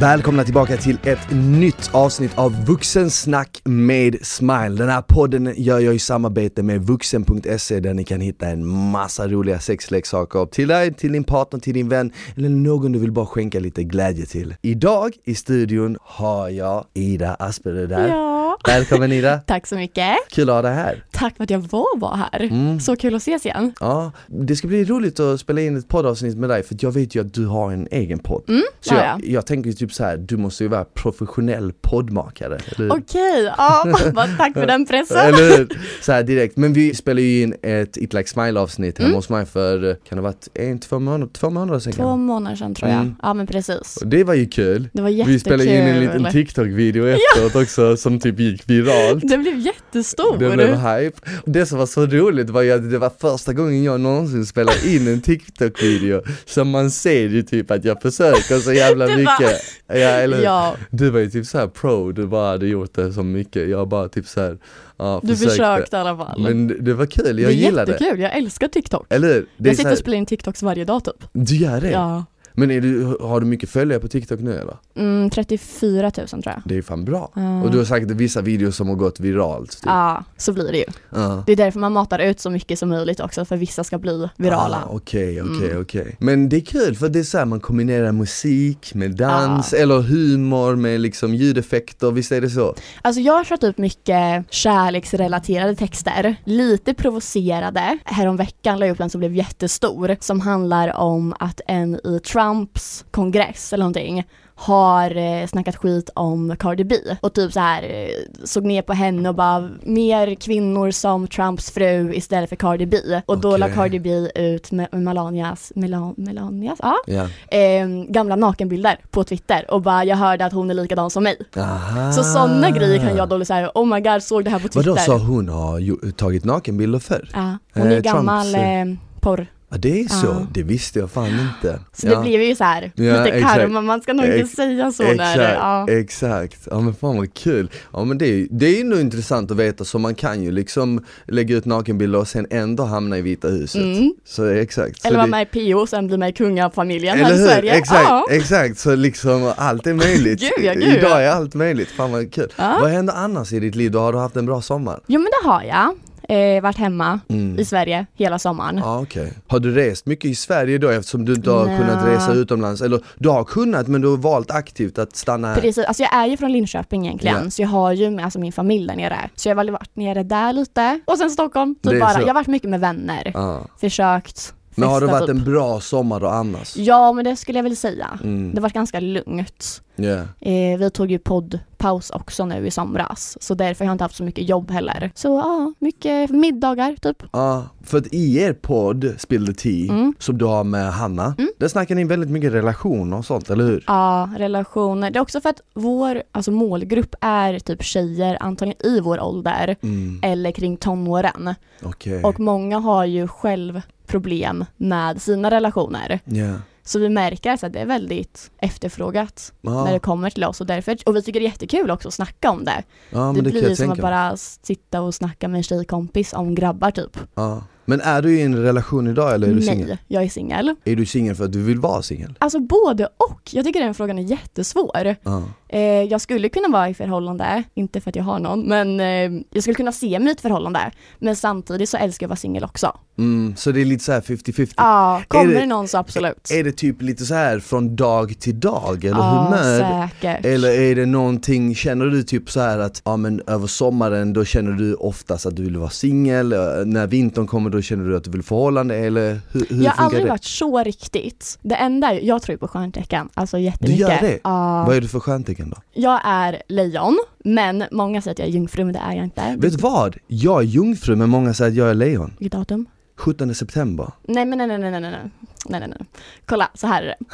Välkomna 0.00 0.44
tillbaka 0.44 0.76
till 0.76 0.98
ett 1.02 1.30
nytt 1.32 1.90
avsnitt 1.92 2.38
av 2.38 2.64
Vuxensnack 2.64 3.60
med 3.64 4.26
Smile. 4.26 4.68
Den 4.68 4.88
här 4.88 5.02
podden 5.02 5.54
gör 5.56 5.78
jag 5.78 5.94
i 5.94 5.98
samarbete 5.98 6.62
med 6.62 6.82
vuxen.se 6.82 7.80
där 7.80 7.94
ni 7.94 8.04
kan 8.04 8.20
hitta 8.20 8.46
en 8.46 8.66
massa 8.66 9.28
roliga 9.28 9.60
sexleksaker 9.60 10.46
till 10.46 10.68
dig, 10.68 10.94
till 10.94 11.12
din 11.12 11.24
partner, 11.24 11.60
till 11.60 11.74
din 11.74 11.88
vän 11.88 12.12
eller 12.36 12.48
någon 12.48 12.92
du 12.92 12.98
vill 12.98 13.12
bara 13.12 13.26
skänka 13.26 13.60
lite 13.60 13.84
glädje 13.84 14.26
till. 14.26 14.54
Idag 14.62 15.12
i 15.24 15.34
studion 15.34 15.96
har 16.00 16.48
jag 16.48 16.84
Ida 16.94 17.34
Asperger 17.34 17.86
där. 17.86 18.08
Ja. 18.08 18.45
Välkommen 18.64 19.12
Ida! 19.12 19.38
Tack 19.46 19.66
så 19.66 19.74
mycket. 19.76 20.16
Kul 20.30 20.48
att 20.50 20.54
ha 20.54 20.62
dig 20.62 20.74
här. 20.74 21.04
Tack 21.12 21.36
för 21.36 21.44
att 21.44 21.50
jag 21.50 21.70
får 21.70 21.98
vara 22.00 22.16
här. 22.16 22.40
Mm. 22.42 22.80
Så 22.80 22.96
kul 22.96 23.14
att 23.14 23.22
ses 23.22 23.46
igen. 23.46 23.72
Ja, 23.80 24.12
det 24.26 24.56
ska 24.56 24.68
bli 24.68 24.84
roligt 24.84 25.20
att 25.20 25.40
spela 25.40 25.60
in 25.60 25.76
ett 25.76 25.88
poddavsnitt 25.88 26.36
med 26.36 26.48
dig 26.50 26.62
för 26.62 26.76
jag 26.80 26.92
vet 26.92 27.14
ju 27.14 27.20
att 27.20 27.34
du 27.34 27.46
har 27.46 27.72
en 27.72 27.88
egen 27.90 28.18
podd. 28.18 28.42
Mm, 28.48 28.62
Så 28.80 28.94
ja, 28.94 29.04
jag, 29.04 29.06
ja. 29.20 29.20
jag 29.24 29.46
tänker 29.46 29.72
typ 29.72 29.92
så 29.92 30.04
här, 30.04 30.16
du 30.16 30.36
måste 30.36 30.64
ju 30.64 30.68
vara 30.68 30.84
professionell 30.84 31.72
poddmakare. 31.80 32.58
Okej, 32.90 33.52
ja, 33.58 33.84
vad- 34.12 34.36
tack 34.38 34.52
för 34.52 34.66
den 34.66 34.86
pressen. 34.86 35.16
Eller 35.18 35.56
hur? 35.58 35.68
Så 36.02 36.12
här 36.12 36.22
direkt. 36.22 36.56
Men 36.56 36.72
vi 36.72 36.94
spelar 36.94 37.22
ju 37.22 37.42
in 37.42 37.54
ett 37.62 37.96
It 37.96 38.12
Like 38.12 38.28
Smile 38.28 38.60
avsnitt 38.60 38.98
hemma 38.98 39.06
Mm. 39.06 39.16
hos 39.16 39.28
mig 39.28 39.46
för, 39.46 39.94
kan 40.08 40.16
det 40.18 40.22
ha 40.22 40.22
varit 40.22 40.48
en, 40.54 40.78
två 40.78 40.98
månader, 40.98 41.32
två 41.32 41.50
månader 41.50 41.80
sedan 41.80 41.92
Två 41.92 42.16
månader 42.16 42.56
sedan 42.56 42.74
tror 42.74 42.90
jag. 42.90 43.00
Mm. 43.00 43.16
Ja 43.22 43.34
men 43.34 43.46
precis. 43.46 43.96
Och 44.02 44.06
Det 44.06 44.24
var 44.24 44.34
ju 44.34 44.46
kul. 44.48 44.88
Det 44.92 45.02
var 45.02 45.08
jättekul. 45.08 45.32
Vi 45.32 45.38
spelade 45.40 45.64
in 45.64 45.80
en 45.82 46.00
liten 46.00 46.24
TikTok-video 46.32 47.06
efteråt 47.06 47.62
också 47.62 47.96
som 47.96 48.20
typ 48.20 48.40
gick 48.50 48.70
viralt. 48.70 49.28
Det 49.28 49.38
blev 49.38 49.58
jättestor. 49.58 50.38
Det 50.38 50.50
blev 50.50 50.76
hype. 50.76 51.20
Det 51.44 51.66
som 51.66 51.78
var 51.78 51.86
så 51.86 52.06
roligt 52.06 52.50
var 52.50 52.62
ju 52.62 52.72
att 52.72 52.90
det 52.90 52.98
var 52.98 53.12
första 53.20 53.52
gången 53.52 53.82
jag 53.84 54.00
någonsin 54.00 54.46
spelade 54.46 54.88
in 54.94 55.08
en 55.08 55.20
TikTok-video. 55.20 56.22
Så 56.46 56.64
man 56.64 56.90
ser 56.90 57.28
ju 57.28 57.42
typ 57.42 57.70
att 57.70 57.84
jag 57.84 58.02
försöker 58.02 58.58
så 58.58 58.72
jävla 58.72 59.06
Det 59.06 59.12
var- 59.12 59.18
mycket. 59.40 59.60
Ja, 59.88 59.94
eller? 59.96 60.42
Ja, 60.42 60.76
Du 60.90 61.10
var 61.10 61.20
ju 61.20 61.30
typ 61.30 61.46
såhär 61.46 61.66
pro, 61.66 62.12
du 62.12 62.26
bara 62.26 62.50
hade 62.50 62.66
gjort 62.66 62.94
det 62.94 63.12
så 63.12 63.22
mycket. 63.22 63.68
Jag 63.68 63.88
bara 63.88 64.08
typ 64.08 64.26
såhär, 64.26 64.58
ja 64.96 65.20
du 65.22 65.36
försökte 65.36 65.96
i 65.96 66.00
alla 66.00 66.16
fall. 66.16 66.40
Men 66.40 66.68
det- 66.68 66.78
det 66.80 66.94
var 66.94 67.06
kul, 67.06 67.26
jag 67.26 67.36
det 67.36 67.42
är 67.44 67.50
gillar 67.50 67.86
det. 67.86 67.92
jättekul, 67.92 68.20
jag 68.20 68.36
älskar 68.36 68.68
TikTok. 68.68 69.06
Eller 69.08 69.28
hur? 69.34 69.46
Det 69.56 69.68
är 69.68 69.70
jag 69.70 69.76
sitter 69.76 69.88
här, 69.88 69.92
och 69.94 69.98
spelar 69.98 70.18
in 70.18 70.26
TikToks 70.26 70.62
varje 70.62 70.84
dag 70.84 71.04
typ. 71.04 71.24
Du 71.32 71.56
gör 71.56 71.80
det? 71.80 71.90
Ja. 71.90 72.24
Men 72.58 72.70
är 72.70 72.80
du, 72.80 73.16
har 73.20 73.40
du 73.40 73.46
mycket 73.46 73.70
följare 73.70 74.00
på 74.00 74.08
TikTok 74.08 74.40
nu 74.40 74.54
eller? 74.58 74.76
Mm, 74.96 75.30
34 75.30 76.02
000 76.16 76.26
tror 76.28 76.42
jag. 76.44 76.62
Det 76.64 76.76
är 76.78 76.82
fan 76.82 77.04
bra. 77.04 77.30
Ja. 77.34 77.62
Och 77.62 77.70
du 77.70 77.78
har 77.78 77.84
sagt 77.84 78.10
vissa 78.10 78.40
videos 78.40 78.76
som 78.76 78.88
har 78.88 78.94
gått 78.96 79.20
viralt. 79.20 79.70
Typ. 79.70 79.82
Ja, 79.86 80.24
så 80.36 80.52
blir 80.52 80.72
det 80.72 80.78
ju. 80.78 80.84
Ja. 81.10 81.42
Det 81.46 81.52
är 81.52 81.56
därför 81.56 81.78
man 81.80 81.92
matar 81.92 82.18
ut 82.18 82.40
så 82.40 82.50
mycket 82.50 82.78
som 82.78 82.88
möjligt 82.88 83.20
också, 83.20 83.44
för 83.44 83.56
vissa 83.56 83.84
ska 83.84 83.98
bli 83.98 84.28
virala. 84.36 84.76
Ah, 84.86 84.88
Okej, 84.94 85.42
okej, 85.42 85.70
Mm. 85.70 85.82
okej. 85.82 86.16
Men 86.20 86.48
det 86.48 86.56
är 86.56 86.60
kul 86.60 86.96
för 86.96 87.08
det 87.08 87.18
är 87.18 87.22
så 87.22 87.38
här, 87.38 87.44
man 87.44 87.60
kombinerar 87.60 88.12
musik 88.12 88.94
med 88.94 89.16
dans 89.16 89.72
eller 89.72 90.00
humor 90.00 90.76
med 90.76 91.00
liksom 91.00 91.34
ljudeffekter, 91.34 92.10
visst 92.10 92.32
är 92.32 92.40
det 92.40 92.50
så? 92.50 92.74
Alltså 93.02 93.20
jag 93.20 93.32
har 93.32 93.44
kört 93.44 93.62
upp 93.62 93.78
mycket 93.78 94.44
kärleksrelaterade 94.50 95.74
texter, 95.76 96.36
lite 96.44 96.94
provocerade. 96.94 97.98
Häromveckan 98.04 98.78
la 98.78 98.86
jag 98.86 98.94
upp 98.94 99.00
en 99.00 99.10
som 99.10 99.18
blev 99.18 99.34
jättestor, 99.34 100.16
som 100.20 100.40
handlar 100.40 100.96
om 100.96 101.34
att 101.38 101.60
en 101.66 101.94
i 102.04 102.20
Trumps 102.46 103.04
kongress 103.10 103.72
eller 103.72 103.84
någonting 103.84 104.24
har 104.58 105.16
eh, 105.16 105.46
snackat 105.46 105.76
skit 105.76 106.10
om 106.14 106.56
Cardi 106.58 106.84
B 106.84 106.94
och 107.20 107.32
typ 107.34 107.52
så 107.52 107.60
här 107.60 107.82
eh, 107.82 108.44
såg 108.44 108.64
ner 108.64 108.82
på 108.82 108.92
henne 108.92 109.28
och 109.28 109.34
bara 109.34 109.70
mer 109.82 110.34
kvinnor 110.34 110.90
som 110.90 111.26
Trumps 111.28 111.70
fru 111.70 112.14
istället 112.14 112.48
för 112.48 112.56
Cardi 112.56 112.86
B 112.86 112.96
och 113.26 113.38
då 113.38 113.56
la. 113.56 113.68
Cardi 113.68 113.98
B 114.00 114.10
ut 114.34 114.70
med 114.72 114.88
Melanias, 114.92 115.72
Melan, 115.74 116.14
Melanias, 116.16 116.78
ja, 116.82 116.96
Ja. 117.06 117.28
eh, 117.58 117.88
gamla 118.08 118.36
nakenbilder 118.36 118.98
på 119.10 119.24
Twitter 119.24 119.70
och 119.70 119.82
bara 119.82 120.04
jag 120.04 120.16
hörde 120.16 120.44
att 120.44 120.52
hon 120.52 120.70
är 120.70 120.74
likadan 120.74 121.10
som 121.10 121.22
mig. 121.24 121.36
Aha. 121.56 122.12
Så 122.12 122.22
sådana 122.24 122.70
grejer 122.70 122.98
kan 122.98 123.16
jag 123.16 123.28
då 123.28 123.44
säga, 123.44 123.70
oh 123.74 123.86
my 123.94 124.00
god, 124.00 124.22
såg 124.22 124.44
det 124.44 124.50
här 124.50 124.58
på 124.58 124.68
Twitter. 124.68 124.90
Vadå, 124.90 125.00
så 125.02 125.12
hon 125.18 125.48
har 125.48 126.10
tagit 126.12 126.44
nakenbilder 126.44 126.98
förr? 126.98 127.30
Ja, 127.32 127.58
hon 127.74 127.82
är 127.86 127.96
Eh, 127.96 128.00
gammal 128.02 128.52
Trumps, 128.52 128.58
eh, 128.58 129.20
porr. 129.20 129.46
Ja 129.70 129.76
det 129.76 130.00
är 130.00 130.08
så, 130.08 130.26
Ja. 130.26 130.46
det 130.52 130.62
visste 130.62 130.98
jag 130.98 131.10
fan 131.10 131.26
inte. 131.28 131.78
Så 131.92 132.06
ja. 132.06 132.14
det 132.18 132.22
blev 132.22 132.42
ju 132.42 132.54
så 132.56 132.64
här, 132.64 132.92
Ja, 132.94 133.04
lite 133.04 133.36
exakt. 133.36 133.54
karma, 133.54 133.80
man 133.80 134.00
ska 134.02 134.12
nog 134.12 134.24
inte 134.24 134.36
Ex- 134.38 134.50
säga 134.50 134.92
så 134.92 135.02
Exakt, 135.02 135.36
när, 135.36 135.54
ja. 135.54 135.88
exakt. 135.90 136.68
Ja 136.70 136.80
men 136.80 136.94
fan 136.94 137.16
vad 137.16 137.34
kul. 137.34 137.70
Ja 137.92 138.04
men 138.04 138.18
det 138.18 138.26
är, 138.26 138.46
det 138.50 138.66
är 138.66 138.78
ju 138.78 138.84
nog 138.84 139.00
intressant 139.00 139.50
att 139.50 139.56
veta 139.56 139.84
så 139.84 139.98
man 139.98 140.14
kan 140.14 140.42
ju 140.42 140.50
liksom 140.50 141.04
lägga 141.24 141.56
ut 141.56 141.64
nakenbilder 141.64 142.18
och 142.18 142.28
sen 142.28 142.46
ändå 142.50 142.84
hamna 142.84 143.18
i 143.18 143.22
Vita 143.22 143.48
huset. 143.48 143.82
Mm. 143.82 144.12
Så 144.24 144.46
exakt. 144.46 145.02
Så 145.02 145.08
Eller 145.08 145.16
vara 145.18 145.26
det- 145.26 145.30
med 145.30 145.48
i 145.52 145.72
PO 145.72 145.78
och 145.80 145.88
sen 145.88 146.06
bli 146.06 146.16
med 146.18 146.28
i 146.28 146.32
kungafamiljen 146.32 147.18
här 147.18 147.34
i? 147.34 147.38
Sverige. 147.38 147.72
Exakt, 147.74 148.02
Ja. 148.08 148.26
exakt. 148.30 148.78
Så 148.78 148.94
liksom 148.94 149.52
allt 149.56 149.86
är 149.86 149.94
möjligt. 149.94 150.40
Gud, 150.56 150.64
ja, 150.64 150.72
gud, 150.74 150.82
Idag 150.96 151.24
är 151.24 151.30
allt 151.30 151.54
möjligt. 151.54 151.88
Fan 151.88 152.12
vad 152.12 152.32
kul. 152.32 152.48
Vad 152.56 152.90
händer 152.90 153.14
annars 153.14 153.52
i 153.52 153.60
ditt 153.60 153.74
liv? 153.74 153.90
Då 153.90 153.98
har 153.98 154.12
du 154.12 154.18
haft 154.18 154.36
en 154.36 154.46
bra 154.46 154.62
sommar? 154.62 155.00
Jo 155.06 155.20
men 155.20 155.30
det 155.42 155.48
har 155.48 155.62
jag. 155.62 155.94
Eh, 156.28 156.62
varit 156.62 156.76
hemma 156.76 157.20
Mm. 157.28 157.58
i 157.58 157.64
Sverige 157.64 158.06
hela 158.14 158.38
sommaren. 158.38 158.76
Ja 158.78 159.00
okej. 159.02 159.32
Har 159.48 159.58
du 159.60 159.74
rest 159.74 160.06
mycket 160.06 160.30
i 160.30 160.34
Sverige 160.34 160.78
då 160.78 160.88
eftersom 160.88 161.24
du 161.24 161.34
inte 161.34 161.50
har 161.50 161.66
Nja. 161.66 161.78
kunnat 161.78 162.06
resa 162.08 162.32
utomlands? 162.32 162.82
Eller 162.82 163.00
du 163.18 163.28
har 163.28 163.44
kunnat 163.44 163.88
men 163.88 164.00
du 164.00 164.08
har 164.08 164.16
valt 164.16 164.50
aktivt 164.50 164.98
att 164.98 165.16
stanna 165.16 165.48
här? 165.48 165.54
Precis, 165.60 165.84
alltså 165.84 166.02
jag 166.02 166.14
är 166.14 166.26
ju 166.26 166.36
från 166.36 166.52
Linköping 166.52 167.06
egentligen, 167.06 167.44
Ja. 167.44 167.50
så 167.50 167.62
jag 167.62 167.68
har 167.68 167.92
ju 167.92 168.10
med 168.10 168.24
alltså 168.24 168.38
min 168.38 168.52
familj 168.52 168.86
där 168.88 168.96
nere. 168.96 169.30
Så 169.34 169.48
jag 169.48 169.54
har 169.54 169.56
väl 169.64 169.70
varit 169.70 169.96
nere 169.96 170.22
där 170.22 170.52
lite, 170.52 171.00
och 171.04 171.18
sen 171.18 171.30
Stockholm, 171.30 171.74
typ 171.74 172.00
bara. 172.00 172.10
så. 172.14 172.20
Jag 172.20 172.26
har 172.26 172.34
varit 172.34 172.46
mycket 172.46 172.70
med 172.70 172.80
vänner, 172.80 173.30
Ja. 173.34 173.60
försökt 173.80 174.52
Men 174.78 174.88
har 174.88 175.00
det 175.00 175.06
varit 175.06 175.28
en 175.28 175.44
bra 175.44 175.80
sommar 175.80 176.20
då 176.20 176.26
annars? 176.26 176.76
Ja 176.76 177.12
men 177.12 177.24
det 177.24 177.36
skulle 177.36 177.58
jag 177.58 177.62
väl 177.64 177.76
säga. 177.76 178.18
Mm. 178.22 178.54
Det 178.54 178.60
var 178.60 178.70
ganska 178.70 179.00
lugnt. 179.00 179.82
Ja. 179.96 180.16
Eh, 180.40 180.78
vi 180.78 180.90
tog 180.90 181.10
ju 181.10 181.18
poddpaus 181.18 182.10
också 182.10 182.44
nu 182.44 182.66
i 182.66 182.70
somras, 182.70 183.36
så 183.40 183.54
därför 183.54 183.84
har 183.84 183.88
jag 183.88 183.94
inte 183.94 184.04
haft 184.04 184.16
så 184.16 184.24
mycket 184.24 184.48
jobb 184.48 184.70
heller. 184.70 185.10
Så 185.14 185.28
ja, 185.28 185.72
mycket 185.78 186.30
middagar 186.30 186.96
typ. 187.02 187.22
Ja, 187.32 187.64
för 187.82 187.98
att 187.98 188.06
i 188.14 188.38
er 188.38 188.52
podd 188.52 189.14
Spill 189.18 189.46
the 189.46 189.52
Tea, 189.52 189.92
Mm. 189.92 190.14
som 190.18 190.38
du 190.38 190.44
har 190.44 190.64
med 190.64 190.92
Hanna, 190.92 191.34
Mm. 191.38 191.50
där 191.58 191.68
snackar 191.68 191.94
ni 191.94 192.04
väldigt 192.04 192.30
mycket 192.30 192.52
relationer 192.52 193.16
och 193.18 193.24
sånt, 193.24 193.50
eller 193.50 193.64
hur? 193.64 193.84
Ja, 193.86 194.28
relationer. 194.36 195.10
Det 195.10 195.18
är 195.18 195.20
också 195.20 195.40
för 195.40 195.48
att 195.50 195.60
vår 195.74 196.22
alltså 196.32 196.50
målgrupp 196.50 197.14
är 197.20 197.58
typ 197.58 197.82
tjejer, 197.84 198.36
antagligen 198.40 198.86
i 198.86 199.00
vår 199.00 199.20
ålder, 199.20 199.76
Mm. 199.82 200.20
eller 200.22 200.50
kring 200.52 200.76
tonåren. 200.76 201.54
Okej. 201.82 202.22
Och 202.24 202.40
många 202.40 202.78
har 202.78 203.04
ju 203.04 203.28
själv 203.28 203.82
problem 204.06 204.64
med 204.76 205.22
sina 205.22 205.50
relationer. 205.50 206.20
Ja. 206.24 206.52
Så 206.86 206.98
vi 206.98 207.08
märker 207.08 207.50
alltså 207.50 207.66
att 207.66 207.72
det 207.72 207.78
är 207.80 207.86
väldigt 207.86 208.50
efterfrågat 208.58 209.52
när 209.60 209.84
det 209.86 209.92
Ja, 209.92 209.98
kommer 209.98 210.30
till 210.30 210.44
oss 210.44 210.60
och 210.60 210.66
därför, 210.66 210.96
och 211.06 211.16
vi 211.16 211.22
tycker 211.22 211.40
det 211.40 211.46
är 211.46 211.50
jättekul 211.50 211.90
också 211.90 212.08
att 212.08 212.14
snacka 212.14 212.50
om 212.50 212.64
det. 212.64 212.82
ja 213.10 213.32
det 213.34 213.40
det 213.40 213.50
blir 213.50 213.74
som 213.74 213.90
att 213.90 213.98
bara 213.98 214.36
sitta 214.36 215.00
och 215.00 215.14
snacka 215.14 215.48
med 215.48 215.58
en 215.58 215.62
tjejkompis 215.62 216.32
om 216.32 216.54
grabbar 216.54 216.90
typ. 216.90 217.18
Ja. 217.34 217.62
Men 217.86 218.00
är 218.00 218.22
du 218.22 218.38
i 218.38 218.42
en 218.42 218.56
relation 218.56 219.06
idag 219.06 219.34
eller 219.34 219.48
är 219.48 219.54
du 219.54 219.62
singel? 219.62 219.88
Nej, 219.88 219.98
jag 220.08 220.22
är 220.24 220.28
singel. 220.28 220.74
Är 220.84 220.96
du 220.96 221.06
singel 221.06 221.34
för 221.34 221.44
att 221.44 221.52
du 221.52 221.62
vill 221.62 221.78
vara 221.80 222.02
singel? 222.02 222.34
Alltså 222.38 222.60
både 222.60 223.06
och. 223.06 223.40
Jag 223.50 223.64
tycker 223.64 223.80
den 223.80 223.94
frågan 223.94 224.18
är 224.18 224.22
jättesvår. 224.22 225.16
Ja. 225.22 225.42
Eh, 225.68 225.80
jag 225.82 226.20
skulle 226.20 226.48
kunna 226.48 226.68
vara 226.68 226.88
i 226.88 226.94
förhållande, 226.94 227.62
inte 227.74 228.00
för 228.00 228.10
att 228.10 228.16
jag 228.16 228.24
har 228.24 228.38
någon, 228.38 228.60
men 228.68 229.00
eh, 229.00 229.42
jag 229.52 229.62
skulle 229.62 229.74
kunna 229.74 229.92
se 229.92 230.18
mig 230.18 230.28
i 230.28 230.32
ett 230.32 230.40
förhållande. 230.40 230.90
Men 231.18 231.36
samtidigt 231.36 231.88
så 231.88 231.96
älskar 231.96 232.24
jag 232.24 232.28
att 232.28 232.30
vara 232.30 232.36
singel 232.36 232.64
också. 232.64 232.98
Mm, 233.18 233.56
så 233.56 233.72
det 233.72 233.80
är 233.80 233.84
lite 233.84 234.04
så 234.04 234.12
här 234.12 234.20
50-50? 234.20 234.72
Ja, 234.76 235.22
kommer 235.28 235.54
det- 235.54 235.60
det, 235.60 235.66
någon 235.66 235.88
så 235.88 235.98
absolut. 235.98 236.50
Är 236.52 236.64
det 236.64 236.72
typ 236.72 237.02
lite 237.02 237.24
så 237.24 237.34
här 237.34 237.58
från 237.60 237.96
dag 237.96 238.38
till 238.38 238.60
dag 238.60 239.04
eller 239.04 239.16
Ja, 239.18 239.44
humör? 239.44 240.08
säkert. 240.08 240.44
Eller 240.46 240.70
är 240.80 240.94
det 240.94 241.06
någonting, 241.06 241.74
känner 241.74 242.06
du 242.06 242.22
typ 242.22 242.50
så 242.50 242.60
här 242.60 242.78
att 242.78 243.02
ja 243.04 243.16
men 243.16 243.42
över 243.46 243.66
sommaren 243.66 244.32
då 244.32 244.44
känner 244.44 244.72
du 244.72 244.94
oftast 244.94 245.46
att 245.46 245.56
du 245.56 245.62
vill 245.62 245.76
vara 245.76 245.90
singel, 245.90 246.52
eh, 246.52 246.58
när 246.84 247.06
vintern 247.06 247.46
kommer 247.46 247.70
då 247.76 247.82
känner 247.82 248.04
du 248.04 248.16
att 248.16 248.24
du 248.24 248.30
vill 248.30 248.42
förhållande 248.42 248.96
eller 248.96 249.40
hur, 249.52 249.66
hur 249.70 249.84
Jag 249.84 249.92
har 249.92 250.04
aldrig 250.04 250.24
det? 250.24 250.28
varit 250.28 250.44
så 250.44 250.82
riktigt. 250.82 251.58
Det 251.62 251.74
enda, 251.74 252.14
jag 252.14 252.42
tror 252.42 252.56
på 252.56 252.68
stjärntecken, 252.68 253.28
alltså 253.34 253.58
jättemycket. 253.58 254.06
Du 254.06 254.12
gör 254.12 254.20
det? 254.20 254.34
Uh, 254.34 254.86
vad 254.86 254.96
är 254.96 255.00
du 255.00 255.08
för 255.08 255.20
stjärntecken 255.20 255.70
då? 255.70 255.76
Jag 255.92 256.20
är 256.24 256.62
lejon, 256.68 257.18
men 257.44 257.84
många 257.92 258.22
säger 258.22 258.32
att 258.34 258.38
jag 258.38 258.48
är 258.48 258.52
jungfru, 258.52 258.84
men 258.84 258.92
det 258.94 259.00
är 259.00 259.12
jag 259.12 259.24
inte. 259.24 259.56
Vet 259.58 259.72
du 259.72 259.78
vad? 259.78 260.16
Jag 260.26 260.60
är 260.60 260.66
jungfru, 260.66 261.16
men 261.16 261.28
många 261.30 261.54
säger 261.54 261.70
att 261.70 261.76
jag 261.76 261.90
är 261.90 261.94
lejon. 261.94 262.34
Vilket 262.38 262.58
datum? 262.58 262.86
17 263.16 263.54
september. 263.54 264.12
Nej, 264.22 264.44
men 264.46 264.58
nej, 264.58 264.66
nej, 264.66 264.78
nej, 264.78 264.90
nej, 264.90 265.00
nej, 265.00 265.30
nej, 265.68 265.80
nej, 265.80 265.88
nej. 265.88 266.08
Kolla, 266.46 266.68
så 266.74 266.86
här 266.86 267.02
är 267.02 267.06
det. 267.06 267.24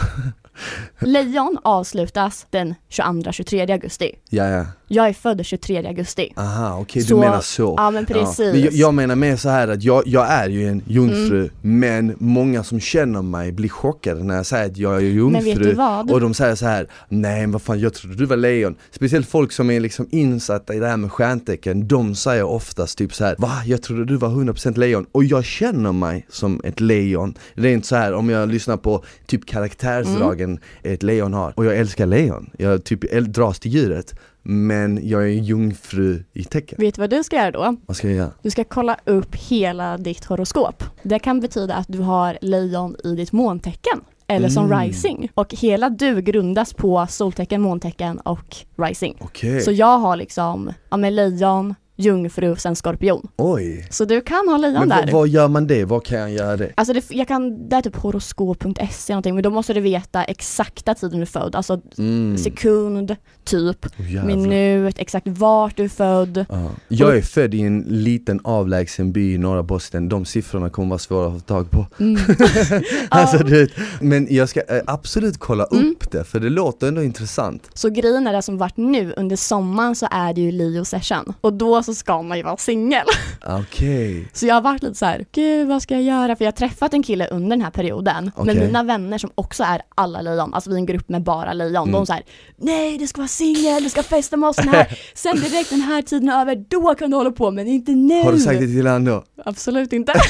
Lejon 1.06 1.59
avslutas 1.65 2.47
den 2.50 2.75
22-23 2.91 3.73
augusti. 3.73 4.11
Ja, 4.31 4.49
ja. 4.49 4.67
Jag 4.94 5.09
är 5.09 5.12
född 5.12 5.47
23 5.47 5.87
augusti. 5.87 6.33
Aha, 6.37 6.79
okej 6.81 7.03
Så- 7.03 7.15
du 7.15 7.21
menar 7.21 7.41
så. 7.41 7.75
Ja 7.79 7.91
men 7.91 8.06
precis. 8.06 8.39
Ja. 8.39 8.53
Men 8.53 8.61
jag, 8.61 8.73
jag 8.73 8.94
menar 8.94 9.17
mer 9.17 9.37
så 9.37 9.49
här 9.49 9.69
att 9.69 9.83
jag, 9.83 10.03
jag 10.06 10.31
är 10.31 10.49
ju 10.49 10.69
en 10.69 10.83
jungfru 10.87 11.39
Mm. 11.39 11.50
men 11.81 12.15
många 12.19 12.65
som 12.65 12.81
känner 12.81 13.23
mig 13.23 13.53
blir 13.53 13.69
chockade 13.69 14.23
när 14.25 14.37
jag 14.37 14.47
säger 14.47 14.67
att 14.67 14.77
jag 14.77 14.97
är 14.97 15.00
jungfru 15.00 15.33
Men 15.33 15.44
vet 15.44 15.59
du 15.62 15.73
vad? 15.75 16.11
och 16.11 16.21
de 16.21 16.35
säger 16.35 16.55
så 16.55 16.67
här: 16.67 16.87
nej 17.09 17.41
men 17.41 17.53
vad 17.53 17.62
fan 17.62 17.81
jag 17.81 17.94
trodde 17.94 18.17
du 18.17 18.27
var 18.27 18.37
lejon. 18.37 18.75
Speciellt 18.91 19.29
folk 19.29 19.53
som 19.53 19.71
är 19.71 19.81
liksom 19.81 20.09
insatta 20.11 20.75
i 20.75 20.79
det 20.79 20.87
här 20.87 20.97
med 20.97 21.12
stjärntecken, 21.12 21.89
de 21.89 22.15
säger 22.15 22.43
oftast 22.43 22.99
typ 22.99 23.15
så 23.15 23.25
här: 23.25 23.37
va? 23.39 23.53
Jag 23.67 23.83
trodde 23.83 24.05
du 24.05 24.17
var 24.17 24.29
100% 24.29 24.79
lejon. 24.79 25.06
Och 25.12 25.25
jag 25.25 25.44
känner 25.44 25.93
mig 25.93 26.27
som 26.31 26.61
ett 26.65 26.81
lejon. 26.81 27.35
Rent 27.55 27.87
så 27.87 27.97
här 27.97 28.12
om 28.15 28.31
jag 28.31 28.49
lyssnar 28.49 28.77
på 28.77 29.05
typ 29.27 29.47
karaktärsdragen 29.47 30.50
Mm. 30.50 30.94
ett 30.94 31.03
lejon 31.03 31.33
har. 31.35 31.53
Och 31.56 31.65
jag 31.65 31.77
älskar 31.77 32.06
lejon, 32.06 32.50
jag 32.59 32.85
typ 32.85 33.00
dras 33.35 33.61
till 33.61 33.71
djuret. 33.71 34.15
Men 34.43 35.00
jag 35.09 35.23
är 35.23 35.27
jungfru 35.27 36.25
i 36.33 36.44
tecken. 36.44 36.77
Vet 36.81 36.94
du 36.94 37.00
vad 37.00 37.11
du 37.11 37.25
ska 37.25 37.37
göra 37.37 37.50
då? 37.50 37.77
Vad 37.87 37.97
ska 37.97 38.09
jag 38.09 38.17
göra? 38.17 38.31
Du 38.43 38.50
ska 38.50 38.65
kolla 38.65 38.97
upp 39.05 39.37
hela 39.37 39.99
ditt 39.99 40.25
horoskop. 40.25 40.85
Det 41.03 41.19
kan 41.19 41.41
betyda 41.41 41.75
att 41.75 41.87
du 41.89 41.99
har 41.99 42.39
lejon 42.43 42.97
i 43.05 43.15
ditt 43.15 43.33
måntecken. 43.33 44.00
Eller 44.27 44.49
som 44.49 44.65
Mm. 44.73 44.81
rising. 44.81 45.29
Och 45.35 45.55
hela 45.55 45.91
du 45.91 46.23
grundas 46.23 46.75
på 46.75 47.06
soltecken, 47.11 47.62
måntecken 47.62 48.19
och 48.19 48.56
rising. 48.77 49.17
Okej, 49.21 49.61
Så 49.61 49.73
jag 49.73 49.99
har 49.99 50.17
liksom, 50.17 50.73
ja 50.91 50.97
men 50.97 51.15
lejon, 51.15 51.75
jungfru, 52.02 52.56
sen 52.56 52.76
skorpion. 52.76 53.28
oj. 53.37 53.87
Så 53.90 54.04
du 54.04 54.20
kan 54.20 54.49
ha 54.49 54.56
lejon 54.56 54.78
Men 54.78 54.88
där. 54.88 55.02
vad, 55.02 55.10
vad 55.12 55.28
gör 55.28 55.49
man 55.49 55.66
det? 55.66 55.84
Vad 55.84 56.04
kan 56.04 56.19
jag 56.19 56.31
göra 56.32 56.56
det? 56.56 56.72
Alltså 56.75 56.93
det, 56.94 57.04
jag 57.10 57.28
kan, 57.28 57.69
det 57.69 57.76
är 57.76 57.81
typ 57.82 57.96
horoskop.se 57.96 59.12
någonting, 59.12 59.34
men 59.34 59.43
då 59.43 59.50
måste 59.50 59.75
du 59.75 59.81
veta 59.81 60.25
exakta 60.25 60.94
tiden 60.94 61.16
du 61.19 61.22
är 61.22 61.26
född. 61.26 61.54
Alltså 61.56 61.81
Mm. 61.99 62.38
sekund, 62.38 63.16
typ, 63.44 63.87
Oh, 63.99 64.25
minut, 64.25 64.94
exakt 64.99 65.28
vart 65.28 65.76
du 65.76 65.84
är 65.84 65.88
född. 65.88 66.44
Ja. 66.49 66.70
Jag 66.88 67.16
är 67.16 67.22
född 67.22 67.54
i 67.54 67.60
en 67.60 67.81
liten 67.88 68.40
avlägsen 68.44 69.12
by 69.12 69.34
i 69.34 69.38
norra 69.38 69.62
Boston, 69.62 70.08
de 70.08 70.25
siffrorna 70.25 70.70
kommer 70.70 70.88
vara 70.88 70.98
svåra 70.98 71.26
att 71.26 71.32
få 71.34 71.40
tag 71.40 71.70
på. 71.70 71.87
Mm. 72.00 72.22
alltså, 73.08 73.38
du 73.38 73.60
vet, 73.60 73.70
men 74.00 74.26
jag 74.31 74.48
ska 74.48 74.60
eh, 74.60 74.82
absolut 74.87 75.38
kolla 75.38 75.66
Mm. 75.72 75.90
upp 75.90 76.10
det, 76.12 76.25
för 76.25 76.40
det 76.40 76.48
låter 76.50 76.88
ändå 76.88 77.02
intressant. 77.02 77.70
Så 77.75 77.88
grejen 77.88 78.26
är 78.26 78.32
det 78.32 78.43
som 78.43 78.58
varit 78.58 78.76
nu 78.76 79.14
under 79.16 79.37
sommaren 79.37 79.94
så 79.96 80.06
är 80.10 80.32
det 80.32 80.40
ju 80.40 80.52
Leo 80.52 80.84
session 80.84 81.32
och 81.40 81.52
då 81.52 81.82
så 81.82 81.92
ska 81.94 82.23
man 82.23 82.37
ju 82.39 82.43
vara 82.44 82.56
singel. 82.56 83.06
Okej. 83.47 84.29
Så 84.33 84.47
jag 84.47 84.55
har 84.55 84.62
varit 84.62 84.83
lite 84.83 84.94
så 84.94 85.06
här, 85.06 85.25
gud 85.33 85.69
vad 85.69 85.83
ska 85.83 85.94
jag 85.94 86.03
göra? 86.03 86.37
För 86.37 86.44
jag 86.44 86.53
har 86.53 86.56
träffat 86.56 86.94
en 86.94 87.03
kille 87.03 87.27
under 87.27 87.50
den 87.50 87.61
här 87.65 87.71
perioden. 87.71 88.31
Men 88.37 88.49
Okej. 88.50 88.67
mina 88.67 88.83
vänner 88.83 89.19
som 89.19 89.31
också 89.35 89.62
är 89.65 89.83
alla 89.94 90.21
lejon, 90.21 90.55
alltså 90.55 90.71
vi 90.71 90.77
är 90.77 90.79
en 90.79 90.87
grupp 90.87 91.09
med 91.09 91.23
bara 91.23 91.53
lejon, 91.53 91.83
Mm. 91.89 91.93
de 91.93 92.06
säger 92.06 92.23
nej 92.56 92.99
du 92.99 93.06
ska 93.06 93.21
vara 93.21 93.29
singel, 93.29 93.83
du 93.83 93.91
ska 93.91 94.03
festa 94.03 94.37
med 94.37 94.49
oss 94.49 94.56
den 94.56 94.69
här, 94.69 94.99
sen 95.15 95.37
direkt 95.37 95.71
den 95.71 95.81
här 95.81 96.03
tiden 96.03 96.29
är 96.29 96.41
över, 96.41 96.65
då 96.69 96.94
kan 96.94 97.11
du 97.11 97.17
hålla 97.17 97.31
på 97.31 97.50
men 97.50 97.67
inte 97.67 97.93
nu. 97.93 98.23
Har 98.23 98.33
du 98.33 98.39
sagt 98.41 98.61
det 98.61 98.67
till 98.67 98.87
honom 98.87 99.05
då? 99.05 99.25
Absolut 99.44 99.93
inte. 99.93 100.12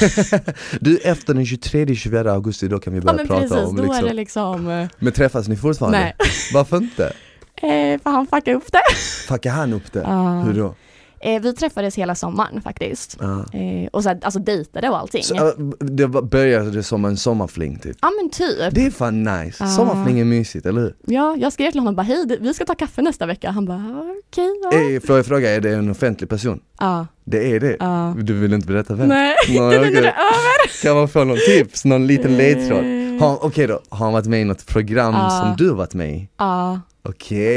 Du, 0.81 0.97
efter 0.97 1.33
den 1.33 1.43
23-24 1.43 2.29
augusti, 2.33 2.67
då 2.67 2.79
kan 2.79 2.93
vi 2.93 2.99
ja 2.99 3.03
börja 3.03 3.17
men 3.17 3.27
prata 3.27 3.41
precis, 3.41 3.57
om 3.57 3.75
då 3.75 3.83
är 3.83 3.87
liksom. 3.87 4.07
det 4.07 4.13
liksom, 4.13 4.69
eh, 4.69 4.87
Men 4.99 5.13
träffas 5.13 5.47
ni 5.47 5.55
fortfarande? 5.55 5.99
nej. 5.99 6.15
Varför 6.53 6.77
inte? 6.77 7.13
Eh, 7.55 8.01
för 8.03 8.09
han 8.09 8.27
fuckade 8.27 8.53
upp 8.57 8.71
det. 8.71 8.95
Fuckar 9.27 9.51
han 9.51 9.73
upp 9.73 9.93
det? 9.93 9.99
Ja. 9.99 10.41
Hur 10.41 10.53
då? 10.53 10.75
Eh, 11.25 11.41
vi 11.41 11.53
träffades 11.53 11.95
hela 11.95 12.15
sommaren 12.15 12.61
faktiskt. 12.61 13.17
Ja. 13.19 13.39
Eh, 13.59 13.87
och 13.91 14.03
så 14.03 14.09
här, 14.09 14.19
alltså 14.21 14.39
dejtade 14.39 14.89
och 14.89 14.97
allting. 14.97 15.23
Så, 15.23 15.35
äh, 15.35 15.53
det 15.79 16.07
började 16.07 16.83
som 16.83 17.05
en 17.05 17.17
sommarfling 17.17 17.79
typ? 17.79 17.97
Ja 18.01 18.09
men 18.21 18.29
typ. 18.29 18.75
Det 18.75 18.85
är 18.85 18.91
fan 18.91 19.23
nice, 19.23 19.63
Ja. 19.63 19.67
sommarfling 19.69 20.19
är 20.19 20.25
mysigt, 20.25 20.65
eller 20.65 20.81
hur? 20.81 20.95
Ja, 21.07 21.35
jag 21.37 21.53
skrev 21.53 21.71
till 21.71 21.79
honom 21.79 21.95
bara 21.95 22.01
hej, 22.03 22.37
vi 22.41 22.53
ska 22.53 22.65
ta 22.65 22.75
kaffe 22.75 23.01
nästa 23.01 23.25
vecka. 23.25 23.51
Han 23.51 23.65
bara 23.65 23.77
"Ja, 23.77 24.05
okej, 24.29 24.49
ja. 24.63 24.95
Eh, 24.95 24.99
Får 25.07 25.15
jag 25.15 25.25
fråga, 25.25 25.49
är 25.55 25.61
det 25.61 25.69
en 25.73 25.89
offentlig 25.91 26.29
person? 26.29 26.59
Ja, 26.79 27.07
Det 27.25 27.51
är 27.55 27.59
det? 27.59 27.77
Du 28.23 28.33
vill 28.33 28.53
inte 28.53 28.67
berätta 28.67 28.93
vem? 28.95 29.07
Nej, 29.07 29.35
okej. 29.43 29.59
det 29.59 29.75
är 29.75 29.79
över. 29.89 30.13
Kan 30.83 30.95
man 30.95 31.07
få 31.07 31.23
någon 31.23 31.37
tips, 31.47 31.85
någon 31.85 32.07
liten 32.07 32.37
ledtråd? 32.37 32.79
Eh, 32.79 33.19
Har- 33.19 33.45
Okej 33.45 33.67
då, 33.67 33.79
har 33.89 33.97
han 34.05 34.13
varit 34.13 34.25
med 34.25 34.41
i 34.41 34.43
något 34.43 34.65
program 34.67 35.13
som 35.29 35.55
du 35.57 35.69
har 35.69 35.75
varit 35.75 35.93
med 35.93 36.09
i? 36.15 36.29
Ja, 36.37 36.79
Okej, 37.05 37.53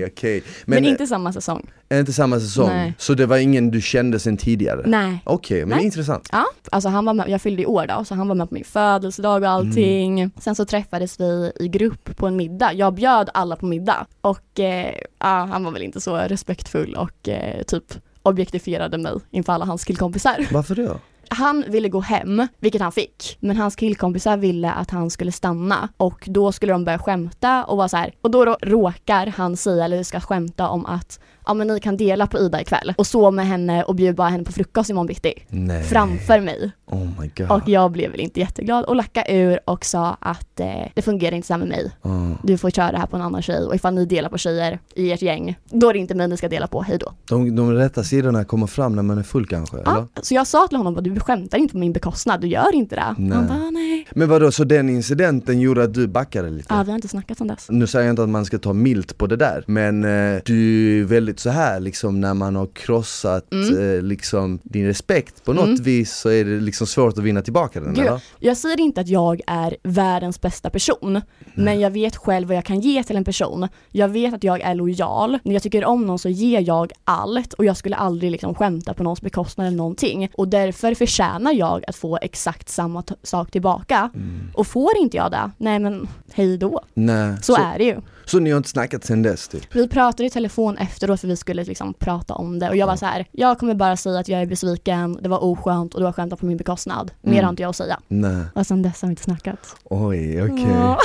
Ja. 0.00 0.06
okej. 0.06 0.42
men, 0.64 0.82
Men, 0.82 0.90
inte 0.90 1.06
samma 1.06 1.32
säsong. 1.32 1.70
är 1.88 2.00
inte 2.00 2.12
samma 2.12 2.40
säsong? 2.40 2.68
Nej. 2.68 2.94
Så 2.98 3.14
det 3.14 3.26
var 3.26 3.36
ingen 3.36 3.70
du 3.70 3.80
kände 3.80 4.18
sen 4.18 4.36
tidigare? 4.36 4.82
Nej. 4.86 5.22
Okej, 5.24 5.66
men 5.66 5.76
Nej. 5.76 5.84
intressant. 5.84 6.28
Ja, 6.32 6.44
alltså 6.70 6.88
han 6.88 7.04
var 7.04 7.14
med, 7.14 7.28
jag 7.28 7.42
fyllde 7.42 7.62
i 7.62 7.66
år 7.66 7.86
då, 7.86 8.04
så 8.04 8.14
han 8.14 8.28
var 8.28 8.34
med 8.34 8.48
på 8.48 8.54
min 8.54 8.64
födelsedag 8.64 9.42
och 9.42 9.48
allting. 9.48 10.20
Mm. 10.20 10.30
Sen 10.40 10.54
så 10.54 10.64
träffades 10.64 11.20
vi 11.20 11.52
i 11.60 11.68
grupp 11.68 12.16
på 12.16 12.26
en 12.26 12.36
middag. 12.36 12.72
Jag 12.72 12.94
bjöd 12.94 13.30
alla 13.34 13.56
på 13.56 13.66
middag 13.66 14.06
och 14.20 14.60
eh, 14.60 14.94
ja, 15.18 15.48
han 15.52 15.64
var 15.64 15.70
väl 15.72 15.82
inte 15.82 16.00
så 16.00 16.16
respektfull 16.16 16.94
och 16.94 17.28
eh, 17.28 17.62
typ 17.62 17.84
objektifierade 18.22 18.98
mig 18.98 19.12
inför 19.30 19.52
alla 19.52 19.64
hans 19.64 19.84
killkompisar. 19.84 20.46
Varför 20.52 20.74
då? 20.74 20.98
Han 21.30 21.64
ville 21.68 21.88
gå 21.88 22.00
hem, 22.00 22.48
vilket 22.60 22.80
han 22.80 22.92
fick, 22.92 23.38
men 23.40 23.56
hans 23.56 23.76
killkompisar 23.76 24.36
ville 24.36 24.72
att 24.72 24.90
han 24.90 25.10
skulle 25.10 25.32
stanna 25.32 25.88
och 25.96 26.24
då 26.26 26.52
skulle 26.52 26.72
de 26.72 26.84
börja 26.84 26.98
skämta 26.98 27.64
och 27.64 27.76
vara 27.76 27.88
så 27.88 27.96
här. 27.96 28.14
och 28.20 28.30
då 28.30 28.44
råkar 28.62 29.26
han 29.26 29.56
säga, 29.56 29.84
eller 29.84 30.02
ska 30.02 30.20
skämta 30.20 30.68
om 30.68 30.86
att 30.86 31.20
ja 31.46 31.54
men 31.54 31.66
ni 31.66 31.80
kan 31.80 31.96
dela 31.96 32.26
på 32.26 32.38
Ida 32.38 32.60
ikväll 32.60 32.94
och 32.98 33.06
sova 33.06 33.30
med 33.30 33.46
henne 33.46 33.82
och 33.82 33.94
bjuda 33.94 34.24
henne 34.24 34.44
på 34.44 34.52
frukost 34.52 34.90
imorgon 34.90 35.06
bitti. 35.06 35.32
Nej. 35.48 35.82
Framför 35.82 36.40
mig. 36.40 36.70
Oh 36.86 37.08
my 37.20 37.30
god. 37.36 37.50
Och 37.50 37.68
jag 37.68 37.90
blev 37.90 38.10
väl 38.10 38.20
inte 38.20 38.40
jätteglad 38.40 38.84
och 38.84 38.96
lackade 38.96 39.32
ur 39.32 39.60
och 39.64 39.84
sa 39.84 40.16
att 40.20 40.60
eh, 40.60 40.66
det 40.94 41.02
fungerar 41.02 41.36
inte 41.36 41.46
så 41.46 41.52
här 41.52 41.58
med 41.58 41.68
mig. 41.68 41.92
Ah. 42.02 42.08
Du 42.42 42.58
får 42.58 42.70
köra 42.70 42.92
det 42.92 42.98
här 42.98 43.06
på 43.06 43.16
en 43.16 43.22
annan 43.22 43.42
tjej 43.42 43.64
och 43.64 43.74
ifall 43.74 43.94
ni 43.94 44.04
delar 44.04 44.28
på 44.28 44.38
tjejer 44.38 44.78
i 44.94 45.12
ert 45.12 45.22
gäng, 45.22 45.58
då 45.64 45.88
är 45.88 45.92
det 45.92 45.98
inte 45.98 46.14
mig 46.14 46.28
ni 46.28 46.36
ska 46.36 46.48
dela 46.48 46.66
på, 46.66 46.82
hej 46.82 46.98
då. 46.98 47.12
De, 47.28 47.56
de 47.56 47.72
rätta 47.72 48.04
sidorna 48.04 48.44
kommer 48.44 48.66
fram 48.66 48.96
när 48.96 49.02
man 49.02 49.18
är 49.18 49.22
full 49.22 49.46
kanske, 49.46 49.76
eller? 49.76 49.90
Ja, 49.90 50.08
så 50.22 50.34
jag 50.34 50.46
sa 50.46 50.66
till 50.68 50.76
honom 50.76 50.96
att 50.96 51.04
du 51.04 51.20
skämtar 51.20 51.58
inte 51.58 51.72
på 51.72 51.78
min 51.78 51.92
bekostnad, 51.92 52.40
du 52.40 52.48
gör 52.48 52.74
inte 52.74 52.96
det. 52.96 53.14
Nej. 53.18 53.36
Han 53.36 53.46
bara 53.46 53.70
nej. 53.70 54.06
Men 54.10 54.28
vadå, 54.28 54.52
så 54.52 54.64
den 54.64 54.88
incidenten 54.88 55.60
gjorde 55.60 55.82
att 55.82 55.94
du 55.94 56.06
backade 56.06 56.50
lite? 56.50 56.74
Ja, 56.74 56.82
vi 56.82 56.90
har 56.90 56.96
inte 56.96 57.08
snackat 57.08 57.38
sedan 57.38 57.46
dess. 57.46 57.66
Nu 57.70 57.86
säger 57.86 58.06
jag 58.06 58.12
inte 58.12 58.22
att 58.22 58.28
man 58.28 58.44
ska 58.44 58.58
ta 58.58 58.72
milt 58.72 59.18
på 59.18 59.26
det 59.26 59.36
där, 59.36 59.64
men 59.66 60.04
eh, 60.04 60.40
du 60.44 61.00
är 61.00 61.04
väldigt 61.04 61.35
så 61.40 61.50
här 61.50 61.80
liksom 61.80 62.20
när 62.20 62.34
man 62.34 62.56
har 62.56 62.66
krossat 62.66 63.52
Mm. 63.52 63.96
eh, 63.96 64.02
liksom 64.02 64.58
din 64.62 64.86
respekt 64.86 65.44
på 65.44 65.52
något 65.52 65.64
Mm. 65.64 65.82
vis 65.82 66.12
så 66.16 66.28
är 66.28 66.44
det 66.44 66.60
liksom 66.60 66.86
svårt 66.86 67.18
att 67.18 67.24
vinna 67.24 67.42
tillbaka 67.42 67.80
den 67.80 67.94
Gud, 67.94 68.06
eller? 68.06 68.20
Jag 68.38 68.56
säger 68.56 68.80
inte 68.80 69.00
att 69.00 69.08
jag 69.08 69.40
är 69.46 69.76
världens 69.82 70.40
bästa 70.40 70.70
person, 70.70 71.20
men 71.54 71.80
jag 71.80 71.90
vet 71.90 72.16
själv 72.16 72.48
vad 72.48 72.56
jag 72.56 72.64
kan 72.64 72.80
ge 72.80 73.02
till 73.04 73.16
en 73.16 73.24
person. 73.24 73.68
Jag 73.90 74.08
vet 74.08 74.34
att 74.34 74.44
jag 74.44 74.60
är 74.60 74.74
lojal. 74.74 75.38
När 75.44 75.52
jag 75.52 75.62
tycker 75.62 75.84
om 75.84 76.06
någon 76.06 76.18
så 76.18 76.28
ger 76.28 76.60
jag 76.60 76.92
allt 77.04 77.52
och 77.52 77.64
jag 77.64 77.76
skulle 77.76 77.96
aldrig 77.96 78.30
liksom 78.30 78.54
skämta 78.54 78.94
på 78.94 79.02
någons 79.02 79.20
bekostnad 79.22 79.66
eller 79.66 79.76
någonting. 79.76 80.28
Och 80.34 80.48
därför 80.48 80.94
förtjänar 80.94 81.52
jag 81.52 81.84
att 81.88 81.96
få 81.96 82.18
exakt 82.22 82.68
samma 82.68 83.02
sak 83.22 83.50
tillbaka. 83.50 84.10
Mm. 84.14 84.50
Och 84.54 84.66
får 84.66 84.96
inte 84.98 85.16
jag 85.16 85.30
det, 85.30 85.50
nej 85.58 85.78
men 85.78 86.08
hej 86.36 86.58
då. 86.58 86.80
Nej. 86.94 87.34
Så, 87.42 87.56
är 87.56 87.78
det 87.78 87.84
ju. 87.84 88.00
så 88.24 88.38
ni 88.38 88.50
har 88.50 88.56
inte 88.56 88.68
snackat 88.68 89.04
sen 89.04 89.22
dess 89.22 89.48
typ? 89.48 89.74
Vi 89.76 89.88
pratade 89.88 90.26
i 90.26 90.30
telefon 90.30 90.76
efteråt 90.78 91.20
för 91.20 91.28
vi 91.28 91.36
skulle 91.36 91.64
liksom 91.64 91.94
prata 91.94 92.34
om 92.34 92.58
det 92.58 92.68
och 92.68 92.76
jag 92.76 92.86
var 92.86 92.96
så 92.96 93.06
här, 93.06 93.26
jag 93.32 93.58
kommer 93.58 93.74
bara 93.74 93.96
säga 93.96 94.18
att 94.18 94.28
jag 94.28 94.42
är 94.42 94.46
besviken, 94.46 95.18
det 95.22 95.28
var 95.28 95.44
oskönt 95.44 95.94
och 95.94 96.00
du 96.00 96.04
har 96.06 96.12
skämtat 96.12 96.40
på 96.40 96.46
min 96.46 96.56
bekostnad. 96.56 97.10
Mer 97.22 97.32
Mm. 97.32 97.44
har 97.44 97.50
inte 97.50 97.62
jag 97.62 97.70
att 97.70 97.76
säga. 97.76 98.00
Nej. 98.08 98.44
Och 98.54 98.66
sen 98.66 98.82
dess 98.82 99.02
har 99.02 99.08
vi 99.08 99.12
inte 99.12 99.22
snackat. 99.22 99.76
Oj, 99.84 100.42
okej. 100.42 100.66
Ja. 100.70 100.98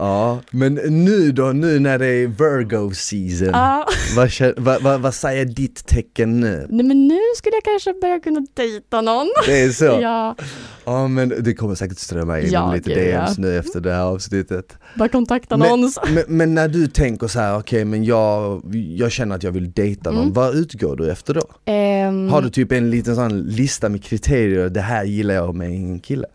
Ja, 0.00 0.40
men 0.50 0.74
nu 1.04 1.32
då, 1.32 1.44
nu 1.52 1.78
när 1.78 1.98
det 1.98 2.06
är 2.06 2.26
Virgo 2.26 2.94
season, 2.94 3.48
Ja. 3.52 3.86
vad, 4.16 4.30
vad, 4.56 4.82
vad, 4.82 5.00
vad 5.00 5.14
säger 5.14 5.44
ditt 5.44 5.86
tecken 5.86 6.40
nu? 6.40 6.66
Nej 6.70 6.86
men 6.86 7.08
nu 7.08 7.18
skulle 7.36 7.56
jag 7.56 7.64
kanske 7.64 7.94
börja 8.00 8.20
kunna 8.20 8.46
dejta 8.54 9.00
någon. 9.00 9.28
Det 9.46 9.60
är 9.62 9.70
så? 9.70 9.84
Ja, 10.02 10.34
Ja 10.84 11.08
men 11.08 11.28
det 11.40 11.54
kommer 11.54 11.74
säkert 11.74 11.98
strömma 11.98 12.40
in 12.40 12.50
Ja, 12.50 12.74
lite 12.74 12.92
ja. 12.92 13.20
DMs 13.24 13.38
nu 13.38 13.58
efter 13.58 13.80
det 13.80 13.92
här 13.92 14.02
avsnittet. 14.02 14.76
bara 14.94 15.08
kontakta 15.08 15.56
Men- 15.56 15.68
någon. 15.80 15.92
Men, 16.14 16.24
men 16.28 16.54
när 16.54 16.68
du 16.68 16.86
tänker 16.86 17.26
så 17.26 17.38
här, 17.40 17.58
okej 17.58 17.84
men 17.84 18.04
jag, 18.04 18.62
jag 18.96 19.12
känner 19.12 19.36
att 19.36 19.42
jag 19.42 19.52
vill 19.52 19.72
dejta 19.72 20.10
någon, 20.10 20.22
Mm. 20.22 20.32
vad 20.34 20.54
utgår 20.56 20.96
du 20.96 21.10
efter 21.10 21.34
då? 21.34 21.42
Ehm, 21.64 22.28
Har 22.28 22.42
du 22.42 22.50
typ 22.50 22.72
en 22.72 22.90
liten 22.90 23.14
sån 23.16 23.42
lista 23.42 23.88
med 23.88 24.04
kriterier, 24.04 24.68
det 24.68 24.80
här 24.80 25.04
gillar 25.04 25.34
jag 25.34 25.54
med 25.54 25.68
en 25.70 26.00
kille? 26.00 26.26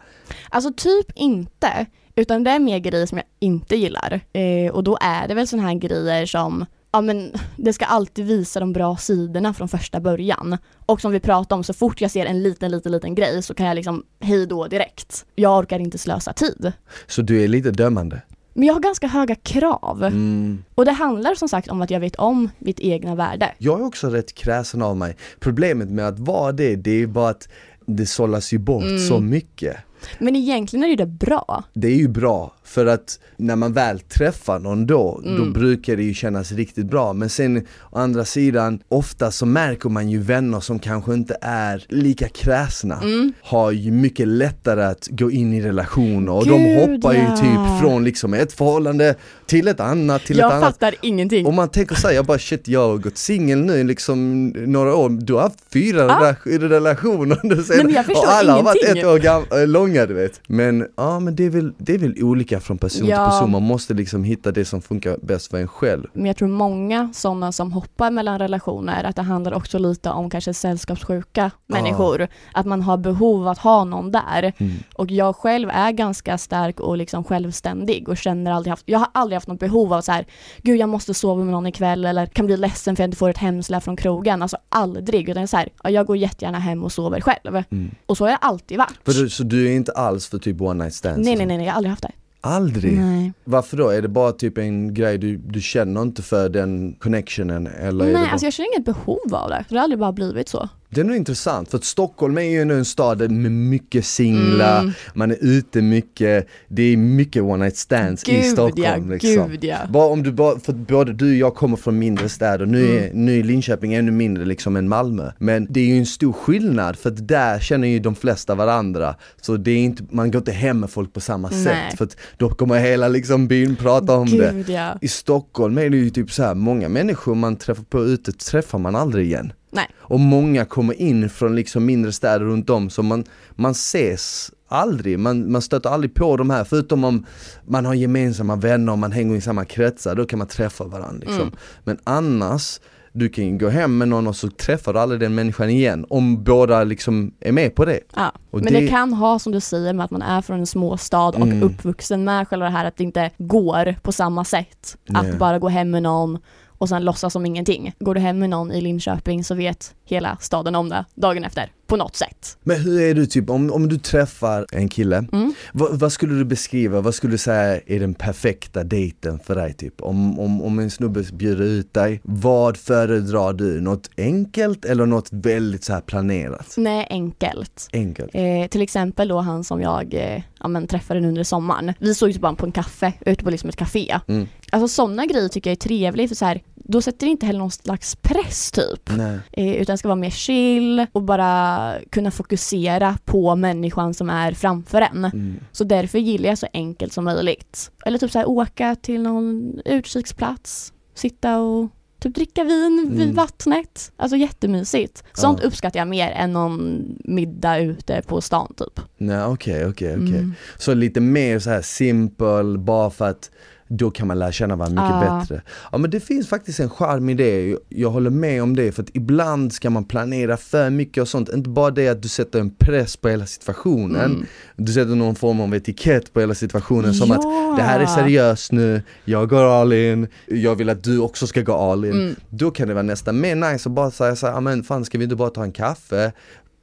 Alltså 0.50 0.72
typ 0.77 1.12
inte, 1.15 1.86
utan 2.15 2.43
det 2.43 2.51
är 2.51 2.60
mer 2.60 2.79
grejer 2.79 3.05
som 3.05 3.17
jag 3.17 3.25
inte 3.39 3.75
gillar. 3.75 4.22
Eh, 4.34 4.72
och 4.74 4.84
då 4.84 4.98
är 5.01 5.27
det 5.27 5.34
väl 5.34 5.48
sådana 5.48 5.67
här 5.67 5.75
grejer 5.75 6.25
som 6.25 6.65
Ja 6.96 7.01
men 7.01 7.32
det 7.58 7.74
ska 7.74 7.86
alltid 7.86 8.25
visa 8.25 8.60
de 8.60 8.74
bra 8.74 8.98
sidorna 8.98 9.53
från 9.53 9.67
första 9.67 10.00
början. 10.00 10.58
Och 10.86 11.01
som 11.01 11.12
vi 11.12 11.20
pratade 11.20 11.55
om, 11.55 11.63
så 11.63 11.74
fort 11.74 12.01
jag 12.01 12.12
ser 12.12 12.25
en 12.25 12.43
liten, 12.43 12.72
liten, 12.72 12.91
liten 12.91 13.15
grej 13.15 13.43
så 13.43 13.53
kan 13.53 13.65
jag 13.65 13.75
liksom 13.75 14.03
hej 14.20 14.46
då 14.48 14.67
direkt. 14.67 15.25
Jag 15.36 15.60
orkar 15.60 15.79
inte 15.79 15.98
slösa 15.98 16.34
tid. 16.34 16.72
Så 17.08 17.22
du 17.22 17.43
är 17.43 17.48
lite 17.48 17.72
dömande? 17.72 18.22
Men 18.53 18.67
jag 18.67 18.74
har 18.74 18.82
ganska 18.82 19.08
höga 19.08 19.36
krav. 19.36 20.03
Mm. 20.03 20.63
Och 20.75 20.86
det 20.86 20.91
handlar 20.91 21.36
som 21.36 21.50
sagt 21.50 21.67
om 21.67 21.82
att 21.82 21.91
jag 21.91 22.00
vet 22.00 22.15
om 22.15 22.50
mitt 22.60 22.79
egna 22.79 23.15
värde. 23.15 23.51
Jag 23.58 23.79
är 23.79 23.86
också 23.86 24.10
rätt 24.10 24.34
kräsen 24.34 24.82
av 24.82 24.98
mig. 24.98 25.17
Problemet 25.39 25.89
med 25.89 26.08
att 26.08 26.20
vara 26.20 26.51
det, 26.51 26.75
det 26.75 26.91
är 27.01 27.08
bara 27.08 27.29
att 27.29 27.48
det 27.86 28.05
sållas 28.05 28.53
ju 28.53 28.58
bort 28.58 28.84
Mm. 28.84 29.00
så 29.00 29.20
mycket. 29.20 29.77
Men 30.19 30.36
egentligen 30.36 30.83
är 30.83 30.88
det 30.88 30.91
ju 30.91 30.95
det 30.95 31.05
bra. 31.05 31.63
Det 31.74 31.88
är 31.88 31.95
ju 31.95 32.07
bra, 32.07 32.53
för 32.65 32.86
att 32.86 33.20
när 33.38 33.55
man 33.55 33.74
väl 33.74 34.00
träffar 34.00 34.60
någon 34.60 34.86
då, 34.88 35.22
då 35.24 35.29
Mm. 35.29 35.53
brukar 35.53 35.96
det 35.98 36.03
ju 36.03 36.13
kännas 36.13 36.51
riktigt 36.51 36.86
bra. 36.86 37.13
Men 37.13 37.29
sen 37.29 37.58
å 37.91 37.98
andra 37.98 38.25
sidan, 38.25 38.79
ofta 38.89 39.32
så 39.32 39.46
märker 39.46 39.89
man 39.89 40.10
ju 40.10 40.20
vänner 40.20 40.60
som 40.60 40.79
kanske 40.79 41.13
inte 41.13 41.38
är 41.41 41.86
lika 41.89 42.27
kräsna. 42.29 43.01
Mm. 43.01 43.34
Har 43.41 43.72
ju 43.72 43.91
mycket 43.91 44.27
lättare 44.27 44.84
att 44.84 45.08
gå 45.12 45.32
in 45.32 45.53
i 45.53 45.62
relationer 45.62 46.32
och 46.32 46.48
de 46.48 46.63
Gud, 46.63 46.79
hoppar 46.79 47.13
ju 47.13 47.20
ja. 47.20 47.38
typ 47.38 47.82
från 47.82 48.03
liksom 48.03 48.34
ett 48.34 48.53
förhållande 48.53 49.15
till 49.46 49.67
ett 49.67 49.79
annat, 49.79 50.22
till 50.25 50.36
ett 50.36 50.39
Jag 50.41 50.51
annat. 50.51 50.63
fattar 50.74 50.96
ingenting. 51.01 51.46
Och 51.46 51.53
man 51.53 51.70
tänker 51.70 51.96
såhär, 51.96 52.15
jag 52.15 52.25
bara 52.25 52.39
shit 52.39 52.67
jag 52.67 52.88
har 52.89 52.98
gått 52.98 53.17
singel 53.17 53.60
nu 53.65 53.84
liksom 53.84 54.48
några 54.50 54.96
år, 54.96 55.10
du 55.10 55.34
har 55.34 55.41
haft 55.41 55.60
fyra 55.74 56.03
Ah. 56.05 56.36
rela- 56.46 56.70
relationer 56.70 57.39
under 57.43 57.55
jag 57.96 58.05
förstår 58.05 58.22
och 58.24 58.32
alla 58.34 58.53
har 58.53 58.63
varit 58.63 58.84
ingenting. 58.84 59.01
ett 59.03 59.08
år 59.10 59.65
långa 59.65 60.05
du 60.05 60.13
vet. 60.13 60.41
Men 60.48 60.86
ja 60.98 61.20
men 61.20 61.36
det 61.36 61.46
är 61.46 61.50
väl, 61.50 61.74
det 61.77 61.93
är 61.93 61.98
väl 61.98 62.24
olika 62.24 62.52
från 62.60 62.77
person 62.77 63.07
Ja. 63.07 63.17
till 63.17 63.31
person, 63.31 63.51
man 63.51 63.63
måste 63.63 63.93
liksom 63.93 64.24
hitta 64.24 64.51
det 64.51 64.65
som 64.65 64.81
funkar 64.81 65.17
bäst 65.22 65.51
för 65.51 65.57
en 65.57 65.67
själv. 65.67 66.07
Men 66.13 66.25
jag 66.25 66.38
tror 66.38 66.48
många 66.48 67.10
sådana 67.13 67.51
som 67.51 67.72
hoppar 67.72 68.12
mellan 68.12 68.39
relationer, 68.39 69.03
att 69.03 69.15
det 69.15 69.22
handlar 69.22 69.53
också 69.53 69.79
lite 69.79 70.10
om 70.10 70.29
kanske 70.29 70.53
sällskapssjuka 70.53 71.51
människor. 71.67 72.27
Att 72.53 72.65
man 72.65 72.81
har 72.81 72.98
behov 72.98 73.48
att 73.48 73.57
ha 73.57 73.83
någon 73.83 74.12
där. 74.12 74.53
Mm. 74.57 74.74
Och 74.95 75.12
jag 75.12 75.36
själv 75.36 75.69
är 75.74 75.91
ganska 75.91 76.38
stark 76.38 76.79
och 76.79 76.98
liksom 76.98 77.24
självständig 77.24 78.10
och 78.10 78.17
känner 78.17 78.51
aldrig 78.51 78.69
haft, 78.69 78.83
jag 78.86 79.00
har 79.00 79.07
aldrig 79.13 79.36
haft 79.36 79.48
något 79.48 79.60
behov 79.60 79.93
av 79.93 80.01
så 80.01 80.12
här, 80.12 80.25
gud 80.62 80.77
jag 80.79 80.89
måste 80.89 81.13
sova 81.13 81.43
med 81.43 81.51
någon 81.51 81.67
ikväll 81.67 82.05
eller 82.05 82.25
kan 82.25 82.45
bli 82.45 82.57
ledsen 82.57 82.95
för 82.95 83.03
att 83.03 83.05
jag 83.05 83.07
inte 83.07 83.17
får 83.17 83.29
ett 83.29 83.38
hemsläp 83.38 83.83
från 83.83 83.95
krogen. 83.95 84.41
Alltså 84.41 84.57
aldrig, 84.69 85.29
utan 85.29 85.48
så 85.48 85.57
här, 85.57 85.69
ja, 85.83 85.89
jag 85.89 86.05
går 86.05 86.17
jättegärna 86.17 86.60
hem 86.60 86.83
och 86.83 86.91
sover 86.91 87.22
själv. 87.22 87.63
Mm. 87.69 87.91
Och 88.05 88.17
så 88.17 88.24
har 88.24 88.29
jag 88.29 88.39
alltid 88.41 88.77
varit. 88.77 89.00
Du, 89.05 89.29
så 89.29 89.43
du 89.43 89.67
är 89.67 89.72
inte 89.75 89.91
alls 89.91 90.27
för 90.27 90.38
typ 90.38 90.62
one 90.62 90.83
night 90.83 90.93
stands? 90.93 91.25
nej, 91.25 91.36
nej, 91.36 91.45
nej, 91.45 91.57
nej, 91.57 91.65
jag 91.65 91.74
har 91.74 91.77
aldrig 91.77 91.89
haft 91.89 92.03
det. 92.03 92.12
Aldrig? 92.45 92.97
Nej. 92.97 93.33
Varför 93.43 93.77
då? 93.77 93.89
Är 93.89 94.01
det 94.01 94.07
bara 94.07 94.31
typ 94.31 94.57
en 94.57 94.93
grej 94.93 95.17
du, 95.17 95.38
du 95.38 95.62
känner 95.62 96.01
inte 96.01 96.21
för 96.21 96.50
den 96.50 96.93
connectionen 97.00 97.67
eller 97.67 98.05
Nej, 98.05 98.13
bara... 98.13 98.27
alltså 98.27 98.45
jag 98.45 98.53
känner 98.53 98.75
inget 98.75 98.85
behov 98.85 99.35
av 99.35 99.50
det. 99.50 99.65
Det 99.69 99.75
har 99.75 99.83
aldrig 99.83 100.00
bara 100.00 100.12
blivit 100.12 100.50
så. 100.50 100.69
Det 100.95 101.01
är 101.01 101.05
nog 101.05 101.15
intressant 101.15 101.69
för 101.71 101.77
att 101.77 101.83
Stockholm 101.83 102.38
är 102.38 102.41
ju 102.41 102.62
en 102.62 102.85
stad 102.85 103.31
med 103.31 103.51
mycket 103.51 104.05
singlar, 104.05 104.79
Mm. 104.79 104.93
man 105.13 105.31
är 105.31 105.38
ute 105.41 105.81
mycket, 105.81 106.47
det 106.67 106.83
är 106.83 106.97
mycket 106.97 107.43
one 107.43 107.63
night 107.63 107.77
stands 107.77 108.29
i 108.29 108.31
Gud 108.35 108.45
Stockholm 108.45 108.77
ja, 108.83 109.13
liksom. 109.13 109.50
gud 109.50 109.63
ja. 109.63 109.77
Bara 109.89 110.05
om 110.07 110.23
du 110.23 110.31
bara, 110.31 110.59
för 110.59 110.73
både 110.73 111.13
du 111.13 111.29
och 111.31 111.35
jag 111.38 111.55
kommer 111.55 111.77
från 111.77 112.00
mindre 112.00 112.29
städer, 112.29 112.65
nu 112.65 112.95
är, 112.97 113.03
Mm. 113.07 113.25
nu 113.25 113.39
är 113.39 113.43
Linköping 113.43 113.93
ännu 113.93 114.12
mindre 114.12 114.45
liksom 114.45 114.75
än 114.75 114.89
Malmö. 114.89 115.31
Men 115.38 115.67
det 115.69 115.79
är 115.79 115.85
ju 115.85 115.97
en 115.97 116.05
stor 116.05 116.33
skillnad 116.33 116.95
för 116.97 117.09
att 117.09 117.27
där 117.27 117.59
känner 117.59 117.88
ju 117.88 118.00
de 118.00 118.15
flesta 118.15 118.55
varandra. 118.55 119.15
Så 119.41 119.57
det 119.57 119.71
är 119.71 119.77
inte, 119.77 120.03
man 120.09 120.31
går 120.31 120.39
inte 120.39 120.51
hem 120.51 120.79
med 120.79 120.89
folk 120.89 121.13
på 121.13 121.19
samma 121.21 121.50
Nej. 121.50 121.63
sätt 121.63 121.97
för 121.97 122.05
att 122.05 122.17
då 122.38 122.50
kommer 122.50 122.79
hela 122.79 123.07
liksom 123.07 123.47
byn 123.47 123.75
prata 123.75 124.15
om 124.15 124.29
det. 124.29 124.51
Gud 124.53 124.69
ja. 124.69 124.97
I 125.01 125.07
Stockholm 125.07 125.77
är 125.77 125.89
det 125.89 125.97
ju 125.97 126.09
typ 126.09 126.31
så 126.31 126.43
här, 126.43 126.55
många 126.55 126.89
människor 126.89 127.35
man 127.35 127.55
träffar 127.55 127.83
på 127.83 128.03
ute 128.05 128.31
träffar 128.31 128.79
man 128.79 128.95
aldrig 128.95 129.25
igen. 129.25 129.53
Nej. 129.74 129.88
Och 129.96 130.20
många 130.20 130.65
kommer 130.65 131.01
in 131.01 131.30
från 131.30 131.56
liksom 131.56 131.86
mindre 131.86 132.12
städer 132.12 132.46
runt 132.46 132.70
om 132.70 132.89
så 132.89 133.03
man, 133.03 133.24
man 133.56 133.72
ses 133.72 134.51
aldrig, 134.68 135.20
man, 135.20 135.51
man 135.51 135.62
stöter 135.62 135.89
aldrig 135.89 136.13
på 136.13 136.38
de 136.38 136.50
här 136.50 136.63
förutom 136.63 137.03
om 137.03 137.25
man 137.65 137.86
har 137.86 137.94
gemensamma 137.94 138.56
vänner 138.56 138.92
och 138.92 139.00
man 139.00 139.12
hänger 139.12 139.36
i 139.36 139.42
samma 139.42 139.65
kretsar, 139.65 140.15
då 140.15 140.25
kan 140.25 140.39
man 140.39 140.48
träffa 140.48 140.84
varandra 140.84 141.20
liksom. 141.20 141.42
Mm. 141.42 141.53
Men 141.84 141.98
annars, 142.03 142.80
du 143.15 143.30
kan 143.30 143.58
gå 143.58 143.70
hem 143.70 143.98
med 143.98 144.08
någon 144.08 144.27
och 144.27 144.36
så 144.36 144.50
träffar 144.50 144.94
du 144.94 145.00
aldrig 145.00 145.20
den 145.22 145.36
människan 145.36 145.70
igen 145.70 146.06
om 146.10 146.44
båda 146.44 146.84
liksom 146.84 147.34
är 147.39 147.51
med 147.51 147.75
på 147.75 147.86
det. 147.86 148.00
Ja. 148.15 148.32
Och 148.51 148.63
Men 148.63 148.74
det- 148.74 148.80
det... 148.80 148.88
kan 148.88 149.13
ha 149.13 149.39
som 149.39 149.51
du 149.51 149.60
säger 149.60 149.94
med 149.94 150.03
att 150.06 150.12
man 150.12 150.22
är 150.22 150.42
från 150.42 150.60
en 150.60 150.68
småstad 150.68 151.27
och 151.27 151.36
Mm. 151.42 151.63
uppvuxen 151.63 152.24
med 152.24 152.48
själva 152.48 152.65
det 152.65 152.72
här 152.72 152.86
att 152.86 152.98
det 152.98 153.03
inte 153.03 153.30
går 153.38 153.96
på 154.01 154.12
samma 154.12 154.46
sätt. 154.46 154.98
Nej. 155.10 155.30
Att 155.32 155.38
bara 155.39 155.60
gå 155.60 155.70
hem 155.70 155.92
med 155.92 156.03
någon 156.03 156.38
och 156.83 156.89
sen 156.89 157.05
låtsas 157.05 157.33
som 157.33 157.45
ingenting. 157.45 157.93
Går 157.99 158.15
du 158.15 158.21
hem 158.21 158.39
med 158.39 158.49
någon 158.49 158.71
i 158.71 158.81
Linköping 158.81 159.43
så 159.43 159.55
vet 159.55 159.95
hela 160.05 160.37
staden 160.41 160.75
om 160.75 160.89
det 160.89 161.05
dagen 161.15 161.43
efter, 161.43 161.71
på 161.87 161.95
något 161.97 162.15
sätt. 162.15 162.57
Men 162.63 162.81
hur 162.81 163.01
är 163.01 163.13
du 163.13 163.25
typ, 163.25 163.49
om, 163.49 163.71
om 163.71 163.89
du 163.89 163.97
träffar 163.97 164.65
en 164.71 164.89
kille, 164.89 165.25
Mm. 165.31 165.53
vad, 165.73 165.99
vad 165.99 166.11
skulle 166.11 166.33
du 166.33 166.45
beskriva, 166.45 167.01
vad 167.01 167.15
skulle 167.15 167.33
du 167.33 167.37
säga 167.37 167.79
är 167.85 167.99
den 167.99 168.13
perfekta 168.13 168.83
dejten 168.83 169.39
för 169.39 169.55
dig 169.55 169.73
typ? 169.73 170.01
Om, 170.01 170.39
om, 170.39 170.61
om 170.61 170.79
en 170.79 170.91
snubbe 170.91 171.23
bjuder 171.33 171.63
ut 171.63 171.93
dig, 171.93 172.21
vad 172.23 172.77
föredrar 172.77 173.53
du? 173.53 173.81
Något 173.81 174.09
enkelt 174.17 174.85
eller 174.85 175.05
något 175.05 175.27
väldigt 175.31 175.83
så 175.83 175.93
här 175.93 176.01
planerat? 176.01 176.73
Nej, 176.77 177.07
enkelt. 177.09 177.87
Enkelt. 177.93 178.31
Eh, 178.33 178.67
till 178.69 178.81
exempel 178.81 179.27
då 179.27 179.39
han 179.39 179.63
som 179.63 179.81
jag 179.81 180.13
eh, 180.13 180.41
ja, 180.59 180.67
men, 180.67 180.87
träffade 180.87 181.19
nu 181.19 181.27
under 181.27 181.43
sommaren. 181.43 181.93
Vi 181.99 182.15
såg 182.15 182.29
ju 182.29 182.39
bara 182.39 182.55
på 182.55 182.65
en 182.65 182.71
kaffe 182.71 183.13
ute 183.25 183.43
på 183.43 183.49
liksom 183.49 183.69
ett 183.69 183.75
café. 183.75 184.19
Mm. 184.27 184.47
Alltså 184.71 184.87
sådana 184.87 185.25
grejer 185.25 185.47
tycker 185.49 185.69
jag 185.69 185.75
är 185.75 185.79
trevligt 185.79 186.29
för 186.29 186.35
så 186.35 186.45
här, 186.45 186.61
då 186.83 187.01
sätter 187.01 187.25
det 187.27 187.31
inte 187.31 187.45
heller 187.45 187.59
någon 187.59 187.71
slags 187.71 188.15
press 188.15 188.71
typ. 188.71 189.09
Eh, 189.51 189.73
utan 189.75 189.97
ska 189.97 190.07
vara 190.07 190.15
mer 190.15 190.29
chill 190.29 191.05
och 191.11 191.23
bara 191.23 191.93
kunna 192.09 192.31
fokusera 192.31 193.17
på 193.25 193.55
människan 193.55 194.13
som 194.13 194.29
är 194.29 194.51
framför 194.51 195.01
en. 195.01 195.25
Mm. 195.25 195.55
Så 195.71 195.83
därför 195.83 196.19
gillar 196.19 196.49
jag 196.49 196.57
så 196.57 196.67
enkelt 196.73 197.13
som 197.13 197.23
möjligt. 197.25 197.91
Eller 198.05 198.17
typ 198.17 198.31
så 198.31 198.39
här 198.39 198.49
åka 198.49 198.95
till 198.95 199.21
någon 199.21 199.79
utkiksplats, 199.85 200.93
sitta 201.15 201.57
och 201.59 201.89
typ 202.19 202.35
dricka 202.35 202.63
vin 202.63 203.07
vid 203.11 203.21
Mm. 203.21 203.35
vattnet. 203.35 204.11
Alltså 204.17 204.37
jättemysigt. 204.37 205.23
Sånt 205.33 205.59
Ja. 205.61 205.67
uppskattar 205.67 205.99
jag 205.99 206.07
mer 206.07 206.31
än 206.31 206.53
någon 206.53 207.03
middag 207.23 207.79
ute 207.79 208.21
på 208.27 208.41
stan 208.41 208.73
typ. 208.77 208.99
Nej 209.17 209.43
okej, 209.43 209.85
okej, 209.85 210.13
okej. 210.15 210.27
Mm. 210.37 210.53
Så 210.77 210.93
lite 210.93 211.19
mer 211.19 211.59
så 211.59 211.69
här 211.69 211.81
simpel, 211.81 212.77
bara 212.77 213.09
för 213.09 213.29
att 213.29 213.51
då 213.97 214.12
kan 214.12 214.27
man 214.27 214.39
lära 214.39 214.51
känna 214.51 214.75
varandra 214.75 215.03
mycket 215.03 215.27
Ja. 215.27 215.39
bättre. 215.39 215.62
Ja 215.91 215.97
men 215.97 216.09
det 216.12 216.19
finns 216.19 216.47
faktiskt 216.47 216.79
en 216.79 216.89
charm 216.89 217.29
i 217.29 217.33
det, 217.33 217.67
jag, 217.69 217.79
jag 217.89 218.09
håller 218.09 218.29
med 218.29 218.63
om 218.63 218.75
det 218.75 218.91
för 218.91 219.03
att 219.03 219.09
ibland 219.13 219.73
ska 219.73 219.89
man 219.89 220.03
planera 220.05 220.57
för 220.57 220.89
mycket 220.89 221.21
och 221.21 221.27
sånt, 221.27 221.50
inte 221.53 221.69
bara 221.69 221.91
det 221.91 222.07
att 222.09 222.21
du 222.21 222.27
sätter 222.27 222.59
en 222.59 222.69
press 222.75 223.17
på 223.17 223.29
hela 223.29 223.45
situationen, 223.45 224.31
Mm. 224.31 224.45
du 224.75 224.93
sätter 224.93 225.15
någon 225.15 225.35
form 225.35 225.62
av 225.62 225.75
etikett 225.75 226.33
på 226.33 226.39
hela 226.39 226.55
situationen 226.55 227.13
som 227.13 227.29
Ja. 227.29 227.35
att 227.35 227.77
det 227.77 227.83
här 227.83 228.00
är 228.00 228.05
seriöst 228.05 228.71
nu, 228.71 229.01
jag 229.25 229.50
går 229.50 229.63
all 229.81 229.93
in, 229.93 230.27
jag 230.47 230.75
vill 230.75 230.89
att 230.89 231.03
du 231.03 231.19
också 231.19 231.47
ska 231.47 231.62
gå 231.62 231.73
all 231.75 232.05
in. 232.05 232.12
Mm. 232.12 232.35
Då 232.50 232.71
kan 232.71 232.88
det 232.88 232.93
vara 232.93 233.03
nästan 233.03 233.39
mer 233.39 233.55
nice 233.55 233.89
att 233.89 233.95
bara 233.95 234.12
säga 234.12 234.35
såhär, 234.35 234.62
men 234.62 234.83
fan 234.83 235.05
ska 235.05 235.17
vi 235.17 235.23
inte 235.23 235.35
bara 235.35 235.50
ta 235.50 235.63
en 235.63 235.71
kaffe, 235.71 236.31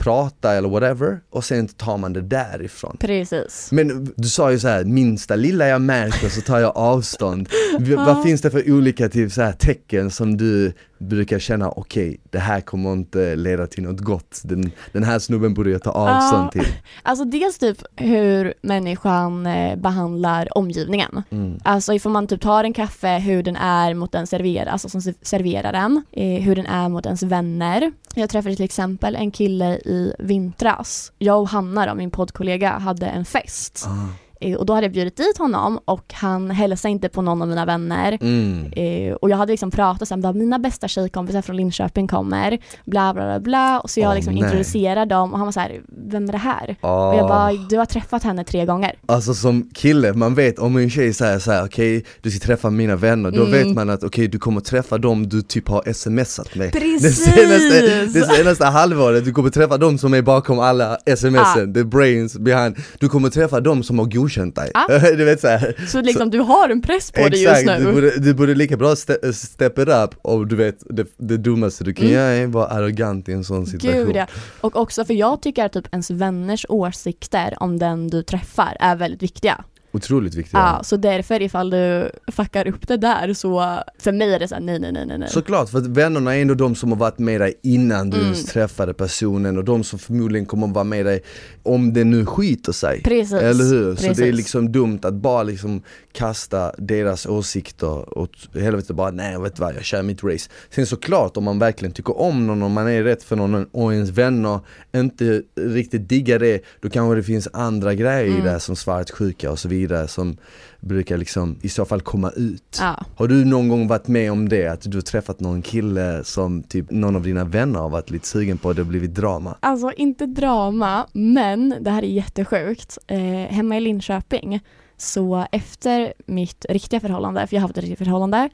prata 0.01 0.53
eller 0.55 0.69
whatever 0.69 1.21
och 1.31 1.45
sen 1.45 1.69
tar 1.69 1.97
man 1.99 2.13
det 2.13 2.21
därifrån. 2.21 2.97
Precis. 3.01 3.69
Men 3.73 4.13
du 4.17 4.29
sa 4.29 4.53
ju 4.53 4.59
så 4.59 4.69
här, 4.69 4.85
minsta 4.85 5.37
lilla 5.37 5.69
jag 5.69 5.81
märker 5.83 6.29
så 6.29 6.41
tar 6.41 6.59
jag 6.59 6.77
avstånd. 6.77 7.49
V- 7.79 7.95
Vad 7.97 8.23
finns 8.23 8.41
det 8.41 8.51
för 8.51 8.73
olika 8.73 9.09
typ 9.09 9.33
så 9.33 9.43
här 9.43 9.53
tecken 9.53 10.11
som 10.11 10.37
du 10.37 10.73
brukar 10.99 11.39
känna, 11.39 11.69
okej 11.71 12.21
det 12.31 12.39
här 12.39 12.61
kommer 12.61 12.93
inte 12.93 13.37
leda 13.37 13.67
till 13.67 13.83
något 13.83 14.01
gott, 14.01 14.41
den, 14.45 14.71
den 14.93 15.05
här 15.05 15.19
snubben 15.19 15.55
borde 15.55 15.71
jag 15.71 15.83
ta 15.83 15.91
avstånd 15.91 16.45
Ja. 16.45 16.51
till. 16.51 16.73
Alltså 17.03 17.25
dels 17.25 17.59
typ 17.59 17.79
hur 17.97 18.55
människan 18.63 19.47
eh, 19.47 19.77
behandlar 19.77 20.59
omgivningen. 20.59 21.23
Mm. 21.31 21.59
Alltså 21.65 21.95
ifall 21.95 22.13
man 22.13 22.27
typ 22.27 22.41
tar 22.41 22.65
en 22.65 22.73
kaffe, 22.73 23.19
hur 23.19 23.43
den 23.43 23.57
är 23.57 23.95
mot 23.95 24.13
den 24.13 24.27
serverar, 24.27 24.71
alltså 24.71 24.89
som 24.89 25.03
se- 25.03 25.15
serverar 25.23 25.73
den, 25.73 26.03
eh, 26.13 26.43
hur 26.43 26.57
den 26.57 26.67
är 26.67 26.89
mot 26.89 27.07
ens 27.07 27.23
vänner. 27.23 27.93
Jag 28.15 28.31
träffade 28.31 28.57
till 28.57 28.65
exempel 28.65 29.17
en 29.17 29.31
kille 29.31 29.77
i 29.85 29.90
i 29.91 30.13
vintras. 30.19 31.13
Jag 31.19 31.41
och 31.41 31.49
Hanna 31.49 31.87
då, 31.87 31.95
min 31.95 32.11
poddkollega, 32.11 32.79
hade 32.79 33.07
en 33.07 33.25
fest. 33.25 33.85
Ah. 33.89 34.09
Eh, 34.41 34.55
och 34.57 34.67
då 34.67 34.73
hade 34.75 34.85
jag 34.87 34.93
bjudit 34.93 35.17
dit 35.17 35.39
honom 35.39 35.79
och 35.85 36.05
han 36.13 36.51
hälsade 36.51 36.93
inte 36.93 37.09
på 37.09 37.23
någon 37.23 37.43
av 37.43 37.49
mina 37.49 37.65
vänner. 37.65 38.19
Mm. 38.21 38.73
Eh, 38.73 39.13
och 39.15 39.31
jag 39.31 39.37
hade 39.37 39.53
liksom 39.53 39.71
pratat 39.71 40.09
så 40.09 40.15
här, 40.15 40.23
bara, 40.23 40.33
mina 40.33 40.59
bästa 40.59 40.89
tjejkompisar 40.89 41.43
från 41.43 41.57
Linköping 41.57 42.09
kommer, 42.09 42.59
bla 42.87 43.15
bla 43.15 43.25
bla 43.25 43.41
bla. 43.41 43.81
Och 43.81 43.91
så 43.91 44.01
jag 44.01 44.09
Åh, 44.09 44.15
liksom 44.15 44.37
introducerar 44.37 45.07
dem 45.07 45.33
och 45.33 45.39
han 45.39 45.47
var 45.47 45.53
så 45.53 45.61
här, 45.61 45.81
vem 46.11 46.29
är 46.29 46.33
det 46.33 46.39
här? 46.39 46.77
Ah. 46.81 47.09
Och 47.09 47.15
jag 47.19 47.29
bara, 47.29 47.53
du 47.53 47.77
har 47.79 47.85
träffat 47.87 48.23
henne 48.23 48.45
tre 48.45 48.65
gånger. 48.67 48.93
Alltså 49.07 49.35
som 49.35 49.71
kille, 49.75 50.13
man 50.13 50.35
vet 50.35 50.59
om 50.59 50.77
en 50.77 50.91
tjej 50.91 51.13
säger 51.13 51.39
såhär, 51.39 51.65
okej 51.65 52.05
du 52.23 52.31
ska 52.31 52.47
träffa 52.47 52.71
mina 52.71 52.97
vänner, 52.97 53.31
då 53.31 53.41
Mm. 53.47 53.53
vet 53.53 53.75
man 53.75 53.91
att 53.91 54.03
okej 54.05 54.29
du 54.29 54.39
kommer 54.39 54.61
träffa 54.61 54.99
dem 54.99 55.29
du 55.29 55.43
typ 55.43 55.69
har 55.69 55.93
smsat 55.93 56.55
med. 56.55 56.73
Precis! 56.73 57.25
Det 57.25 57.31
senaste, 57.31 58.19
det 58.19 58.27
senaste 58.37 58.65
halvåret, 58.65 59.25
du 59.25 59.33
kommer 59.33 59.51
träffa 59.51 59.77
dem 59.79 59.99
som 59.99 60.15
är 60.15 60.23
bakom 60.23 60.59
alla 60.59 60.97
smsen, 61.17 61.75
the 61.75 61.85
brains 61.85 62.39
behind, 62.39 62.77
du 62.99 63.09
kommer 63.09 63.31
träffa 63.31 63.61
dem 63.61 63.83
som 63.83 63.99
har 63.99 64.07
godkänt 64.07 64.30
dig. 64.55 64.71
Ah. 64.75 64.87
du 65.17 65.25
vet 65.25 65.41
såhär, 65.41 65.75
Så 65.89 66.01
liksom 66.03 66.31
du 66.31 66.39
har 66.39 66.69
en 66.69 66.83
press 66.83 67.13
på 67.13 67.29
dig 67.29 67.43
just 67.43 67.57
exakt, 67.61 67.81
nu. 67.81 67.87
du 67.87 67.93
borde, 67.93 68.19
du 68.19 68.35
borde 68.35 68.55
lika 68.55 68.77
bra 68.77 68.97
ste, 68.97 69.33
step 69.33 69.79
it 69.79 69.89
up 69.89 70.11
och 70.23 70.47
du 70.47 70.57
vet, 70.57 70.77
det, 70.91 71.07
det 71.17 71.37
dummaste 71.37 71.85
du 71.85 71.95
kan 71.95 72.05
Mm. 72.07 72.15
göra 72.17 72.31
är 72.33 72.45
att 72.47 72.51
vara 72.53 72.67
arrogant 72.67 73.29
i 73.29 73.33
en 73.33 73.45
sån 73.45 73.67
situation. 73.67 74.05
Gud 74.07 74.17
ja. 74.17 74.27
Och 74.61 74.77
också 74.77 75.05
för 75.05 75.15
jag 75.15 75.43
tycker 75.43 75.65
att 75.65 75.73
typ 75.73 75.89
ens 75.93 76.11
vänners 76.11 76.67
åsikter 76.69 77.55
om 77.61 77.79
den 77.79 78.09
du 78.09 78.23
träffar 78.23 78.77
är 78.81 78.97
väldigt 78.97 79.23
viktiga. 79.23 79.65
Otroligt 79.93 80.35
viktigt. 80.35 80.53
Ja, 80.55 80.81
så 80.85 80.97
därför 80.97 81.43
ifall 81.43 81.71
du 81.71 82.11
fuckar 82.33 82.69
upp 82.69 82.89
det 82.89 82.97
där 82.97 83.35
så, 83.35 83.83
för 83.99 84.13
mig 84.13 84.35
är 84.35 84.39
det 84.39 84.49
såhär 84.49 84.63
nej 84.63 84.79
nej 84.79 84.93
nej 84.93 85.19
nej. 85.19 85.29
Såklart, 85.29 85.69
för 85.71 85.79
att 85.79 85.87
vännerna 85.87 86.37
är 86.37 86.43
ändå 86.43 86.55
de 86.55 86.75
som 86.75 86.91
har 86.93 86.99
varit 86.99 87.19
med 87.19 87.41
dig 87.41 87.55
innan 87.63 88.11
du 88.11 88.17
Mm. 88.17 88.27
ens 88.27 88.45
träffade 88.45 88.95
personen 88.95 89.59
och 89.59 89.65
de 89.65 89.85
som 89.85 89.99
förmodligen 89.99 90.47
kommer 90.47 90.67
att 90.67 90.73
vara 90.75 90.85
med 90.85 91.07
dig 91.07 91.23
om 91.63 91.93
det 91.93 92.05
nu 92.05 92.27
skiter 92.27 92.73
sig. 92.73 93.03
Precis. 93.03 93.33
Eller 93.33 93.65
hur? 93.65 93.95
Så 93.95 94.03
det 94.03 94.07
är 94.09 94.15
Precis. 94.15 94.35
liksom 94.37 94.73
dumt 94.73 94.99
att 95.03 95.15
bara 95.15 95.43
liksom 95.43 95.83
kasta 96.13 96.73
deras 96.79 97.27
åsikter 97.27 98.19
åt 98.19 98.49
helvete 98.55 98.95
bara 98.95 99.11
nej 99.11 99.39
vet 99.41 99.57
du 99.57 99.61
vad, 99.63 99.75
jag 99.75 99.85
kör 99.85 100.03
mitt 100.03 100.25
race. 100.25 100.51
Sen 100.71 100.87
såklart 100.87 101.37
om 101.37 101.45
man 101.45 101.59
verkligen 101.59 101.93
tycker 101.93 102.21
om 102.21 102.47
någon, 102.47 102.63
om 102.63 102.73
man 102.73 102.89
är 102.89 103.03
rätt 103.03 103.23
för 103.23 103.37
någon 103.37 103.65
och 103.73 103.95
ens 103.95 104.11
vänner 104.11 104.61
inte 104.97 105.43
riktigt 105.61 106.09
diggar 106.09 106.39
det, 106.39 106.61
då 106.81 106.91
kanske 106.91 107.15
det 107.17 107.23
finns 107.23 107.49
andra 107.53 107.95
grejer 107.95 108.27
Mm. 108.27 108.39
i 108.47 108.51
det 108.51 108.61
som 108.61 108.77
svartsjuka 108.77 109.51
och 109.51 109.59
så 109.59 109.69
vidare 109.69 109.80
som 110.07 110.37
brukar 110.81 111.17
liksom 111.17 111.57
i 111.63 111.69
så 111.69 111.85
fall 111.85 112.01
komma 112.01 112.31
ut. 112.31 112.79
Ja. 112.81 113.05
Har 113.17 113.29
du 113.29 113.45
någon 113.45 113.69
gång 113.69 113.89
varit 113.89 114.09
med 114.09 114.33
om 114.33 114.49
det? 114.49 114.67
Att 114.67 114.91
du 114.91 114.97
har 114.97 115.03
träffat 115.03 115.41
någon 115.41 115.63
kille 115.63 116.25
som 116.25 116.63
typ 116.63 116.91
någon 116.91 117.17
av 117.17 117.23
dina 117.23 117.45
vänner 117.45 117.81
har 117.81 117.89
varit 117.89 118.11
lite 118.11 118.27
sugen 118.27 118.59
på 118.59 118.69
och 118.69 118.75
det 118.75 118.83
har 118.83 118.89
blivit 118.89 119.15
drama? 119.15 119.57
Alltså 119.61 119.93
inte 119.93 120.27
drama, 120.27 121.07
men 121.13 121.75
det 121.81 121.91
här 121.91 122.03
är 122.03 122.07
jättesjukt. 122.07 122.99
Eh, 123.07 123.19
hemma 123.29 123.77
i 123.77 123.81
Linköping, 123.81 124.61
så 124.97 125.47
efter 125.53 126.13
mitt 126.27 126.67
riktiga 126.69 127.01
förhållande, 127.01 127.47
för 127.47 127.57
jag 127.57 127.61
har 127.61 127.69
haft 127.69 127.79
ett 127.79 127.85
riktigt 127.85 127.99
förhållande, 127.99 128.49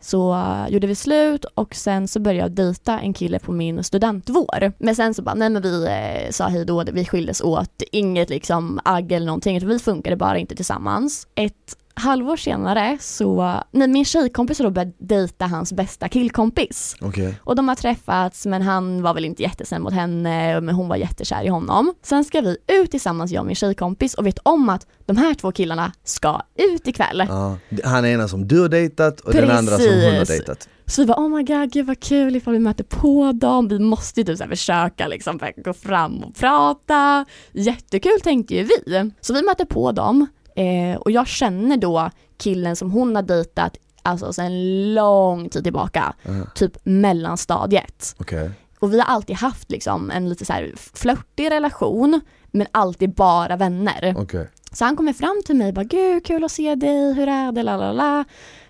så 0.00 0.46
gjorde 0.68 0.86
vi 0.86 0.94
slut 0.94 1.44
och 1.44 1.74
sen 1.74 2.08
så 2.08 2.20
började 2.20 2.40
jag 2.40 2.50
dejta 2.50 3.00
en 3.00 3.12
kille 3.12 3.38
på 3.38 3.52
min 3.52 3.84
studentvår. 3.84 4.72
Men 4.78 4.96
sen 4.96 5.14
så 5.14 5.22
bara, 5.22 5.34
nej 5.34 5.50
men 5.50 5.62
vi 5.62 5.86
eh, 5.86 6.30
sa 6.30 6.48
hej 6.48 6.64
då, 6.64 6.84
vi 6.92 7.04
skildes 7.04 7.40
åt, 7.40 7.82
inget 7.92 8.30
liksom 8.30 8.80
agg 8.84 9.12
eller 9.12 9.26
någonting, 9.26 9.56
utan 9.56 9.68
vi 9.68 9.78
funkade 9.78 10.16
bara 10.16 10.38
inte 10.38 10.56
tillsammans. 10.56 11.26
Ett 11.34 11.76
halvår 11.98 12.36
senare 12.36 12.98
så, 13.00 13.60
nej 13.70 13.88
min 13.88 14.04
tjejkompis 14.04 14.58
då 14.58 14.70
börjat 14.70 14.94
dejta 14.98 15.46
hans 15.46 15.72
bästa 15.72 16.08
killkompis. 16.08 16.96
Okej. 17.00 17.34
Och 17.44 17.56
de 17.56 17.68
har 17.68 17.74
träffats 17.74 18.46
men 18.46 18.62
han 18.62 19.02
var 19.02 19.14
väl 19.14 19.24
inte 19.24 19.42
jättesnäll 19.42 19.82
mot 19.82 19.92
henne 19.92 20.60
men 20.60 20.74
hon 20.74 20.88
var 20.88 20.96
jättekär 20.96 21.44
i 21.44 21.48
honom. 21.48 21.94
Sen 22.02 22.24
ska 22.24 22.40
vi 22.40 22.56
ut 22.66 22.90
tillsammans 22.90 23.30
jag 23.30 23.40
och 23.40 23.46
min 23.46 23.56
tjejkompis 23.56 24.14
och 24.14 24.26
vet 24.26 24.38
om 24.42 24.68
att 24.68 24.86
de 25.06 25.16
här 25.16 25.34
två 25.34 25.52
killarna 25.52 25.92
ska 26.04 26.40
ut 26.54 26.88
ikväll. 26.88 27.24
Ja. 27.28 27.56
Han 27.84 28.04
är 28.04 28.08
ena 28.08 28.28
som 28.28 28.48
du 28.48 28.60
har 28.60 28.68
dejtat 28.68 29.20
och 29.20 29.32
den 29.32 29.50
andra 29.50 29.76
som 29.76 29.86
hon 29.86 30.04
har 30.04 30.10
Precis. 30.10 30.28
dejtat. 30.28 30.68
Så 30.86 31.02
vi 31.02 31.06
bara 31.06 31.18
oh 31.18 31.28
my 31.28 31.42
god, 31.42 31.72
gud 31.72 31.86
vad 31.86 32.00
kul 32.00 32.36
ifall 32.36 32.52
vi 32.52 32.58
möter 32.58 32.84
på 32.84 33.32
dem, 33.32 33.68
vi 33.68 33.78
måste 33.78 34.20
ju 34.20 34.24
typ 34.24 34.38
så 34.38 34.44
här 34.44 34.50
försöka 34.50 35.06
liksom 35.06 35.40
gå 35.56 35.72
fram 35.72 36.24
och 36.24 36.34
prata. 36.34 37.24
Jättekul 37.52 38.20
tänkte 38.22 38.54
ju 38.54 38.62
vi. 38.64 39.10
Så 39.20 39.34
vi 39.34 39.42
möter 39.42 39.64
på 39.64 39.92
dem 39.92 40.26
eh, 40.58 40.96
och 41.00 41.10
jag 41.10 41.26
känner 41.28 41.76
då 41.76 42.10
killen 42.38 42.76
som 42.76 42.90
hon 42.90 43.16
har 43.16 43.22
dejtat 43.22 43.76
alltså 44.02 44.32
sedan 44.32 44.94
lång 44.94 45.48
tid 45.48 45.64
tillbaka, 45.64 46.14
Ja. 46.22 46.32
typ 46.54 46.72
mellanstadiet. 46.82 48.14
Okej. 48.18 48.50
Och 48.78 48.92
vi 48.94 48.98
har 49.00 49.06
alltid 49.06 49.36
haft 49.36 49.70
liksom 49.70 50.10
en 50.10 50.28
lite 50.28 50.44
så 50.44 50.52
här 50.52 50.72
flörtig 50.94 51.50
relation 51.50 52.20
men 52.46 52.66
alltid 52.72 53.14
bara 53.14 53.56
vänner. 53.56 54.14
Okej. 54.18 54.48
Så 54.72 54.84
han 54.84 54.96
kommer 54.96 55.12
fram 55.12 55.42
till 55.46 55.56
mig 55.56 55.68
och 55.68 55.74
bara 55.74 55.84
gud 55.84 56.24
kul 56.24 56.44
att 56.44 56.52
se 56.52 56.74
dig, 56.74 57.14
hur 57.14 57.28
är 57.28 57.52
det, 57.52 57.62
la 57.62 57.76
la 57.76 57.92
la. 57.92 58.24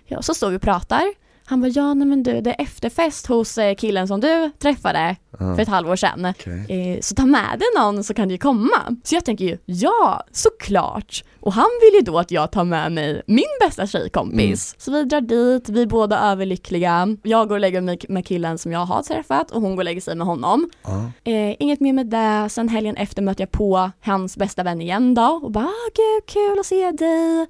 Ja, 0.05 0.21
så 0.21 0.33
står 0.33 0.49
vi 0.49 0.57
och 0.57 0.61
pratar. 0.61 1.03
Han 1.49 1.61
bara 1.61 1.67
ja 1.67 1.93
nej 1.93 2.07
men 2.07 2.23
du 2.23 2.41
det 2.41 2.49
är 2.49 2.61
efterfest 2.61 3.25
hos 3.27 3.57
eh, 3.57 3.75
killen 3.75 4.07
som 4.07 4.19
du 4.21 4.51
träffade 4.59 5.15
Ja. 5.39 5.55
för 5.55 5.59
ett 5.61 5.67
halvår 5.67 5.95
sedan. 5.95 6.25
Okej. 6.25 6.65
Eh, 6.95 6.99
så 7.01 7.15
ta 7.15 7.25
med 7.25 7.59
dig 7.59 7.67
någon 7.77 8.03
så 8.03 8.13
kan 8.13 8.27
du 8.27 8.33
ju 8.33 8.37
komma. 8.37 8.97
Så 9.03 9.15
jag 9.15 9.25
tänker 9.25 9.45
ju 9.45 9.57
ja 9.65 10.23
såklart. 10.31 11.23
Och 11.39 11.53
han 11.53 11.69
vill 11.81 11.99
ju 11.99 12.01
då 12.11 12.19
att 12.19 12.31
jag 12.31 12.51
tar 12.51 12.63
med 12.63 12.91
mig 12.91 13.21
min 13.27 13.43
bästa 13.61 13.87
tjejkompis. 13.87 14.75
Så 14.77 14.91
vi 14.91 15.03
drar 15.03 15.21
dit, 15.21 15.69
vi 15.69 15.81
är 15.81 15.85
båda 15.85 16.19
överlyckliga. 16.19 17.07
Jag 17.23 17.47
går 17.47 17.55
och 17.55 17.59
lägger 17.61 17.81
mig 17.81 17.99
med 18.09 18.25
killen 18.25 18.57
som 18.57 18.71
jag 18.71 18.85
har 18.85 19.03
träffat 19.03 19.51
och 19.51 19.61
hon 19.61 19.71
går 19.75 19.81
och 19.81 19.85
lägger 19.85 20.01
sig 20.01 20.15
med 20.15 20.27
honom. 20.27 20.69
Ja. 20.83 21.11
Eh, 21.31 21.55
inget 21.59 21.79
mer 21.79 21.93
med 21.93 22.07
det, 22.07 22.49
sen 22.49 22.69
helgen 22.69 22.95
efter 22.95 23.21
möter 23.21 23.41
jag 23.41 23.51
på 23.51 23.91
hans 24.01 24.37
bästa 24.37 24.63
vän 24.63 24.81
igen 24.81 25.13
då 25.13 25.39
och 25.43 25.51
bara 25.51 25.65
ah, 25.65 25.89
gud 25.95 26.25
kul 26.25 26.59
att 26.59 26.65
se 26.65 26.91
dig. 26.91 27.47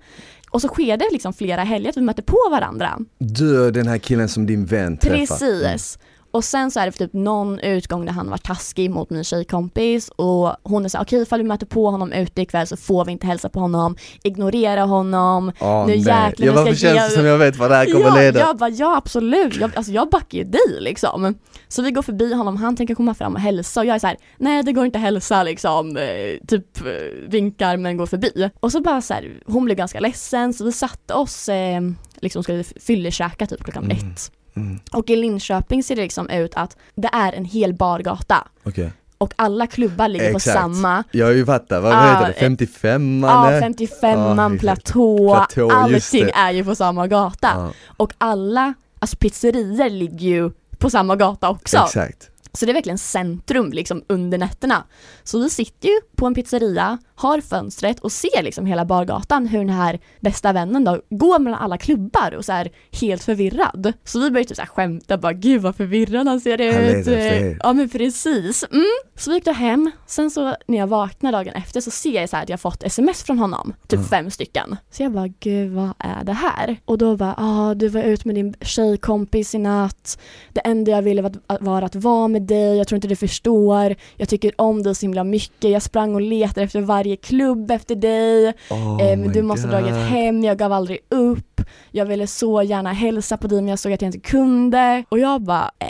Och 0.50 0.62
så 0.62 0.68
sker 0.68 0.98
det 0.98 1.06
liksom 1.12 1.34
flera 1.34 1.64
helger 1.64 1.90
att 1.90 1.98
vi 1.98 2.02
möter 2.02 2.24
på 2.24 2.38
varandra. 2.52 3.00
Du 3.18 3.72
den 3.72 3.88
här 3.88 3.98
killen 3.98 4.30
som 4.30 4.46
din 4.46 4.66
vän 4.66 4.98
träffar. 4.98 5.18
Precis. 5.18 6.00
Och 6.32 6.44
sen 6.44 6.72
så 6.72 6.80
är 6.80 6.86
det 6.86 6.92
för 6.92 7.00
typ 7.00 7.14
någon 7.14 7.60
utgång 7.60 8.06
där 8.06 8.12
han 8.14 8.30
var 8.30 8.38
taskig 8.38 8.92
mot 8.92 9.10
min 9.10 9.24
tjejkompis 9.24 10.10
och 10.16 10.56
hon 10.64 10.86
är 10.86 10.90
såhär 10.90 11.06
okej 11.06 11.22
ifall 11.22 11.40
vi 11.42 11.48
möter 11.48 11.66
på 11.66 11.90
honom 11.90 12.12
ute 12.14 12.42
ikväll 12.42 12.68
så 12.68 12.78
får 12.78 13.06
vi 13.06 13.12
inte 13.12 13.28
hälsa 13.28 13.50
på 13.50 13.60
honom, 13.60 13.96
ignorera 14.24 14.84
honom. 14.84 15.52
Åh, 15.60 15.86
Nu 15.88 15.92
nej. 15.92 15.98
jäklar, 15.98 16.34
Ja, 16.38 16.52
nu 16.52 16.52
varför 16.52 16.76
känns 16.76 16.84
jag- 16.98 17.10
det 17.10 17.14
som 17.14 17.26
jag 17.26 17.38
vet 17.38 17.56
vad 17.58 17.72
det 17.72 17.76
här 17.76 17.86
kommer 17.86 18.06
ja, 18.06 18.16
leda? 18.16 18.40
jag 18.40 18.58
bara 18.58 18.70
ja 18.70 18.98
absolut, 18.98 19.56
jag, 19.58 19.72
alltså 19.76 19.92
jag 19.92 20.10
backar 20.10 20.38
ju 20.38 20.44
dig 20.44 20.80
liksom. 20.80 21.36
Så 21.68 21.82
vi 21.82 21.92
går 21.92 22.02
förbi 22.02 22.34
honom, 22.34 22.58
han 22.58 22.76
tänker 22.76 22.96
komma 22.96 23.14
fram 23.14 23.34
och 23.36 23.42
hälsa 23.42 23.80
och 23.80 23.86
jag 23.86 23.96
är 23.96 24.00
så 24.00 24.08
här: 24.08 24.18
nej 24.38 24.64
det 24.64 24.72
går 24.72 24.86
inte 24.86 24.98
att 24.98 25.04
hälsa 25.04 25.44
liksom, 25.44 25.98
eh, 25.98 26.48
typ 26.48 26.86
eh, 26.86 27.30
vinkar 27.30 27.78
men 27.78 27.98
går 27.98 28.06
förbi. 28.06 28.50
Och 28.60 28.72
så 28.72 28.82
bara 28.82 29.02
så 29.02 29.14
här, 29.14 29.42
hon 29.46 29.66
blev 29.66 29.78
ganska 29.78 30.00
ledsen 30.00 30.54
så 30.54 30.66
vi 30.66 30.72
satte 30.72 31.14
oss, 31.14 31.50
eh, 31.50 31.82
liksom 32.22 32.44
skulle 32.44 32.64
fyllekäka 32.64 33.46
typ 33.46 33.64
klockan 33.64 33.84
Mm. 33.84 33.98
ett. 33.98 34.32
Mm. 34.62 34.80
Och 34.92 35.10
i 35.10 35.16
Linköping 35.16 35.84
ser 35.84 35.96
det 35.96 36.02
liksom 36.02 36.30
ut 36.30 36.52
att 36.56 36.78
det 36.96 37.10
är 37.14 37.34
en 37.34 37.46
hel 37.46 37.74
bargata 37.74 38.48
Okej. 38.64 38.92
och 39.18 39.34
alla 39.36 39.68
klubbar 39.68 40.08
ligger 40.08 40.32
på 40.32 40.38
Exakt. 40.38 40.60
samma. 40.60 41.04
Jag 41.12 41.26
har 41.26 41.34
ju 41.34 41.46
fattat, 41.46 41.84
vad 41.84 41.92
Ja, 41.94 42.02
heter 42.02 42.26
det? 42.28 42.32
eh, 42.34 42.40
55 42.40 43.24
Ja, 43.24 43.48
eller? 43.50 43.62
55an, 43.70 44.52
Ja, 44.54 44.60
platå, 44.60 45.36
platå, 45.36 45.90
just 45.90 46.14
allting 46.14 46.30
är 46.36 46.52
ju 46.52 46.64
på 46.66 46.76
samma 46.76 47.08
gata. 47.08 47.52
Ja, 47.56 47.72
Och 47.98 48.14
alla, 48.18 48.74
alltså 49.00 49.18
pizzerior 49.18 49.90
ligger 49.90 50.28
ju 50.28 50.52
på 50.78 50.90
samma 50.90 51.16
gata 51.16 51.50
också. 51.50 51.78
exakt. 51.78 52.30
Så 52.54 52.66
det 52.66 52.72
är 52.72 52.74
verkligen 52.74 52.98
centrum 52.98 53.72
liksom 53.72 54.04
under 54.10 54.38
nätterna. 54.38 54.84
Så 55.24 55.40
vi 55.40 55.50
sitter 55.50 55.88
ju 55.90 55.96
på 56.16 56.26
en 56.26 56.34
pizzeria, 56.34 56.98
har 57.20 57.42
fönstret 57.42 58.00
och 58.00 58.12
ser 58.12 58.44
liksom 58.44 58.66
hela 58.66 58.86
bargatan 58.86 59.48
hur 59.48 59.60
den 59.60 59.70
här 59.70 60.00
bästa 60.20 60.54
vännen 60.54 60.84
då 60.84 61.02
går 61.10 61.40
mellan 61.40 61.60
alla 61.60 61.78
klubbar 61.78 62.34
och 62.38 62.46
så 62.46 62.52
är 62.52 62.70
helt 63.02 63.24
förvirrad. 63.24 63.94
Så 64.04 64.20
vi 64.20 64.32
börjar 64.32 64.44
typ 64.44 64.56
så 64.56 64.62
här 64.62 64.70
skämta 64.70 65.18
bara 65.18 65.34
gud 65.34 65.62
vad 65.62 65.76
förvirrad 65.76 66.28
han 66.28 66.42
ser 66.42 66.62
ut. 66.62 67.08
er. 67.08 67.58
Ja 67.64 67.74
men 67.74 67.90
precis. 67.90 68.66
Mm. 68.72 68.86
Så 69.16 69.30
vi 69.30 69.36
gick 69.36 69.46
då 69.46 69.52
hem, 69.52 69.92
sen 70.08 70.32
så 70.32 70.56
när 70.68 70.78
jag 70.78 70.88
vaknar 70.88 71.32
dagen 71.32 71.54
efter 71.54 71.82
så 71.82 71.92
ser 71.92 72.22
jag 72.22 72.30
så 72.30 72.36
här 72.36 72.44
att 72.44 72.50
jag 72.50 72.60
fått 72.62 72.84
sms 72.84 73.24
från 73.24 73.40
honom, 73.40 73.74
typ 73.88 74.00
Ja. 74.00 74.06
fem 74.06 74.32
stycken. 74.32 74.76
Så 74.92 75.04
jag 75.04 75.12
bara 75.12 75.28
gud 75.40 75.72
vad 75.72 75.94
är 76.00 76.24
det 76.24 76.34
här? 76.34 76.78
Och 76.86 76.98
då 76.98 77.16
bara 77.18 77.34
ah 77.38 77.74
du 77.74 77.88
var 77.88 78.02
ut 78.02 78.26
med 78.26 78.36
din 78.36 78.54
tjejkompis 78.62 79.56
i 79.56 79.58
natt 79.58 80.20
det 80.54 80.60
enda 80.60 80.92
jag 80.92 81.02
ville 81.02 81.22
var 81.22 81.32
att, 81.48 81.62
var 81.62 81.82
att 81.82 81.96
vara 81.96 82.28
med 82.28 82.42
dig, 82.42 82.78
jag 82.78 82.88
tror 82.88 82.96
inte 82.98 83.08
du 83.08 83.16
förstår, 83.16 83.96
jag 84.16 84.30
tycker 84.30 84.52
om 84.62 84.84
dig 84.84 84.96
så 84.96 85.02
himla 85.02 85.24
mycket, 85.24 85.72
jag 85.72 85.82
sprang 85.82 86.16
och 86.16 86.22
letade 86.22 86.62
efter 86.62 86.82
varje 86.82 87.09
klubb 87.16 87.72
efter 87.72 87.96
dig, 87.96 88.54
Oh 88.70 89.02
eh, 89.02 89.20
du 89.32 89.42
måste 89.42 89.68
ha 89.68 89.72
dragit 89.80 89.96
hem, 89.96 90.44
jag 90.44 90.58
gav 90.58 90.74
aldrig 90.74 91.00
upp, 91.10 91.62
jag 91.92 92.06
ville 92.06 92.28
så 92.28 92.64
gärna 92.64 92.94
hälsa 92.94 93.38
på 93.38 93.48
dig 93.48 93.58
men 93.62 93.68
jag 93.68 93.80
såg 93.80 93.94
att 93.94 94.02
jag 94.02 94.08
inte 94.10 94.20
kunde 94.30 95.04
och 95.10 95.20
jag 95.20 95.42
bara 95.42 95.72
eh, 95.80 95.90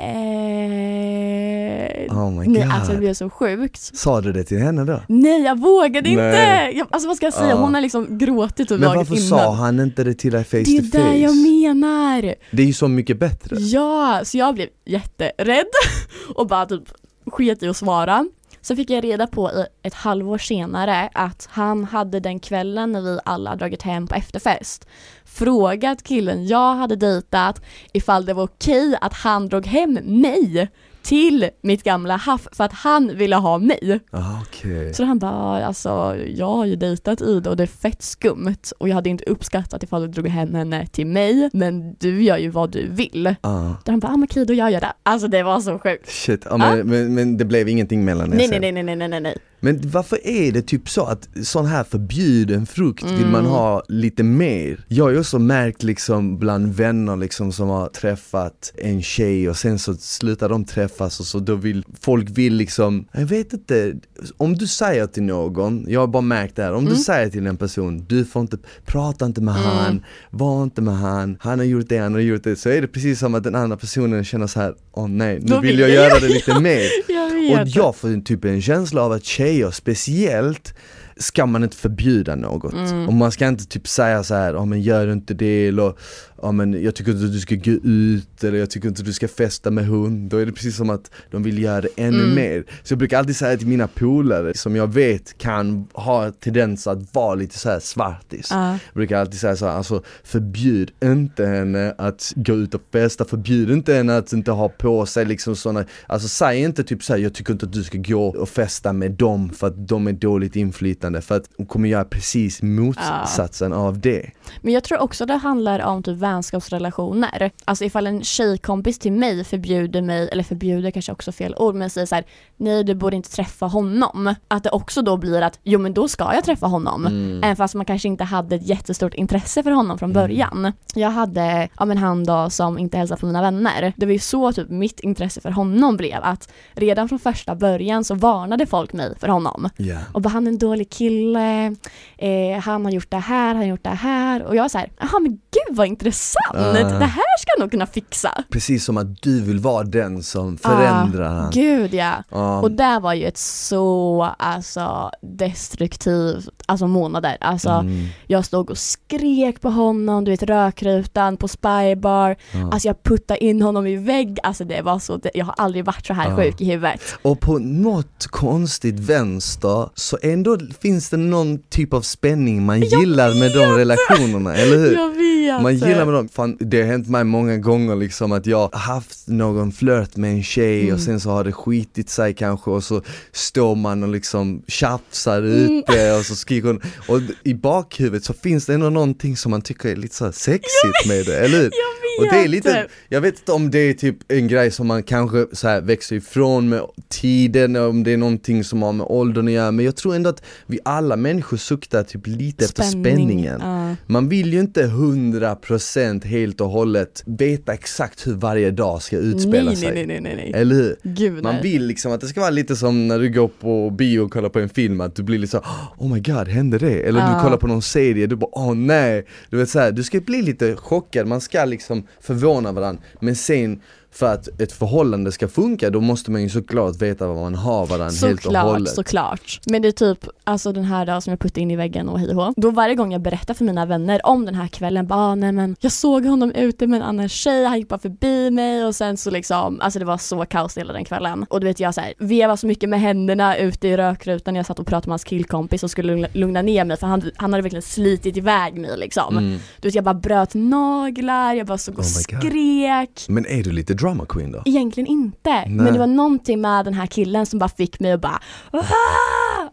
Oh 2.09 2.31
my 2.31 2.47
nej 2.47 2.63
god. 2.63 2.71
alltså 2.73 2.91
det 2.91 2.97
blev 2.97 3.13
så 3.13 3.29
sjukt. 3.29 3.81
Sa 3.97 4.21
du 4.21 4.31
det 4.33 4.43
till 4.43 4.57
henne 4.59 4.83
då? 4.83 5.01
Nej 5.07 5.41
jag 5.41 5.59
vågade 5.59 6.09
inte! 6.09 6.21
Nej. 6.23 6.77
Jag, 6.77 6.87
alltså 6.91 7.07
vad 7.07 7.17
ska 7.17 7.25
jag 7.25 7.33
säga, 7.33 7.49
Ja. 7.49 7.55
hon 7.55 7.73
har 7.73 7.81
liksom 7.81 8.17
gråtit 8.17 8.69
typ 8.69 8.79
Men 8.79 8.95
varför 8.95 9.15
innan. 9.15 9.27
sa 9.27 9.51
han 9.53 9.79
inte 9.79 10.03
det 10.03 10.13
till 10.13 10.31
dig 10.31 10.43
face 10.43 10.57
det 10.57 10.77
är 10.77 10.81
to 10.81 10.97
face? 10.97 10.97
det 11.11 11.17
jag 11.17 11.35
menar! 11.37 12.35
Det 12.51 12.61
är 12.61 12.67
ju 12.67 12.73
så 12.73 12.87
mycket 12.87 13.19
bättre. 13.19 13.55
Ja, 13.59 14.21
så 14.23 14.37
jag 14.37 14.55
blev 14.55 14.67
jätterädd 14.85 15.65
och 16.35 16.47
bara 16.47 16.65
typ 16.65 16.83
sket 17.31 17.63
i 17.63 17.67
att 17.67 17.77
svara. 17.77 18.25
Så 18.61 18.75
fick 18.75 18.89
jag 18.89 19.03
reda 19.03 19.27
på 19.27 19.65
ett 19.81 19.93
halvår 19.93 20.37
senare 20.37 21.09
att 21.13 21.47
han 21.51 21.83
hade 21.83 22.19
den 22.19 22.39
kvällen 22.39 22.91
när 22.91 23.01
vi 23.01 23.19
alla 23.25 23.55
dragit 23.55 23.81
hem 23.81 24.07
på 24.07 24.15
efterfest 24.15 24.87
frågat 25.25 26.03
killen 26.03 26.47
jag 26.47 26.75
hade 26.75 26.95
dejtat 26.95 27.61
ifall 27.93 28.25
det 28.25 28.33
var 28.33 28.43
okej 28.43 28.97
att 29.01 29.13
han 29.13 29.49
drog 29.49 29.65
hem 29.65 29.93
mig 29.93 30.69
till 31.01 31.49
mitt 31.61 31.83
gamla 31.83 32.15
haff 32.15 32.47
för 32.51 32.63
att 32.63 32.73
han 32.73 33.17
ville 33.17 33.35
ha 33.35 33.57
mig. 33.57 33.99
Ah, 34.11 34.41
okej. 34.41 34.93
Så 34.93 35.03
han 35.03 35.19
bara, 35.19 35.65
alltså 35.65 36.15
jag 36.27 36.55
har 36.55 36.65
ju 36.65 36.75
dejtat 36.75 37.21
Ida 37.21 37.49
och 37.49 37.57
det 37.57 37.63
är 37.63 37.67
fett 37.67 38.01
skumt 38.01 38.71
och 38.77 38.89
jag 38.89 38.95
hade 38.95 39.09
inte 39.09 39.23
uppskattat 39.23 39.83
ifall 39.83 40.01
du 40.01 40.07
drog 40.07 40.27
hem 40.27 40.55
henne 40.55 40.87
till 40.87 41.07
mig 41.07 41.49
men 41.53 41.93
du 41.93 42.23
gör 42.23 42.37
ju 42.37 42.49
vad 42.49 42.71
du 42.71 42.87
vill. 42.87 43.35
Ah. 43.41 43.59
Där 43.85 43.91
han 43.91 43.99
bara, 43.99 44.07
ah, 44.07 44.17
men 44.17 44.23
okej 44.23 44.45
då 44.45 44.53
gör 44.53 44.69
jag 44.69 44.81
det. 44.81 44.93
Alltså 45.03 45.27
det 45.27 45.43
var 45.43 45.59
så 45.59 45.79
sjukt. 45.79 46.09
Shit, 46.09 46.45
ja, 46.49 46.57
men, 46.57 46.87
men, 46.87 47.13
men 47.13 47.37
det 47.37 47.45
blev 47.45 47.69
ingenting 47.69 48.05
mellan 48.05 48.33
er 48.33 48.37
Nej 48.37 48.47
nej 48.59 48.71
nej 48.71 48.83
nej 48.83 48.95
nej 48.95 49.07
nej 49.07 49.21
nej. 49.21 49.37
Men 49.59 49.79
varför 49.83 50.27
är 50.27 50.51
det 50.51 50.61
typ 50.61 50.89
så 50.89 51.03
att 51.05 51.29
sån 51.43 51.65
här 51.65 51.83
förbjuden 51.83 52.65
frukt 52.65 53.03
vill 53.03 53.25
man 53.27 53.39
Mm. 53.39 53.51
ha 53.51 53.83
lite 53.87 54.23
mer? 54.23 54.85
Jag 54.87 55.03
har 55.05 55.11
ju 55.11 55.19
också 55.19 55.39
märkt 55.39 55.83
liksom 55.83 56.37
bland 56.39 56.73
vänner 56.73 57.15
liksom 57.15 57.51
som 57.51 57.69
har 57.69 57.87
träffat 57.87 58.73
en 58.77 59.01
tjej 59.01 59.49
och 59.49 59.57
sen 59.57 59.79
så 59.79 59.93
slutar 59.95 60.49
de 60.49 60.65
träffas 60.65 61.19
och 61.19 61.25
så 61.25 61.39
då 61.39 61.55
vill 61.55 61.83
folk 62.01 62.29
vill 62.29 62.53
liksom, 62.55 63.05
jag 63.11 63.25
vet 63.25 63.53
inte, 63.53 63.93
om 64.37 64.57
du 64.57 64.67
säger 64.67 65.07
till 65.07 65.23
någon, 65.23 65.85
jag 65.87 65.99
har 65.99 66.07
bara 66.07 66.21
märkt 66.21 66.55
det 66.55 66.63
här, 66.63 66.73
om 66.73 66.85
du 66.85 66.91
Mm. 66.91 67.01
säger 67.03 67.29
till 67.29 67.47
en 67.47 67.57
person, 67.57 68.05
du 68.09 68.25
får 68.25 68.41
inte, 68.41 68.57
prata 68.85 69.25
inte 69.25 69.41
med 69.41 69.53
han, 69.53 70.03
var 70.29 70.63
inte 70.63 70.81
med 70.81 70.97
han, 70.97 71.37
han 71.39 71.59
har 71.59 71.65
gjort 71.65 71.89
det, 71.89 71.97
han 71.97 72.13
har 72.13 72.21
gjort 72.21 72.43
det, 72.43 72.55
så 72.55 72.69
är 72.69 72.81
det 72.81 72.87
precis 72.87 73.19
som 73.19 73.35
att 73.35 73.43
den 73.43 73.55
andra 73.55 73.77
personen 73.77 74.23
känner 74.25 74.47
så 74.47 74.59
här, 74.59 74.73
åh 74.93 75.07
nej, 75.07 75.39
nu 75.41 75.59
vill 75.59 75.79
jag 75.79 75.89
jag 75.89 75.95
göra 75.95 76.19
det 76.19 76.27
lite 76.33 76.59
mer. 76.59 76.81
Jag 77.07 77.61
Och 77.61 77.67
jag 77.67 77.95
får 77.95 78.21
typ 78.21 78.45
en 78.45 78.61
känsla 78.61 79.01
av 79.01 79.11
att 79.11 79.23
tjejer 79.25 79.48
speciellt 79.71 80.73
ska 81.17 81.45
man 81.45 81.63
inte 81.63 81.77
förbjuda 81.77 82.35
något. 82.35 82.73
Mm. 82.73 83.07
Och 83.07 83.13
man 83.13 83.31
ska 83.31 83.47
inte 83.47 83.65
typ 83.65 83.87
säga 83.87 84.23
så 84.23 84.35
här, 84.35 84.53
ja 84.53 84.65
men 84.65 84.81
gör 84.81 85.11
inte 85.11 85.33
det 85.33 85.67
eller 85.67 85.93
ja 86.41 86.51
men 86.51 86.83
jag 86.83 86.95
tycker 86.95 87.11
inte 87.11 87.25
du 87.25 87.39
ska 87.39 87.55
gå 87.55 87.71
ut 87.83 88.43
eller 88.43 88.57
jag 88.57 88.69
tycker 88.69 88.87
inte 88.87 89.03
du 89.03 89.13
ska 89.13 89.27
festa 89.27 89.71
med 89.71 89.85
hund. 89.85 90.29
Då 90.29 90.37
är 90.37 90.45
det 90.45 90.51
precis 90.51 90.75
som 90.75 90.89
att 90.89 91.11
de 91.31 91.43
vill 91.43 91.63
göra 91.63 91.81
det 91.81 91.89
ännu 91.95 92.23
Mm. 92.23 92.35
mer. 92.35 92.63
Så 92.83 92.91
jag 92.93 92.99
brukar 92.99 93.19
alltid 93.19 93.35
säga 93.35 93.57
till 93.57 93.67
mina 93.67 93.87
polare 93.87 94.53
som 94.53 94.75
jag 94.75 94.93
vet 94.93 95.37
kan 95.37 95.87
ha 95.93 96.31
tendens 96.31 96.87
att 96.87 97.15
vara 97.15 97.35
lite 97.35 97.59
så 97.59 97.69
här 97.69 97.79
svartis. 97.79 98.47
Ja. 98.51 98.69
Jag 98.71 98.93
brukar 98.93 99.17
alltid 99.17 99.39
säga 99.39 99.55
så 99.55 99.65
här, 99.65 99.73
alltså 99.73 100.03
förbjud 100.23 100.91
inte 101.03 101.45
henne 101.45 101.95
att 101.97 102.33
gå 102.35 102.53
ut 102.53 102.73
och 102.75 102.81
festa, 102.91 103.25
förbjud 103.25 103.71
inte 103.71 103.93
henne 103.93 104.17
att 104.17 104.33
inte 104.33 104.51
ha 104.51 104.69
på 104.69 105.05
sig 105.05 105.25
liksom 105.25 105.55
sådana, 105.55 105.85
alltså 106.07 106.27
säg 106.27 106.61
inte 106.61 106.83
typ 106.83 107.03
så 107.03 107.13
här, 107.13 107.19
jag 107.19 107.33
tycker 107.33 107.53
inte 107.53 107.65
att 107.65 107.73
du 107.73 107.83
ska 107.83 107.97
gå 107.97 108.27
och 108.27 108.49
festa 108.49 108.93
med 108.93 109.11
dem 109.11 109.49
för 109.49 109.67
att 109.67 109.87
de 109.87 110.07
är 110.07 110.13
dåligt 110.13 110.55
inflytande, 110.55 111.21
för 111.21 111.35
att 111.37 111.49
hon 111.57 111.65
kommer 111.65 111.89
göra 111.89 112.05
precis 112.05 112.61
motsatsen 112.61 113.73
av 113.73 113.99
det. 113.99 114.31
Men 114.61 114.73
jag 114.73 114.83
tror 114.83 114.99
också 114.99 115.25
det 115.25 115.33
handlar 115.35 115.79
om 115.79 116.03
typ 116.03 116.17
vänskapsrelationer. 116.29 117.51
Alltså 117.65 117.85
ifall 117.85 118.07
en 118.07 118.23
tjejkompis 118.23 118.99
till 118.99 119.11
mig 119.11 119.43
förbjuder 119.43 120.01
mig, 120.01 120.29
eller 120.31 120.43
förbjuder 120.43 120.91
kanske 120.91 121.11
också 121.11 121.31
fel 121.31 121.55
ord, 121.57 121.75
men 121.75 121.89
säger 121.89 122.07
så 122.07 122.15
här: 122.15 122.25
nej 122.57 122.83
du 122.83 122.95
borde 122.95 123.15
inte 123.15 123.29
träffa 123.29 123.65
honom. 123.65 124.35
Att 124.47 124.63
det 124.63 124.69
också 124.69 125.01
då 125.01 125.17
blir 125.17 125.41
att, 125.41 125.59
jo 125.63 125.79
men 125.79 125.93
då 125.93 126.07
ska 126.07 126.33
jag 126.33 126.43
träffa 126.43 126.67
honom. 126.67 127.05
Mm. 127.05 127.43
Även 127.43 127.55
fast 127.55 127.75
man 127.75 127.85
kanske 127.85 128.07
inte 128.07 128.23
hade 128.23 128.55
ett 128.55 128.67
jättestort 128.67 129.13
intresse 129.13 129.63
för 129.63 129.71
honom 129.71 129.97
från 129.97 130.13
början. 130.13 130.73
Jag 130.95 131.09
hade, 131.09 131.69
ja 131.79 131.85
men 131.85 131.97
han 131.97 132.23
då 132.23 132.49
som 132.49 132.77
inte 132.77 132.97
hälsade 132.97 133.19
på 133.19 133.25
mina 133.25 133.41
vänner. 133.41 133.93
Det 133.97 134.05
var 134.05 134.13
ju 134.13 134.19
så 134.19 134.53
typ 134.53 134.69
mitt 134.69 134.99
intresse 134.99 135.41
för 135.41 135.51
honom 135.51 135.97
blev 135.97 136.19
att 136.23 136.51
redan 136.73 137.09
från 137.09 137.19
första 137.19 137.55
början 137.55 138.03
så 138.03 138.15
varnade 138.15 138.65
folk 138.65 138.93
mig 138.93 139.19
för 139.19 139.27
honom. 139.27 139.69
Ja. 139.77 139.97
Och 140.13 140.21
bara 140.21 140.29
han 140.29 140.47
är 140.47 140.51
en 140.51 140.57
dålig 140.57 140.89
kille, 140.89 141.75
eh, 142.17 142.59
han 142.61 142.85
har 142.85 142.91
gjort 142.91 143.11
det 143.11 143.17
här, 143.17 143.47
han 143.47 143.57
har 143.57 143.63
gjort 143.63 143.83
det 143.83 143.89
här. 143.89 144.43
Och 144.43 144.55
jag 144.55 144.61
var 144.63 144.69
så 144.69 144.77
här, 144.77 144.91
jaha 144.99 145.19
men 145.19 145.31
gud 145.31 145.77
vad 145.77 145.87
intressant, 145.87 146.18
Ah. 146.53 146.71
det 146.73 147.05
här 147.05 147.37
ska 147.39 147.51
jag 147.57 147.59
nog 147.59 147.71
kunna 147.71 147.85
fixa. 147.85 148.43
Precis 148.51 148.85
som 148.85 148.97
att 148.97 149.21
du 149.21 149.41
vill 149.41 149.59
vara 149.59 149.83
den 149.83 150.23
som 150.23 150.57
förändrar 150.57 151.29
han. 151.29 151.51
Gud 151.51 151.93
ja. 151.93 152.23
Ja. 152.29 152.59
Och 152.61 152.71
det 152.71 152.99
var 153.01 153.13
ju 153.13 153.25
ett 153.25 153.37
så 153.37 154.29
alltså 154.39 155.11
destruktivt, 155.21 156.49
alltså 156.65 156.87
månader. 156.87 157.37
Alltså 157.41 157.69
Mm. 157.69 158.05
jag 158.27 158.45
stod 158.45 158.69
och 158.69 158.77
skrek 158.77 159.61
på 159.61 159.69
honom, 159.69 160.23
du 160.25 160.31
vet 160.31 160.43
rökrutan 160.43 161.37
på 161.37 161.47
spybar. 161.47 162.35
Ja. 162.51 162.69
Alltså 162.71 162.87
jag 162.87 163.03
puttade 163.03 163.43
in 163.43 163.61
honom 163.61 163.87
i 163.87 163.95
vägg, 163.97 164.37
alltså 164.43 164.63
det 164.63 164.81
var 164.81 164.99
så, 164.99 165.19
jag 165.33 165.45
har 165.45 165.55
aldrig 165.57 165.85
varit 165.85 166.05
så 166.05 166.13
här 166.13 166.35
sjuk 166.35 166.61
i 166.61 166.65
huvudet. 166.65 167.01
Och 167.21 167.39
på 167.39 167.57
något 167.59 168.27
konstigt 168.27 168.99
vänster 168.99 169.89
så 169.95 170.17
ändå 170.21 170.57
finns 170.81 171.09
det 171.09 171.17
någon 171.17 171.59
typ 171.69 171.93
av 171.93 172.01
spänning 172.01 172.65
man 172.65 172.81
gillar 172.81 173.39
med 173.39 173.51
de 173.53 173.77
relationerna, 173.77 174.55
eller 174.55 174.77
hur? 174.77 174.95
Jag 174.95 175.09
vet! 175.09 175.61
Man 175.63 175.75
gillar 175.75 176.05
med 176.11 176.19
dem, 176.19 176.29
fan, 176.29 176.57
det 176.59 176.81
har 176.81 176.87
hänt 176.87 177.07
mig 177.09 177.23
många 177.23 177.57
gånger 177.57 177.95
liksom 177.95 178.31
att 178.31 178.45
jag 178.45 178.69
haft 178.73 179.27
någon 179.27 179.71
flört 179.71 180.15
med 180.15 180.31
en 180.31 180.43
tjej 180.43 180.81
Mm. 180.83 180.93
och 180.95 181.01
sen 181.01 181.19
så 181.19 181.29
har 181.29 181.43
det 181.43 181.51
skitit 181.51 182.09
sig 182.09 182.33
kanske 182.33 182.71
och 182.71 182.83
så 182.83 183.01
står 183.31 183.75
man 183.75 184.03
och 184.03 184.09
liksom 184.09 184.61
tjafsar 184.67 185.37
Mm. 185.41 185.77
ute 185.79 186.13
och 186.19 186.25
så 186.25 186.35
skriker 186.35 186.67
hon 186.67 186.81
och 187.07 187.19
i 187.43 187.53
bakhuvudet 187.53 188.23
så 188.23 188.33
finns 188.33 188.65
det 188.65 188.73
ändå 188.73 188.89
någonting 188.89 189.37
som 189.37 189.49
man 189.51 189.61
tycker 189.61 189.89
är 189.89 189.95
lite 189.95 190.15
så 190.15 190.31
sexigt 190.31 191.07
med 191.07 191.25
det, 191.25 191.37
eller 191.39 191.57
hur? 191.57 191.71
Och 192.19 192.25
det 192.25 192.43
är 192.43 192.47
lite, 192.47 192.87
jag 193.09 193.21
vet 193.21 193.39
inte 193.39 193.51
om 193.51 193.71
det 193.71 193.79
är 193.79 193.93
typ 193.93 194.17
en 194.31 194.47
grej 194.47 194.71
som 194.71 194.87
man 194.87 195.03
kanske 195.03 195.45
så 195.53 195.67
här 195.67 195.81
växer 195.81 196.15
ifrån 196.15 196.69
med 196.69 196.81
tiden, 197.09 197.75
om 197.75 198.03
det 198.03 198.11
är 198.13 198.17
någonting 198.17 198.63
som 198.63 198.81
har 198.81 198.93
med 198.93 199.05
åldern 199.09 199.47
att 199.47 199.53
göra, 199.53 199.71
men 199.71 199.85
jag 199.85 199.95
tror 199.95 200.15
ändå 200.15 200.29
att 200.29 200.43
vi 200.65 200.79
alla 200.85 201.15
människor 201.15 201.57
suktar 201.57 202.03
typ 202.03 202.27
lite 202.27 202.65
efter 202.65 202.83
spänningen. 202.83 203.59
Ja. 203.61 203.78
Man 204.07 204.29
vill 204.29 204.53
ju 204.53 204.59
inte 204.59 204.83
100% 204.87 206.25
helt 206.25 206.61
och 206.61 206.69
hållet 206.69 207.23
veta 207.25 207.73
exakt 207.73 208.27
hur 208.27 208.33
varje 208.33 208.71
dag 208.71 209.01
ska 209.01 209.17
utspela 209.17 209.65
nej, 209.69 209.75
sig. 209.75 209.93
nej, 209.93 210.05
nej, 210.05 210.21
nej, 210.21 210.35
nej. 210.35 210.51
Eller 210.61 210.75
hur? 210.75 210.95
Gud 211.03 211.43
Man 211.43 211.53
nej. 211.53 211.63
vill 211.63 211.85
liksom 211.85 212.11
att 212.11 212.21
det 212.21 212.27
ska 212.27 212.39
vara 212.39 212.49
lite 212.49 212.75
som 212.75 213.07
när 213.07 213.19
du 213.19 213.29
går 213.29 213.47
på 213.47 213.89
bio 213.89 214.19
och 214.19 214.31
kollar 214.31 214.49
på 214.49 214.59
en 214.59 214.69
film, 214.69 215.01
att 215.01 215.15
du 215.15 215.23
blir 215.23 215.39
lite 215.39 215.51
så 215.51 215.63
Oh 215.97 216.13
my 216.13 216.19
god, 216.19 216.47
hände 216.47 216.77
det? 216.77 217.01
Eller 217.07 217.19
Ja. 217.19 217.35
du 217.35 217.43
kollar 217.43 217.57
på 217.57 217.67
någon 217.67 217.81
serie, 217.81 218.27
du 218.27 218.35
bara 218.35 218.49
åh 218.53 218.73
nej! 218.75 219.25
Du 219.49 219.57
vet 219.57 219.69
så 219.69 219.79
här, 219.79 219.91
du 219.91 220.03
ska 220.03 220.19
bli 220.19 220.41
lite 220.41 220.75
chockad, 220.75 221.27
man 221.27 221.41
ska 221.41 221.65
liksom 221.65 222.07
förvåna 222.21 222.71
varandra, 222.71 223.01
men 223.19 223.35
sen 223.35 223.79
för 224.11 224.33
att 224.33 224.61
ett 224.61 224.71
förhållande 224.71 225.31
ska 225.31 225.47
funka, 225.47 225.89
då 225.89 226.01
måste 226.01 226.31
man 226.31 226.41
ju 226.41 226.49
såklart 226.49 227.01
veta 227.01 227.27
vad 227.27 227.37
man 227.37 227.55
har 227.55 227.85
varandra 227.85 228.27
helt 228.27 228.45
och 228.45 228.53
hållet. 228.53 228.95
såklart. 228.95 229.59
Men 229.65 229.81
det 229.81 229.87
är 229.87 229.91
typ, 229.91 230.25
alltså 230.43 230.71
den 230.71 230.83
här 230.83 231.05
då 231.05 231.21
som 231.21 231.31
jag 231.31 231.39
puttade 231.39 231.61
in 231.61 231.71
i 231.71 231.75
väggen 231.75 232.09
och 232.09 232.19
hej. 232.19 232.53
Då 232.55 232.71
varje 232.71 232.95
gång 232.95 233.11
jag 233.11 233.21
berättar 233.21 233.53
för 233.53 233.65
mina 233.65 233.85
vänner 233.85 234.25
om 234.25 234.45
den 234.45 234.55
här 234.55 234.67
kvällen, 234.67 235.07
bara 235.07 235.19
ah, 235.19 235.35
nej 235.35 235.51
men 235.51 235.75
jag 235.79 235.91
såg 235.91 236.25
honom 236.25 236.51
ute 236.51 236.87
med 236.87 236.97
en 236.97 237.07
annan 237.07 237.29
tjej, 237.29 237.65
han 237.65 237.77
gick 237.77 237.87
bara 237.87 237.99
förbi 237.99 238.51
mig 238.51 238.85
och 238.85 238.95
sen 238.95 239.17
så 239.17 239.31
liksom, 239.31 239.81
alltså 239.81 239.99
det 239.99 240.05
var 240.05 240.17
så 240.17 240.45
kaos 240.45 240.77
hela 240.77 240.93
den 240.93 241.05
kvällen. 241.05 241.45
Och 241.49 241.59
du 241.59 241.67
vet 241.67 241.79
jag 241.79 241.93
såhär, 241.93 242.13
vevade 242.17 242.57
så 242.57 242.67
mycket 242.67 242.89
med 242.89 243.01
händerna 243.01 243.57
ute 243.57 243.87
i 243.87 243.97
rökrutan, 243.97 244.55
jag 244.55 244.65
satt 244.65 244.79
och 244.79 244.87
pratade 244.87 245.09
med 245.09 245.13
hans 245.13 245.23
killkompis 245.23 245.83
och 245.83 245.91
skulle 245.91 246.11
lugna, 246.11 246.27
lugna 246.33 246.61
ner 246.61 246.85
mig 246.85 246.97
för 246.97 247.07
han, 247.07 247.31
han 247.35 247.53
hade 247.53 247.61
verkligen 247.61 247.83
slitit 247.83 248.37
iväg 248.37 248.79
mig 248.81 248.97
liksom. 248.97 249.37
Mm. 249.37 249.59
Du 249.79 249.87
vet 249.87 249.95
jag 249.95 250.03
bara 250.03 250.13
bröt 250.13 250.53
naglar, 250.53 251.53
jag 251.53 251.67
bara 251.67 251.77
stod 251.77 251.95
och 251.95 251.99
Oh 251.99 252.05
skrek. 252.05 253.25
Men 253.27 253.45
är 253.45 253.63
du 253.63 253.71
lite 253.71 253.93
drama 254.01 254.25
queen 254.25 254.51
då? 254.51 254.61
Egentligen 254.65 255.07
inte, 255.07 255.63
men 255.67 255.93
det 255.93 255.99
var 255.99 256.07
någonting 256.07 256.61
med 256.61 256.85
den 256.85 256.93
här 256.93 257.05
killen 257.05 257.45
som 257.45 257.59
bara 257.59 257.69
fick 257.69 257.99
mig 257.99 258.11
att 258.11 258.21
bara 258.21 258.39
"Ah!" 258.71 258.79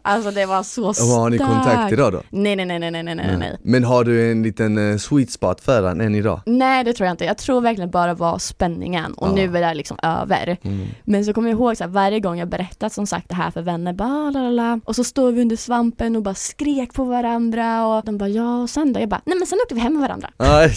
Alltså 0.01 0.31
det 0.31 0.45
var 0.45 0.63
så 0.63 0.93
starkt. 0.93 1.11
har 1.11 1.29
ni 1.29 1.37
kontakt 1.37 1.91
idag 1.93 2.13
då? 2.13 2.21
Nej 2.29 2.55
nej 2.55 2.65
nej 2.65 2.79
nej 2.79 2.91
nej 2.91 3.03
nej 3.03 3.15
nej 3.15 3.37
nej. 3.37 3.57
Men 3.63 3.83
har 3.83 4.03
du 4.03 4.31
en 4.31 4.43
liten 4.43 4.91
eh, 4.91 4.97
sweet 4.97 5.31
spot 5.31 5.61
för 5.61 5.83
han 5.87 6.01
än 6.01 6.15
idag? 6.15 6.41
Nej 6.45 6.83
det 6.83 6.93
tror 6.93 7.05
jag 7.07 7.13
inte, 7.13 7.25
jag 7.25 7.37
tror 7.37 7.61
verkligen 7.61 7.89
bara 7.91 8.13
var 8.13 8.37
spänningen 8.39 9.13
och 9.13 9.27
Ja. 9.27 9.31
nu 9.31 9.57
är 9.57 9.61
det 9.61 9.73
liksom 9.73 9.97
över. 10.03 10.57
Mm. 10.61 10.87
Men 11.03 11.25
så 11.25 11.33
kommer 11.33 11.49
jag 11.49 11.59
ihåg 11.59 11.77
så 11.77 11.83
här, 11.83 11.91
varje 11.91 12.19
gång 12.19 12.39
jag 12.39 12.47
berättat 12.49 12.93
som 12.93 13.07
sagt 13.07 13.29
det 13.29 13.35
här 13.35 13.51
för 13.51 13.61
vänner, 13.61 13.93
bara 13.93 14.31
la, 14.31 14.39
la, 14.41 14.49
la. 14.49 14.79
och 14.85 14.95
så 14.95 15.03
står 15.03 15.31
vi 15.31 15.41
under 15.41 15.55
svampen 15.55 16.15
och 16.15 16.21
bara 16.23 16.35
skrek 16.35 16.93
på 16.93 17.03
varandra 17.03 17.87
och 17.87 18.05
de 18.05 18.17
bara 18.17 18.29
ja 18.29 18.61
och 18.61 18.69
sen 18.69 18.93
då? 18.93 18.99
Jag 18.99 19.09
bara 19.09 19.21
nej 19.25 19.37
men 19.37 19.47
sen 19.47 19.59
åkte 19.63 19.75
vi 19.75 19.81
hem 19.81 19.93
med 19.93 20.01
varandra. 20.01 20.29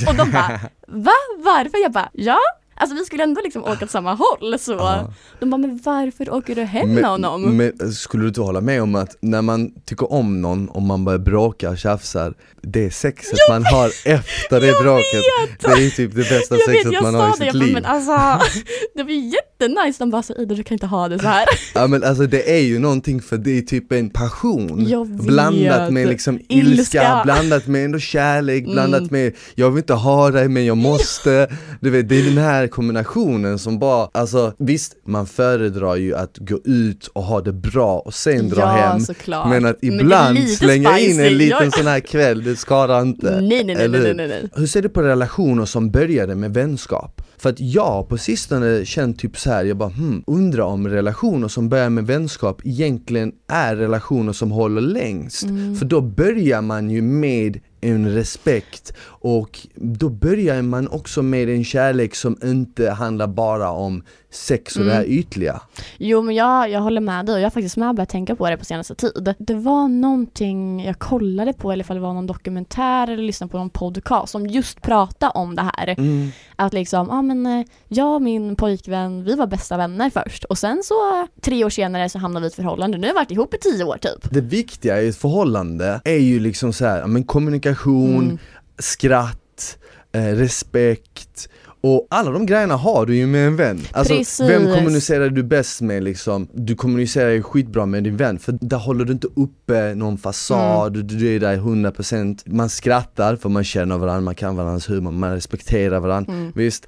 Och 0.08 0.14
de 0.16 0.30
bara 0.32 0.60
va? 0.88 1.12
Varför? 1.44 1.82
Jag 1.82 1.92
bara 1.92 2.08
ja. 2.12 2.38
Alltså 2.80 2.96
vi 2.96 3.04
skulle 3.04 3.22
ändå 3.22 3.40
liksom 3.44 3.64
åka 3.64 3.84
åt 3.84 3.90
samma 3.90 4.14
håll 4.14 4.58
så 4.58 4.72
Ja. 4.72 5.12
de 5.40 5.50
bara 5.50 5.58
men 5.58 5.80
varför 5.84 6.34
åker 6.34 6.54
du 6.54 6.62
hem 6.62 6.94
med 6.94 7.04
honom? 7.04 7.42
men 7.56 7.92
skulle 7.92 8.22
du 8.22 8.28
inte 8.28 8.40
hålla 8.40 8.60
med 8.60 8.82
om 8.82 8.94
att 8.94 9.16
när 9.20 9.42
man 9.42 9.70
tycker 9.84 10.12
om 10.12 10.42
någon 10.42 10.68
och 10.68 10.82
man 10.82 11.04
börjar 11.04 11.18
bråka 11.18 11.70
och 11.70 11.78
tjafsar 11.78 12.34
Det 12.62 12.90
sexet 12.90 13.38
man 13.50 13.64
har 13.64 13.86
efter 14.04 14.60
det 14.60 14.82
bråket 14.82 15.22
Det 15.60 15.66
är 15.86 15.90
typ 15.90 16.10
det 16.14 16.28
bästa 16.28 16.54
jag 16.54 16.64
sexet 16.64 16.86
vet, 16.86 16.92
jag 16.92 17.02
man 17.02 17.14
har 17.14 17.26
i 17.28 17.30
det, 17.30 17.36
sitt 17.36 17.46
jag 17.46 17.54
bara, 17.54 17.64
liv 17.64 17.74
men 17.74 17.84
alltså 17.84 18.12
det 18.94 19.02
var 19.02 19.10
jättenice, 19.10 19.98
de 19.98 20.10
bara 20.10 20.22
så 20.22 20.34
Ida 20.34 20.54
du 20.54 20.62
kan 20.62 20.74
inte 20.74 20.86
ha 20.86 21.08
det 21.08 21.18
så 21.18 21.26
här. 21.26 21.44
Ja 21.74 21.86
men 21.86 22.04
alltså 22.04 22.26
det 22.26 22.50
är 22.56 22.60
ju 22.62 22.78
någonting 22.78 23.22
för 23.22 23.36
det 23.38 23.58
är 23.58 23.62
typ 23.62 23.92
en 23.92 24.10
passion 24.10 24.84
Jag 24.88 25.08
vet. 25.08 25.20
Blandat 25.26 25.92
med 25.92 26.08
liksom 26.08 26.40
ilska, 26.48 26.70
Ilska. 26.70 27.20
blandat 27.24 27.66
med 27.66 27.84
ändå 27.84 27.98
kärlek, 27.98 28.62
Mm. 28.64 28.72
blandat 28.72 29.10
med 29.10 29.32
jag 29.54 29.70
vill 29.70 29.78
inte 29.78 29.94
ha 29.94 30.30
dig 30.30 30.48
men 30.48 30.64
jag 30.66 30.76
måste 30.76 31.48
Du 31.80 31.90
vet 31.90 32.08
det 32.08 32.18
är 32.20 32.22
den 32.22 32.38
här 32.38 32.66
kombinationen 32.70 33.58
som 33.58 33.78
bara, 33.78 34.08
alltså 34.12 34.52
visst 34.58 34.96
man 35.06 35.26
föredrar 35.26 35.96
ju 35.96 36.14
att 36.14 36.38
gå 36.38 36.60
ut 36.64 37.06
och 37.06 37.22
ha 37.22 37.40
det 37.40 37.52
bra 37.52 37.98
och 37.98 38.14
sen 38.14 38.48
dra 38.48 38.60
ja, 38.60 38.66
hem 38.66 39.00
såklart. 39.00 39.48
Men 39.48 39.64
att 39.64 39.76
ibland 39.82 40.34
lite 40.38 40.48
slänga 40.56 40.98
in 40.98 41.04
spicy. 41.04 41.26
en 41.26 41.36
liten 41.38 41.64
Jag- 41.64 41.74
sån 41.74 41.86
här 41.86 42.00
kväll, 42.00 42.44
det 42.44 42.56
skadar 42.56 43.02
inte 43.02 43.40
Nej 43.40 43.64
nej 43.64 43.74
nej 43.74 43.88
nej 43.88 44.14
nej 44.14 44.28
nej. 44.28 44.48
Hur 44.54 44.66
ser 44.66 44.82
du 44.82 44.88
på 44.88 45.02
relationer 45.02 45.64
som 45.64 45.90
började 45.90 46.34
med 46.34 46.54
vänskap? 46.54 47.22
För 47.38 47.50
att 47.50 47.60
jag 47.60 48.08
på 48.08 48.18
sistone 48.18 48.84
känt 48.84 49.18
typ 49.18 49.38
så 49.38 49.50
här, 49.50 49.64
jag 49.64 49.76
bara 49.76 49.88
hmm, 49.88 50.24
undrar 50.26 50.64
om 50.64 50.88
relationer 50.88 51.48
som 51.48 51.68
börjar 51.68 51.90
med 51.90 52.06
vänskap 52.06 52.60
egentligen 52.64 53.32
är 53.48 53.76
relationer 53.76 54.32
som 54.32 54.50
håller 54.50 54.80
längst. 54.80 55.42
Mm. 55.42 55.76
För 55.76 55.86
då 55.86 56.00
börjar 56.00 56.62
man 56.62 56.90
ju 56.90 57.02
med 57.02 57.60
en 57.80 58.14
respekt. 58.14 58.92
Och 59.02 59.66
då 59.74 60.08
börjar 60.08 60.62
man 60.62 60.88
också 60.88 61.22
med 61.22 61.48
en 61.48 61.64
kärlek 61.64 62.14
som 62.14 62.38
inte 62.44 62.90
handlar 62.90 63.26
bara 63.26 63.70
om 63.70 64.02
sex 64.30 64.76
och 64.76 64.84
det 64.84 64.92
här 64.92 65.04
ytliga. 65.04 65.60
Jo 65.98 66.22
men 66.22 66.34
jag, 66.34 66.70
jag 66.70 66.80
håller 66.80 67.00
med 67.00 67.26
dig 67.26 67.32
och 67.34 67.40
jag 67.40 67.44
har 67.44 67.50
faktiskt 67.50 67.76
med 67.76 67.94
börjat 67.94 68.08
tänka 68.08 68.36
på 68.36 68.50
det 68.50 68.56
på 68.56 68.64
senaste 68.64 68.94
tid. 68.94 69.34
Det 69.38 69.54
var 69.54 69.88
någonting 69.88 70.84
jag 70.84 70.98
kollade 70.98 71.52
på, 71.52 71.72
eller 71.72 71.84
ifall 71.84 71.96
det 71.96 72.02
var 72.02 72.14
någon 72.14 72.26
dokumentär 72.26 73.10
eller 73.10 73.22
lyssnade 73.22 73.50
på 73.50 73.58
någon 73.58 73.70
podcast 73.70 74.32
som 74.32 74.46
just 74.46 74.82
pratade 74.82 75.32
om 75.34 75.56
det 75.56 75.62
här. 75.76 75.94
Mm. 75.98 76.30
Att 76.56 76.72
liksom, 76.72 77.06
ja 77.10 77.14
ah, 77.18 77.22
men 77.22 77.46
eh, 77.46 77.66
jag 77.88 78.14
och 78.14 78.22
min 78.22 78.56
pojkvän, 78.56 79.24
vi 79.24 79.34
var 79.34 79.46
bästa 79.46 79.76
vänner 79.76 80.10
först 80.10 80.44
och 80.44 80.58
sen 80.58 80.82
så 80.84 81.26
tre 81.42 81.64
år 81.64 81.70
senare 81.70 82.08
så 82.08 82.18
hamnade 82.18 82.42
vi 82.44 82.46
i 82.46 82.48
ett 82.48 82.54
förhållande. 82.54 82.98
Nu 82.98 83.06
har 83.06 83.14
vi 83.14 83.16
varit 83.16 83.30
ihop 83.30 83.54
i 83.54 83.58
tio 83.58 83.84
år 83.84 83.96
typ. 84.00 84.30
Det 84.30 84.40
viktiga 84.40 85.02
i 85.02 85.08
ett 85.08 85.16
förhållande 85.16 86.00
är 86.04 86.18
ju 86.18 86.40
liksom 86.40 86.72
så 86.72 86.86
här, 86.86 87.06
men 87.06 87.24
kommunikation, 87.24 88.24
Mm. 88.24 88.38
skratt, 88.78 89.78
eh, 90.12 90.22
respekt 90.24 91.48
och 91.82 92.06
alla 92.10 92.30
de 92.30 92.46
grejerna 92.46 92.76
har 92.76 93.06
du 93.06 93.16
ju 93.16 93.26
med 93.26 93.46
en 93.46 93.56
vän. 93.56 93.80
Alltså, 93.92 94.14
Precis. 94.14 94.48
vem 94.48 94.74
kommunicerar 94.74 95.28
du 95.28 95.42
bäst 95.42 95.80
med 95.80 96.02
liksom? 96.04 96.48
Du 96.54 96.74
kommunicerar 96.74 97.30
ju 97.30 97.42
skitbra 97.42 97.86
med 97.86 98.04
din 98.04 98.16
vän 98.16 98.38
för 98.38 98.58
där 98.60 98.76
håller 98.78 99.04
du 99.04 99.12
inte 99.12 99.26
uppe 99.36 99.94
någon 99.94 100.18
fasad, 100.18 100.96
Mm. 100.96 101.06
du, 101.06 101.34
är 101.36 101.40
där 101.40 101.56
100% 101.56 102.42
Man 102.44 102.68
skrattar 102.68 103.36
för 103.36 103.48
man 103.48 103.64
känner 103.64 103.98
varandra, 103.98 104.20
man 104.20 104.34
kan 104.34 104.56
varandras 104.56 104.90
humor, 104.90 105.10
man 105.12 105.32
respekterar 105.34 106.00
varandra 106.00 106.32
Mm. 106.32 106.52
Visst, 106.54 106.86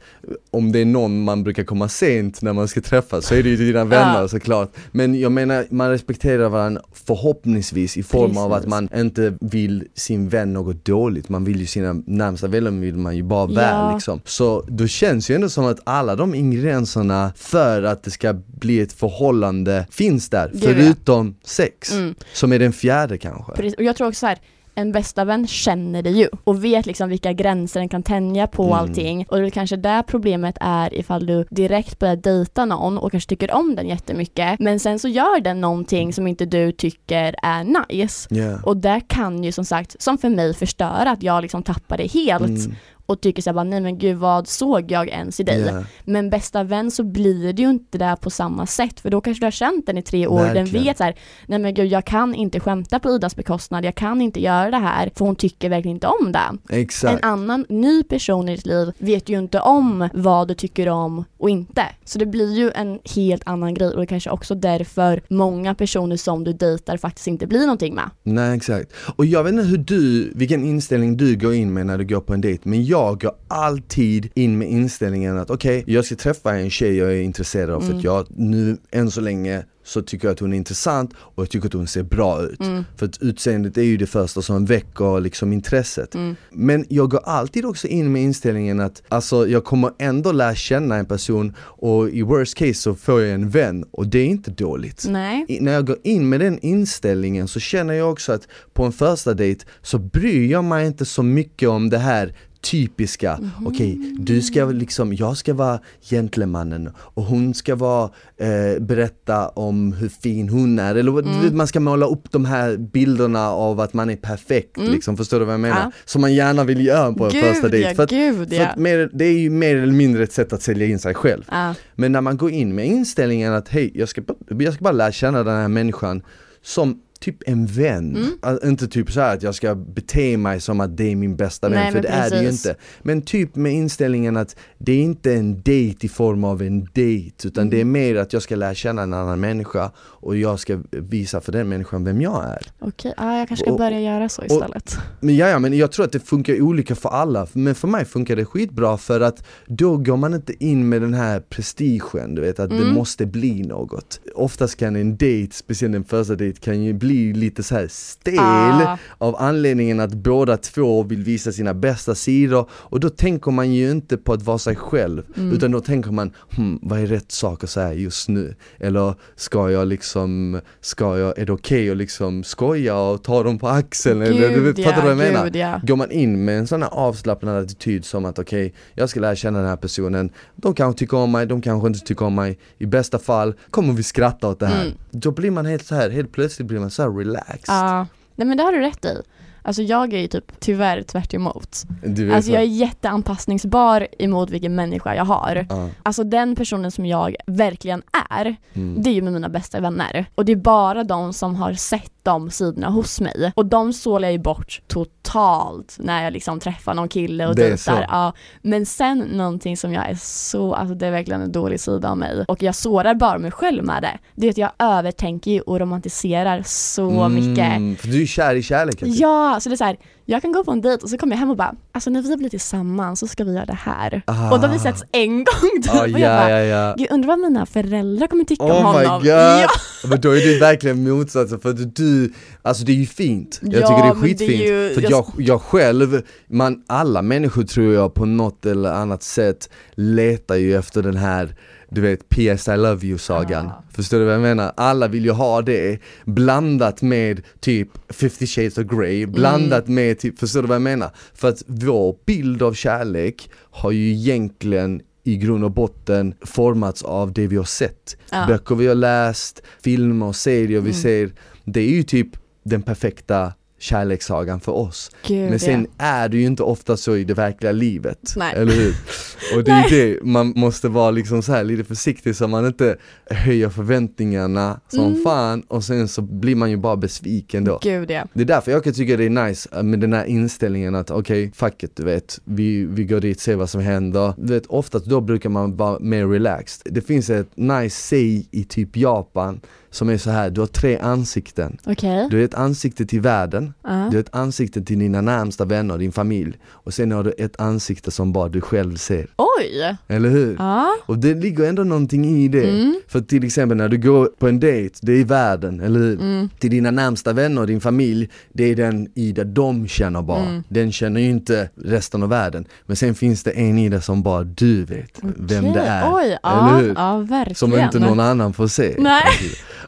om 0.51 0.73
det 0.73 0.79
är 0.79 0.85
någon 0.85 1.23
man 1.25 1.45
brukar 1.45 1.65
komma 1.65 1.89
sent 1.89 2.43
när 2.43 2.53
man 2.53 2.69
ska 2.69 2.81
träffas 2.81 3.27
så 3.27 3.35
är 3.35 3.43
det 3.43 3.49
ju 3.49 3.57
dina 3.57 3.85
vänner 3.85 4.21
Ja. 4.21 4.29
såklart 4.29 4.73
Men 4.93 5.21
jag 5.21 5.33
menar, 5.33 5.65
man 5.71 5.91
respekterar 5.91 6.49
varandra 6.49 6.83
förhoppningsvis 7.27 7.97
i 7.97 8.03
form 8.03 8.37
av 8.37 8.53
att 8.53 8.59
Precis. 8.65 8.71
man 8.71 8.89
inte 8.97 9.35
vill 9.41 9.85
sin 9.95 10.29
vän 10.29 10.53
något 10.53 10.85
dåligt 10.85 11.29
Man 11.29 11.45
vill 11.45 11.61
ju 11.61 11.67
sina 11.67 11.93
närmsta 12.07 12.47
vänner 12.49 12.71
vill 12.71 12.97
man 12.97 13.17
ju 13.17 13.23
bara 13.23 13.47
väl 13.47 13.57
Ja. 13.57 13.93
liksom 13.95 14.21
Så 14.25 14.65
då 14.83 14.89
känns 14.89 15.31
ju 15.31 15.35
ändå 15.35 15.49
som 15.49 15.67
att 15.67 15.81
alla 15.85 16.17
de 16.17 16.35
ingredienserna 16.35 17.33
för 17.37 17.83
att 17.83 18.03
det 18.03 18.11
ska 18.11 18.33
bli 18.33 18.81
ett 18.81 18.93
förhållande 18.93 19.87
finns 19.91 20.29
där, 20.31 20.51
Gud, 20.53 20.63
ja. 20.63 20.69
förutom 20.69 21.35
sex 21.45 21.93
Mm. 21.93 22.15
Som 22.33 22.53
är 22.53 22.59
den 22.59 22.73
fjärde 22.73 23.19
kanske 23.19 23.53
Precis. 23.53 23.75
Och 23.75 23.83
jag 23.83 23.97
tror 23.97 24.09
också 24.09 24.19
så 24.19 24.27
här, 24.27 24.39
en 24.75 24.93
bästa 24.93 25.25
vän 25.25 25.47
känner 25.47 26.03
dig 26.03 26.19
ju 26.19 26.29
och 26.45 26.65
vet 26.65 26.87
liksom 26.87 27.09
vilka 27.09 27.33
gränser 27.33 27.81
den 27.81 27.89
kan 27.89 28.03
tänja 28.03 28.47
på 28.47 28.63
Mm. 28.65 28.75
allting. 28.79 29.27
Och 29.29 29.39
det 29.41 29.47
är 29.47 29.51
kanske 29.51 29.77
där 29.77 30.03
problemet 30.03 30.57
är 30.61 30.95
ifall 30.95 31.27
du 31.27 31.45
direkt 31.51 31.99
börjar 31.99 32.17
dejta 32.17 32.65
någon 32.65 32.99
och 32.99 33.11
kanske 33.11 33.29
tycker 33.29 33.55
om 33.55 33.75
den 33.77 33.89
jättemycket. 33.89 34.61
Men 34.61 34.81
sen 34.81 34.99
så 34.99 35.09
gör 35.09 35.41
den 35.41 35.61
någonting 35.61 36.13
som 36.13 36.27
inte 36.27 36.45
du 36.47 36.73
tycker 36.73 37.35
är 37.43 37.65
nice. 37.65 38.29
Ja. 38.35 38.59
Och 38.63 38.77
det 38.77 39.01
kan 39.09 39.45
ju 39.45 39.53
som 39.53 39.65
sagt, 39.65 40.03
som 40.03 40.19
för 40.19 40.29
mig 40.29 40.55
förstöra 40.55 41.11
att 41.11 41.23
jag 41.23 41.43
liksom 41.43 41.63
tappar 41.63 41.97
det 41.97 42.07
helt 42.13 42.45
Mm. 42.49 42.75
Och 43.07 43.21
tycker 43.21 43.43
såhär 43.43 43.65
nej 43.65 43.81
men 43.81 43.99
gud 43.99 44.17
vad 44.17 44.49
såg 44.49 44.91
jag 44.91 45.09
ens 45.09 45.41
i 45.41 45.43
dig? 45.43 45.61
Ja. 45.61 45.85
Men 46.05 46.31
bästa 46.31 46.65
vän 46.65 46.91
så 46.91 47.05
blir 47.05 47.53
det 47.53 47.63
ju 47.63 47.71
inte 47.71 47.99
där 47.99 48.17
på 48.17 48.31
samma 48.31 48.67
sätt 48.67 49.01
för 49.01 49.11
då 49.11 49.21
kanske 49.21 49.43
du 49.43 49.47
har 49.47 49.51
känt 49.51 49.87
den 49.87 49.99
i 49.99 50.03
tre 50.03 50.27
år, 50.27 50.45
den 50.45 50.55
Verkligen. 50.55 50.85
vet 50.85 50.99
så 50.99 51.05
här, 51.05 51.15
nej 51.47 51.59
men 51.59 51.75
gud 51.75 51.87
jag 51.87 52.05
kan 52.05 52.35
inte 52.35 52.61
skämta 52.61 52.99
på 52.99 53.11
Idas 53.11 53.37
bekostnad, 53.37 53.85
jag 53.85 53.95
kan 53.95 54.21
inte 54.21 54.41
göra 54.41 54.71
det 54.71 54.77
här 54.77 55.11
för 55.17 55.25
hon 55.25 55.37
tycker 55.37 55.69
verkligen 55.69 55.97
inte 55.97 56.07
om 56.07 56.33
det. 56.33 56.77
Exakt 56.77 57.15
En 57.25 57.31
annan 57.31 57.67
ny 57.69 58.03
person 58.03 58.49
i 58.49 58.57
ditt 58.57 58.67
liv 58.67 58.93
vet 58.99 59.29
ju 59.29 59.39
inte 59.39 59.61
om 59.61 60.09
vad 60.15 60.49
du 60.49 60.55
tycker 60.55 60.89
om 60.89 61.25
och 61.39 61.51
inte. 61.51 61.83
Så 62.05 62.19
det 62.19 62.27
blir 62.27 62.55
ju 62.55 62.71
en 62.71 62.99
helt 63.15 63.43
annan 63.47 63.75
grej 63.75 63.89
och 63.89 64.01
det 64.01 64.07
kanske 64.07 64.31
också 64.31 64.55
därför 64.55 65.23
många 65.29 65.75
personer 65.75 66.17
som 66.17 66.45
du 66.45 66.53
dejtar 66.53 66.97
faktiskt 66.97 67.27
inte 67.27 67.47
blir 67.47 67.61
någonting 67.61 67.95
med. 67.95 68.11
Nej 68.23 68.57
exakt, 68.57 68.93
och 69.17 69.27
jag 69.27 69.45
vet 69.45 69.53
inte 69.53 69.65
hur 69.65 69.79
du, 69.79 70.33
vilken 70.35 70.65
inställning 70.65 71.17
du 71.17 71.37
går 71.37 71.55
in 71.55 71.73
med 71.73 71.87
när 71.87 71.99
du 71.99 72.05
går 72.05 72.21
på 72.21 72.35
en 72.35 72.41
dejt 72.41 72.63
Men 72.69 72.85
jag 72.93 73.21
går 73.21 73.33
alltid 73.49 74.29
in 74.35 74.59
med 74.59 74.71
inställningen 74.71 75.39
att 75.39 75.51
okej, 75.51 75.85
jag 75.87 76.05
ska 76.05 76.15
träffa 76.17 76.55
en 76.59 76.71
tjej 76.71 76.97
jag 76.97 77.13
är 77.13 77.21
intresserad 77.23 77.71
av 77.71 77.81
för 77.81 77.87
Mm. 77.87 77.99
att 77.99 78.05
jag 78.05 78.27
nu 78.37 78.77
än 78.91 79.11
så 79.11 79.21
länge 79.21 79.65
så 79.85 80.03
tycker 80.03 80.29
jag 80.29 80.33
att 80.33 80.41
hon 80.41 80.53
är 80.53 80.57
intressant 80.57 81.11
och 81.19 81.43
jag 81.43 81.51
tycker 81.51 81.67
att 81.67 81.73
hon 81.73 81.87
ser 81.87 82.03
bra 82.03 82.43
ut. 82.43 82.61
Mm. 82.61 82.85
För 82.97 83.07
att 83.07 83.19
utseendet 83.23 83.77
är 83.77 83.83
ju 83.83 83.97
det 83.97 84.07
första 84.07 84.43
som 84.43 84.65
väcker 84.65 85.21
liksom 85.21 85.53
intresset. 85.53 86.15
Mm. 86.15 86.37
Men 86.53 86.85
jag 86.89 87.11
går 87.11 87.21
alltid 87.25 87.65
också 87.65 87.87
in 87.89 88.13
med 88.13 88.23
inställningen 88.23 88.81
att 88.81 89.03
alltså, 89.09 89.49
jag 89.49 89.65
kommer 89.65 89.91
ändå 89.99 90.33
lära 90.33 90.55
känna 90.55 90.97
en 90.97 91.07
person 91.07 91.55
och 91.61 92.09
i 92.11 92.23
worst 92.23 92.55
case 92.55 92.75
så 92.75 92.95
får 92.95 93.21
jag 93.23 93.31
en 93.35 93.49
vän 93.51 93.85
och 93.91 94.07
det 94.07 94.19
är 94.19 94.27
inte 94.27 94.51
dåligt. 94.51 95.05
I- 95.49 95.61
när 95.61 95.73
jag 95.73 95.87
går 95.87 95.97
in 96.05 96.29
med 96.29 96.41
den 96.41 96.59
inställningen 96.59 97.49
så 97.49 97.61
känner 97.61 97.95
jag 97.95 98.11
också 98.13 98.33
att 98.33 98.49
på 98.73 98.85
en 98.85 98.93
första 98.93 99.35
dejt 99.35 99.65
så 99.83 99.99
bryr 99.99 100.51
jag 100.51 100.65
mig 100.65 100.87
inte 100.87 101.05
så 101.05 101.23
mycket 101.23 101.69
om 101.69 101.91
det 101.91 101.99
här 101.99 102.35
typiska, 102.63 103.39
Mhm. 103.41 103.67
okej 103.67 103.99
du 104.19 104.43
ska 104.43 104.65
liksom, 104.65 105.15
jag 105.15 105.37
ska 105.37 105.55
vara 105.55 105.81
gentlemannen 106.11 106.91
och 106.97 107.23
hon 107.25 107.55
ska 107.55 107.75
vara, 107.75 108.11
eh, 108.37 108.83
berätta 108.83 109.49
om 109.49 109.93
hur 109.93 110.09
fin 110.09 110.49
hon 110.49 110.79
är 110.79 110.95
eller 110.95 111.13
vet, 111.43 111.55
man 111.55 111.67
ska 111.67 111.81
måla 111.81 112.07
upp 112.07 112.33
de 112.33 112.45
här 112.45 112.77
bilderna 112.77 113.49
av 113.49 113.81
att 113.81 113.95
man 113.95 114.11
är 114.11 114.17
perfekt 114.17 114.77
liksom, 114.79 115.17
förstår 115.17 115.39
du 115.39 115.45
vad 115.45 115.55
jag 115.55 115.61
menar? 115.61 115.81
Ja. 115.81 115.91
Som 116.05 116.21
man 116.21 116.35
gärna 116.35 116.65
vill 116.65 116.87
göra 116.87 117.13
på 117.13 117.25
en 117.25 117.31
Gud, 117.33 117.45
första 117.45 117.69
dejt. 117.69 117.89
ja, 117.89 117.95
för 117.95 118.03
att, 118.03 118.11
gud, 118.11 118.49
för 118.49 118.57
ja. 118.57 118.69
mer, 118.77 119.11
det 119.13 119.25
är 119.25 119.39
ju 119.39 119.51
mer 119.51 119.77
eller 119.77 119.93
mindre 119.93 120.23
ett 120.23 120.33
sätt 120.33 120.53
att 120.53 120.63
sälja 120.63 120.87
in 120.87 120.99
sig 120.99 121.15
själv. 121.15 121.43
Ja. 121.51 121.75
Men 121.95 122.13
när 122.13 122.21
man 122.21 122.37
går 122.37 122.51
in 122.51 122.75
med 122.75 122.87
inställningen 122.87 123.53
att 123.53 123.69
hej, 123.69 123.91
jag 123.95 124.09
ska, 124.09 124.23
jag 124.59 124.75
ska 124.75 124.83
bara 124.83 124.93
lära 124.93 125.13
känna 125.13 125.43
den 125.45 125.57
här 125.61 125.69
människan 125.69 126.23
som 126.63 127.01
typ 127.23 127.37
en 127.47 127.67
vän. 127.67 128.17
Mm. 128.17 128.29
Alltså, 128.43 128.69
inte 128.69 128.89
typ 128.89 129.13
så 129.13 129.21
att 129.21 129.43
jag 129.43 129.55
ska 129.55 129.75
bete 129.75 130.37
mig 130.37 130.61
som 130.61 130.81
att 130.81 130.97
det 130.97 131.13
är 131.13 131.17
min 131.17 131.37
bästa 131.37 131.69
vän, 131.69 131.79
Nej, 131.79 131.87
för 131.87 131.95
men 131.95 132.03
det 132.03 132.09
är 132.09 132.31
det 132.31 132.41
ju 132.43 132.47
precis. 132.47 132.67
inte. 132.67 132.79
Men 133.03 133.23
typ 133.23 133.57
med 133.57 133.73
inställningen 133.73 134.37
att 134.37 134.57
det 134.79 134.93
är 134.93 135.03
inte 135.03 135.35
en 135.35 135.63
dejt 135.63 136.07
i 136.07 136.09
form 136.09 136.45
av 136.45 136.63
en 136.63 136.89
dejt, 136.93 137.49
utan 137.49 137.71
det 137.71 137.77
är 137.77 137.81
Mm. 137.83 137.93
mer 137.93 138.17
att 138.17 138.33
jag 138.33 138.43
ska 138.43 138.57
lära 138.57 138.75
känna 138.75 139.03
en 139.03 139.13
annan 139.15 139.41
människa 139.41 139.91
och 139.99 140.37
jag 140.37 140.61
ska 140.61 140.79
visa 140.91 141.41
för 141.41 141.53
den 141.53 141.69
människan 141.69 142.05
vem 142.05 142.21
jag 142.21 142.45
är. 142.45 142.67
Okej, 142.79 143.15
ja, 143.17 143.39
jag 143.39 143.49
kanske 143.49 143.65
ska 143.65 143.73
Och- 143.73 143.79
börja 143.79 144.01
göra 144.01 144.29
så 144.29 144.45
istället. 144.45 144.97
Men 145.21 145.37
ja, 145.37 145.49
ja, 145.49 145.59
men 145.59 145.77
jag 145.79 145.93
tror 145.93 146.05
att 146.07 146.13
det 146.13 146.21
funkar 146.21 146.61
olika 146.61 146.95
för 146.95 147.09
alla, 147.09 147.47
men 147.53 147.75
för 147.75 147.89
mig 147.89 148.05
funkar 148.05 148.37
det 148.37 148.45
skitbra 148.45 148.97
för 148.99 149.21
att 149.21 149.45
då 149.67 149.97
går 149.97 150.17
man 150.17 150.35
inte 150.35 150.65
in 150.65 150.89
med 150.89 151.03
den 151.03 151.15
här 151.15 151.41
prestigen, 151.41 152.35
du 152.35 152.43
vet 152.43 152.61
att 152.61 152.71
det 152.71 152.77
Mm. 152.77 152.95
måste 152.95 153.27
bli 153.27 153.63
något. 153.63 154.21
Oftast 154.35 154.77
kan 154.77 154.97
en 154.97 155.17
dejt, 155.17 155.53
speciellt 155.55 155.95
en 155.95 156.05
första 156.05 156.35
dejt, 156.35 156.61
kan 156.61 156.83
ju 156.83 156.93
bli 156.93 157.12
lite 157.13 157.63
så 157.63 157.75
här 157.75 157.87
stel 157.91 158.39
Ah. 158.39 158.99
av 159.19 159.37
anledningen 159.39 160.01
att 160.01 160.15
båda 160.15 160.57
två 160.57 161.03
vill 161.03 161.23
visa 161.23 161.53
sina 161.53 161.75
bästa 161.75 162.15
sidor 162.15 162.69
och 162.73 163.01
då 163.01 163.09
tänker 163.09 163.51
man 163.51 163.73
ju 163.73 163.91
inte 163.91 164.17
på 164.17 164.33
att 164.33 164.43
vara 164.43 164.59
sig 164.59 164.77
själv 164.77 165.23
Mm. 165.37 165.53
utan 165.53 165.71
då 165.71 165.81
tänker 165.81 166.11
man, 166.11 166.33
hm, 166.51 166.79
vad 166.83 166.99
är 167.01 167.07
rätt 167.07 167.33
sak 167.33 167.65
att 167.65 167.71
säga 167.71 167.93
just 167.95 168.29
nu? 168.29 168.55
Eller 168.79 169.15
ska 169.37 169.71
jag 169.71 169.89
liksom, 169.89 170.61
ska 170.81 171.19
jag, 171.19 171.39
är 171.39 171.47
det 171.47 171.53
okej 171.53 171.91
att 171.91 171.97
liksom 171.97 172.45
skoja 172.45 172.97
och 172.99 173.25
ta 173.25 173.43
dem 173.43 173.59
på 173.59 173.69
axeln? 173.69 174.23
eller, 174.23 174.49
du 174.55 174.61
vet, 174.61 174.77
Gud, 174.77 174.85
fattar 174.85 175.03
du 175.03 175.15
vad 175.15 175.19
jag 175.19 175.27
ja, 175.27 175.33
menar? 175.33 175.45
gud, 175.45 175.57
ja. 175.57 175.81
Går 175.87 175.97
man 175.97 176.11
in 176.11 176.45
med 176.45 176.59
en 176.59 176.67
sån 176.67 176.83
här 176.83 176.91
avslappnad 176.93 177.65
attityd 177.65 178.05
som 178.05 178.25
att 178.25 178.39
okej, 178.39 178.75
jag 178.95 179.09
ska 179.09 179.21
lära 179.21 179.37
känna 179.37 179.59
den 179.59 179.69
här 179.69 179.77
personen, 179.77 180.31
de 180.57 180.75
kanske 180.75 180.99
tycker 180.99 181.17
om 181.17 181.33
mig, 181.33 181.47
de 181.47 181.61
kanske 181.63 181.89
inte 181.89 182.01
tycker 182.01 182.25
om 182.25 182.35
mig, 182.35 182.59
i 182.79 182.87
bästa 182.87 183.19
fall 183.19 183.55
kommer 183.71 183.93
vi 183.93 184.03
skratta 184.03 184.49
åt 184.49 184.61
det 184.61 184.67
här. 184.67 184.83
Mm. 184.85 184.95
Då 185.11 185.31
blir 185.31 185.51
man 185.51 185.67
helt 185.67 185.87
så 185.87 185.95
här, 185.95 186.11
helt 186.11 186.33
plötsligt 186.33 186.69
blir 186.69 186.81
man 186.81 186.91
så 186.91 187.02
relaxed. 187.09 187.65
Ja, 187.69 188.07
nej 188.37 188.49
men 188.49 188.57
det 188.57 188.63
har 188.65 188.73
du 188.73 188.81
rätt 188.81 189.05
i. 189.05 189.23
Alltså 189.63 189.83
jag 189.83 190.13
är 190.13 190.19
ju 190.19 190.29
typ 190.29 190.61
tyvärr 190.61 191.03
tvärt 191.03 191.35
emot. 191.35 191.83
Du 192.05 192.35
Alltså 192.35 192.51
jag 192.51 192.63
är 192.63 192.67
jätteanpassningsbar 192.67 194.09
emot 194.19 194.51
vilken 194.51 194.75
människa 194.75 195.15
jag 195.15 195.25
har. 195.25 195.67
Ja, 195.71 195.89
Alltså 196.03 196.25
den 196.25 196.57
personen 196.57 196.91
som 196.91 197.07
jag 197.07 197.37
verkligen 197.47 198.03
är, 198.31 198.57
mm. 198.73 199.03
det 199.03 199.11
är 199.11 199.15
ju 199.15 199.23
med 199.23 199.33
mina 199.33 199.49
bästa 199.49 199.81
vänner. 199.81 200.27
Och 200.35 200.45
det 200.45 200.53
är 200.53 200.57
bara 200.57 201.05
de 201.05 201.33
som 201.33 201.55
har 201.55 201.73
sett 201.73 202.13
de 202.23 202.51
sidorna 202.51 202.89
hos 202.89 203.21
mig. 203.21 203.53
Och 203.57 203.67
de 203.67 203.93
sålar 203.93 204.29
jag 204.29 204.33
ju 204.33 204.39
bort 204.39 204.81
totalt 204.87 205.97
när 206.01 206.25
jag 206.25 206.33
liksom 206.33 206.61
träffar 206.61 206.95
någon 206.95 207.09
kille 207.09 207.47
och 207.47 207.57
dejtar. 207.57 208.07
Ja. 208.09 208.33
Men 208.63 208.87
sen 208.87 209.19
någonting 209.19 209.77
som 209.77 209.93
jag 209.93 210.11
är 210.11 210.15
så, 210.21 210.75
alltså 210.75 210.95
det 210.95 211.07
är 211.07 211.11
verkligen 211.11 211.41
en 211.41 211.53
dålig 211.53 211.81
sida 211.81 212.11
av 212.11 212.19
mig. 212.19 212.45
Och 212.49 212.63
jag 212.63 212.75
sårar 212.75 213.15
bara 213.15 213.39
mig 213.39 213.51
själv 213.51 213.85
med 213.85 214.03
det. 214.03 214.19
Det 214.35 214.47
är 214.47 214.51
att 214.51 214.59
jag 214.59 214.71
övertänker 214.79 215.51
ju 215.51 215.61
och 215.61 215.81
romantiserar 215.81 216.63
så 216.67 217.29
mycket. 217.29 217.77
Mm, 217.77 217.97
För 217.97 218.09
du 218.09 218.23
är 218.23 218.27
kär 218.27 218.55
i 218.55 218.63
kärleken? 218.63 219.09
typ. 219.09 219.21
Ja, 219.21 219.52
så 219.61 219.69
det 219.69 219.75
är 219.75 219.77
så 219.77 219.85
här, 219.85 219.97
jag 220.25 220.43
kan 220.43 220.53
gå 220.53 220.65
på 220.65 220.71
en 220.71 220.81
dejt 220.81 221.03
och 221.03 221.11
så 221.11 221.19
kommer 221.19 221.33
jag 221.33 221.41
hem 221.41 221.51
och 221.51 221.57
bara, 221.57 221.75
alltså 221.93 222.11
när 222.11 222.23
vi 222.23 222.37
blir 222.37 222.49
tillsammans 222.49 223.21
så 223.21 223.27
ska 223.27 223.45
vi 223.45 223.53
göra 223.53 223.65
det 223.67 223.79
här. 223.81 224.23
Ah. 224.27 224.51
Och 224.51 224.61
då 224.61 224.67
har 224.67 224.73
vi 224.75 224.79
setts 224.79 225.05
en 225.13 225.37
gång 225.37 225.83
typ. 225.83 225.95
Ah, 225.95 226.01
och 226.03 226.09
jag 226.09 226.21
ja, 226.21 226.41
bara, 226.41 226.51
ja, 226.51 226.61
ja. 226.89 226.95
Gud, 226.99 227.07
undrar 227.11 227.29
vad 227.29 227.39
mina 227.39 227.67
föräldrar 227.67 228.27
kommer 228.27 228.45
tycka 228.45 228.63
om 228.65 228.71
Oh 228.71 228.99
my 229.01 229.05
honom. 229.07 229.19
god! 229.21 229.27
Ja, 229.31 229.69
Men 230.09 230.21
då 230.21 230.31
är 230.31 230.53
det 230.55 230.61
verkligen 230.61 231.09
motsatsen 231.09 231.61
för 231.61 231.71
att 231.71 231.97
du, 231.97 232.33
alltså 232.63 232.85
det 232.85 232.93
är 232.93 232.97
ju 232.97 233.07
fint, 233.07 233.59
jag 233.63 233.75
Ja, 233.83 233.89
tycker 233.89 234.03
det 234.03 234.09
är 234.09 234.15
men 234.15 234.23
det 234.23 234.29
är 234.29 234.29
skitfint 234.29 234.63
ju- 234.71 234.95
För 234.95 235.03
jag- 235.03 235.11
jag, 235.13 235.27
jag 235.37 235.63
själv, 235.63 236.23
man, 236.51 236.83
alla 236.87 237.23
människor 237.23 237.63
tror 237.63 237.95
jag 237.95 238.15
på 238.15 238.25
något 238.25 238.67
eller 238.67 238.93
annat 238.93 239.23
sätt 239.23 239.71
letar 239.95 240.55
ju 240.57 240.77
efter 240.79 241.03
den 241.03 241.17
här 241.17 241.55
du 241.93 242.01
vet 242.01 242.29
PS 242.29 242.69
I 242.69 242.77
love 242.77 243.07
you 243.07 243.19
sagan. 243.19 243.67
Ah. 243.67 243.83
Förstår 243.93 244.19
du 244.19 244.25
vad 244.25 244.35
jag 244.35 244.41
menar? 244.43 244.73
Alla 244.77 245.09
vill 245.09 245.25
ju 245.25 245.31
ha 245.31 245.63
det 245.63 245.99
blandat 246.25 247.03
med 247.03 247.41
typ 247.61 247.89
50 248.13 248.47
shades 248.47 248.79
of 248.79 248.85
grey, 248.85 249.27
blandat 249.27 249.89
med 249.89 250.19
typ, 250.19 250.39
förstår 250.39 250.63
du 250.63 250.69
vad 250.69 250.75
jag 250.75 250.83
menar? 250.83 251.11
För 251.35 251.49
att 251.49 251.63
vår 251.67 252.17
bild 252.27 252.63
av 252.63 252.75
kärlek 252.75 253.51
har 253.71 253.91
ju 253.91 254.11
egentligen 254.13 255.01
i 255.25 255.37
grund 255.37 255.65
och 255.65 255.71
botten 255.71 256.35
formats 256.41 257.03
av 257.03 257.33
det 257.33 257.47
vi 257.47 257.57
har 257.57 257.65
sett. 257.65 258.17
Ja. 258.31 258.45
Böcker 258.49 258.75
vi 258.75 258.87
har 258.87 258.95
läst, 258.95 259.63
filmer 259.85 260.27
och 260.27 260.37
serier 260.37 260.81
vi 260.81 260.91
Mm. 260.91 260.93
ser. 261.03 261.33
Det 261.65 261.81
är 261.81 261.91
ju 261.91 262.03
typ 262.03 262.29
den 262.65 262.83
perfekta 262.83 263.53
kärlekssagan 263.83 264.61
för 264.61 264.73
oss. 264.73 265.11
Gud, 265.27 265.51
Men 265.51 265.59
sen 265.59 265.87
ja. 265.99 266.05
är 266.05 266.29
det 266.29 266.37
ju 266.37 266.47
inte 266.47 266.63
ofta 266.63 266.97
så 266.97 267.17
i 267.17 267.25
det 267.25 267.35
verkliga 267.35 267.73
livet, 267.73 268.35
Nej. 268.37 268.55
eller 268.57 268.73
hur? 268.73 268.95
Och 269.57 269.65
det 269.65 269.71
är 269.71 269.91
det, 269.91 270.23
man 270.25 270.53
måste 270.57 270.89
vara 270.89 271.11
liksom 271.11 271.43
så 271.43 271.53
här 271.53 271.65
lite 271.65 271.85
försiktig 271.85 272.37
så 272.37 272.49
man 272.49 272.67
inte 272.67 272.97
höjer 273.31 273.69
förväntningarna 273.69 274.81
som 274.89 275.07
Mm. 275.07 275.23
fan 275.25 275.63
och 275.69 275.85
sen 275.85 276.09
så 276.09 276.23
blir 276.23 276.55
man 276.55 276.71
ju 276.71 276.77
bara 276.77 276.97
besviken 276.97 277.65
då. 277.65 277.79
Gud 277.83 278.11
ja. 278.11 278.25
Det 278.33 278.41
är 278.41 278.45
därför 278.45 278.73
jag 278.73 278.85
kan 278.85 278.93
tycka 278.93 279.17
det 279.17 279.25
är 279.25 279.31
nice 279.49 279.69
äh, 279.73 279.83
med 279.83 280.01
den 280.01 280.13
här 280.13 280.25
inställningen 280.25 280.95
att 280.95 281.11
okej, 281.11 281.53
fuck 281.55 281.83
it, 281.83 281.97
du 281.97 282.05
vet, 282.05 282.41
vi, 282.45 282.85
vi 282.85 283.05
går 283.05 283.21
dit, 283.21 283.41
ser 283.41 283.57
vad 283.57 283.71
som 283.71 283.81
händer. 283.81 284.35
Du 284.37 284.53
vet, 284.55 284.67
oftast 284.67 285.07
då 285.07 285.21
brukar 285.21 285.49
man 285.51 285.77
vara 285.77 285.99
mer 285.99 286.27
relaxed. 286.27 286.95
Det 286.95 287.01
finns 287.01 287.31
ett 287.31 287.57
nice 287.57 287.97
say 288.09 288.45
i 288.51 288.65
typ 288.65 288.97
Japan 288.97 289.61
som 289.93 290.09
är 290.09 290.19
så 290.19 290.31
här, 290.31 290.51
du 290.51 290.61
har 290.61 290.67
tre 290.67 290.99
ansikten. 290.99 291.77
Okej. 291.85 292.27
Du 292.31 292.37
har 292.37 292.45
ett 292.45 292.55
ansikte 292.55 293.07
till 293.07 293.21
världen, 293.21 293.75
Ja. 293.85 294.09
du 294.11 294.17
har 294.17 294.21
ett 294.23 294.35
ansikte 294.35 294.83
till 294.83 294.99
dina 294.99 295.21
närmsta 295.21 295.65
vänner, 295.65 295.99
din 295.99 296.13
familj 296.13 296.59
och 296.69 296.95
sen 296.95 297.13
har 297.13 297.25
du 297.25 297.33
ett 297.39 297.61
ansikte 297.61 298.11
som 298.11 298.33
bara 298.33 298.49
du 298.49 298.61
själv 298.61 298.97
ser. 298.97 299.27
Oj! 299.37 299.97
Eller 300.09 300.29
hur? 300.29 300.57
Ja. 300.59 300.87
Och 301.07 301.19
det 301.19 301.35
ligger 301.35 301.69
ändå 301.69 301.85
någonting 301.85 302.25
i 302.25 302.49
det. 302.49 302.69
Mm. 302.71 303.01
För 303.09 303.21
till 303.21 303.45
exempel 303.45 303.79
när 303.79 303.89
du 303.89 303.99
går 303.99 304.27
på 304.39 304.49
en 304.49 304.61
dejt, 304.61 304.99
det 305.03 305.13
är 305.13 305.25
världen, 305.25 305.81
eller 305.81 306.01
hur? 306.01 306.21
Mm. 306.21 306.49
Till 306.59 306.71
dina 306.71 306.91
närmsta 306.91 307.33
vänner 307.33 307.67
din 307.67 307.81
familj, 307.81 308.29
det 308.53 308.65
är 308.65 308.77
den 308.77 309.09
Ida 309.15 309.45
de 309.45 309.89
känner 309.89 310.23
bara. 310.23 310.43
Mm. 310.45 310.63
Den 310.69 310.93
känner 310.93 311.21
ju 311.21 311.31
inte 311.31 311.69
resten 311.75 312.23
av 312.23 312.29
världen. 312.29 312.65
Men 312.87 312.97
sen 312.97 313.15
finns 313.15 313.43
det 313.43 313.51
en 313.51 313.79
Ida 313.79 314.01
som 314.01 314.23
bara 314.23 314.45
du 314.45 314.85
vet 314.85 315.19
vem 315.23 315.73
det 315.73 315.81
är. 315.81 316.15
Oj, 316.15 316.25
eller 316.25 316.39
ja, 316.43 316.77
hur? 316.77 316.95
ja 316.97 317.19
verkligen. 317.19 317.55
Som 317.55 317.79
inte 317.79 317.99
någon 317.99 318.21
annan 318.21 318.53
får 318.53 318.67
se. 318.67 318.95
Nej. 318.99 319.23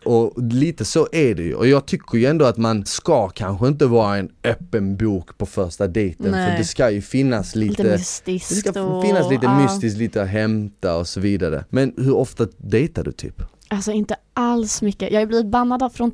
Och 0.05 0.43
lite 0.43 0.85
så 0.85 1.09
är 1.13 1.35
det 1.35 1.43
ju. 1.43 1.55
Och 1.55 1.67
jag 1.67 1.87
tycker 1.87 2.19
ju 2.19 2.27
ändå 2.27 2.45
att 2.45 2.57
man 2.57 2.87
ska 2.87 3.29
kanske 3.29 3.69
inte 3.69 3.87
vara 3.87 4.17
en 4.17 4.31
öppen 4.45 4.97
bok 4.97 5.39
på 5.39 5.47
första 5.47 5.87
dejten. 5.87 6.31
Nej. 6.31 6.51
För 6.51 6.59
det 6.59 6.65
ska 6.65 6.91
ju 6.91 7.03
finnas 7.03 7.55
Lite 7.55 7.83
lite 7.83 7.97
mystiskt 7.97 8.65
det 8.65 8.71
ska 8.71 8.83
och, 8.83 9.05
finnas 9.05 9.31
lite 9.31 9.47
ja. 9.47 9.63
mystiskt, 9.63 9.99
lite 9.99 10.23
att 10.23 10.29
hämta 10.29 10.97
och 10.97 11.09
så 11.09 11.21
vidare. 11.21 11.65
Men 11.71 11.95
hur 11.97 12.17
ofta 12.17 12.47
dejtar 12.57 13.05
du 13.05 13.13
typ? 13.13 13.43
Alltså 13.69 13.93
inte 13.93 14.17
alls 14.35 14.83
mycket. 14.83 15.13
Jag 15.13 15.21
har 15.21 15.27
blivit 15.27 15.47
bannad 15.47 15.93
från 15.93 16.11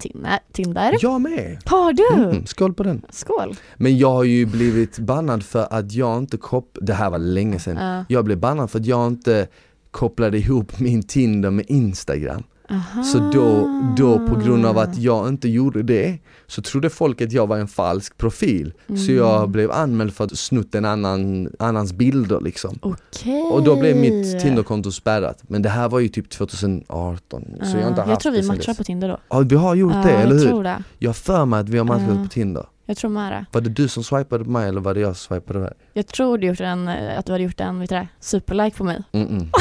Tinder. 0.53 0.97
Jag 1.01 1.21
med! 1.21 1.59
Har 1.65 1.93
du? 1.93 2.23
Mm, 2.23 2.47
skål 2.47 2.75
på 2.75 2.83
den! 2.83 3.03
Skål. 3.11 3.57
Men 3.77 3.99
jag 3.99 4.11
har 4.11 4.25
ju 4.25 4.47
blivit 4.47 4.99
bannad 4.99 5.43
för 5.43 5.67
att 5.71 5.93
jag 5.93 6.19
inte 6.19 6.37
kop... 6.37 6.79
Det 6.81 6.95
här 6.95 7.11
var 7.11 7.19
länge 7.19 7.59
sedan. 7.59 7.77
Ja. 7.77 8.05
Jag 8.09 8.25
blev 8.25 8.39
bannad 8.39 8.71
för 8.71 8.79
att 8.79 8.87
jag 8.87 9.07
inte 9.07 9.49
kopplade 9.91 10.39
ihop 10.39 10.81
min 10.81 11.03
Tinder 11.03 11.51
med 11.51 11.65
Instagram. 11.69 12.43
Aha. 12.71 13.03
Så 13.03 13.19
då, 13.19 13.69
då 13.97 14.27
på 14.27 14.35
grund 14.41 14.67
av 14.67 14.79
att 14.79 14.99
jag 14.99 15.29
inte 15.29 15.49
gjorde 15.49 15.83
det 15.83 16.19
så 16.47 16.63
trodde 16.63 16.91
folk 16.91 17.21
att 17.21 17.33
jag 17.33 17.47
var 17.47 17.59
en 17.59 17.69
falsk 17.69 18.17
profil. 18.19 18.73
Så 19.07 19.13
jag 19.13 19.39
Mm. 19.39 19.53
blev 19.53 19.71
anmäld 19.73 20.13
för 20.15 20.25
att 20.25 20.39
snott 20.39 20.75
en 20.75 20.85
annan, 20.85 21.49
annans 21.59 21.93
bilder 21.93 22.41
liksom. 22.41 22.79
Okej. 22.83 23.43
Och 23.43 23.63
då 23.63 23.77
blev 23.77 23.97
mitt 23.97 24.41
Tinderkonto 24.41 24.93
spärrat. 24.93 25.39
Men 25.49 25.63
det 25.63 25.69
här 25.69 25.89
var 25.89 26.01
ju 26.01 26.09
typ 26.09 26.31
2018. 26.31 27.45
Så 27.63 27.77
jag 27.77 27.83
har 27.83 27.89
inte 27.89 28.01
haft 28.01 28.11
jag 28.11 28.21
tror 28.21 28.33
vi 28.33 28.43
matchar 28.43 28.75
på 28.75 28.85
Tinder 28.85 29.09
då. 29.09 29.19
Ja 29.31 29.39
vi 29.39 29.57
har 29.57 29.75
gjort 29.75 29.93
Ja, 29.95 30.03
det, 30.03 30.11
eller 30.13 30.35
jag 30.35 30.41
hur? 30.43 30.49
tror 30.49 30.65
det. 30.65 30.83
Jag 30.99 31.09
har 31.09 31.15
för 31.15 31.45
mig 31.45 31.61
att 31.61 31.69
vi 31.69 31.79
har 31.79 31.85
matchat 31.85 32.09
Ja. 32.17 32.23
på 32.23 32.29
Tinder. 32.29 32.67
Jag 32.87 32.97
tror 32.97 33.11
med 33.11 33.33
det. 33.33 33.47
Var 33.53 33.61
det 33.61 33.71
du 33.71 33.89
som 33.89 34.05
swipade 34.05 34.45
på 34.45 34.51
mig 34.51 34.69
eller 34.69 34.81
var 34.81 34.95
det 34.95 35.01
jag 35.01 35.17
som 35.17 35.37
swipade 35.37 35.59
på 35.59 35.65
dig? 35.65 35.75
Jag 35.93 36.07
tror 36.07 36.39
du 36.39 36.47
gjort 36.47 36.61
en, 36.61 36.89
eh, 36.89 37.19
att 37.19 37.27
du 37.27 37.33
hade 37.33 37.45
gjort 37.45 37.61
en 37.61 37.81
vet 37.81 37.89
du 37.91 37.95
det, 37.97 38.09
superlike 38.21 38.77
på 38.77 38.85
mig. 38.85 39.03
Mm-mm. 39.13 39.47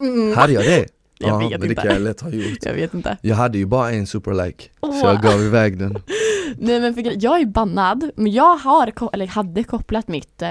Mm. 0.00 0.36
Hade 0.36 0.52
jag 0.52 0.64
det? 0.64 0.86
Jag 1.22 1.30
ja, 1.30 1.38
vet 1.48 1.50
men 1.50 1.60
det 1.60 1.66
inte. 1.68 1.82
kan 1.82 1.92
jag 1.92 2.02
lätt 2.02 2.20
ha 2.20 2.30
gjort. 2.30 2.58
Jag 2.62 2.74
vet 2.74 2.94
inte. 2.94 3.16
Jag 3.20 3.36
hade 3.36 3.58
ju 3.58 3.66
bara 3.66 3.90
en 3.90 4.06
superlike, 4.06 4.64
så 4.80 4.88
Åh. 4.88 4.98
jag 5.04 5.22
gav 5.22 5.42
iväg 5.42 5.78
den. 5.78 5.98
Nej 6.58 6.80
men 6.80 6.94
för, 6.94 7.24
jag 7.24 7.40
är 7.40 7.46
bannad, 7.46 8.10
men 8.16 8.32
jag 8.32 8.56
har, 8.56 8.92
eller 9.12 9.26
hade 9.26 9.64
kopplat 9.64 10.08
mitt, 10.08 10.42
eh, 10.42 10.48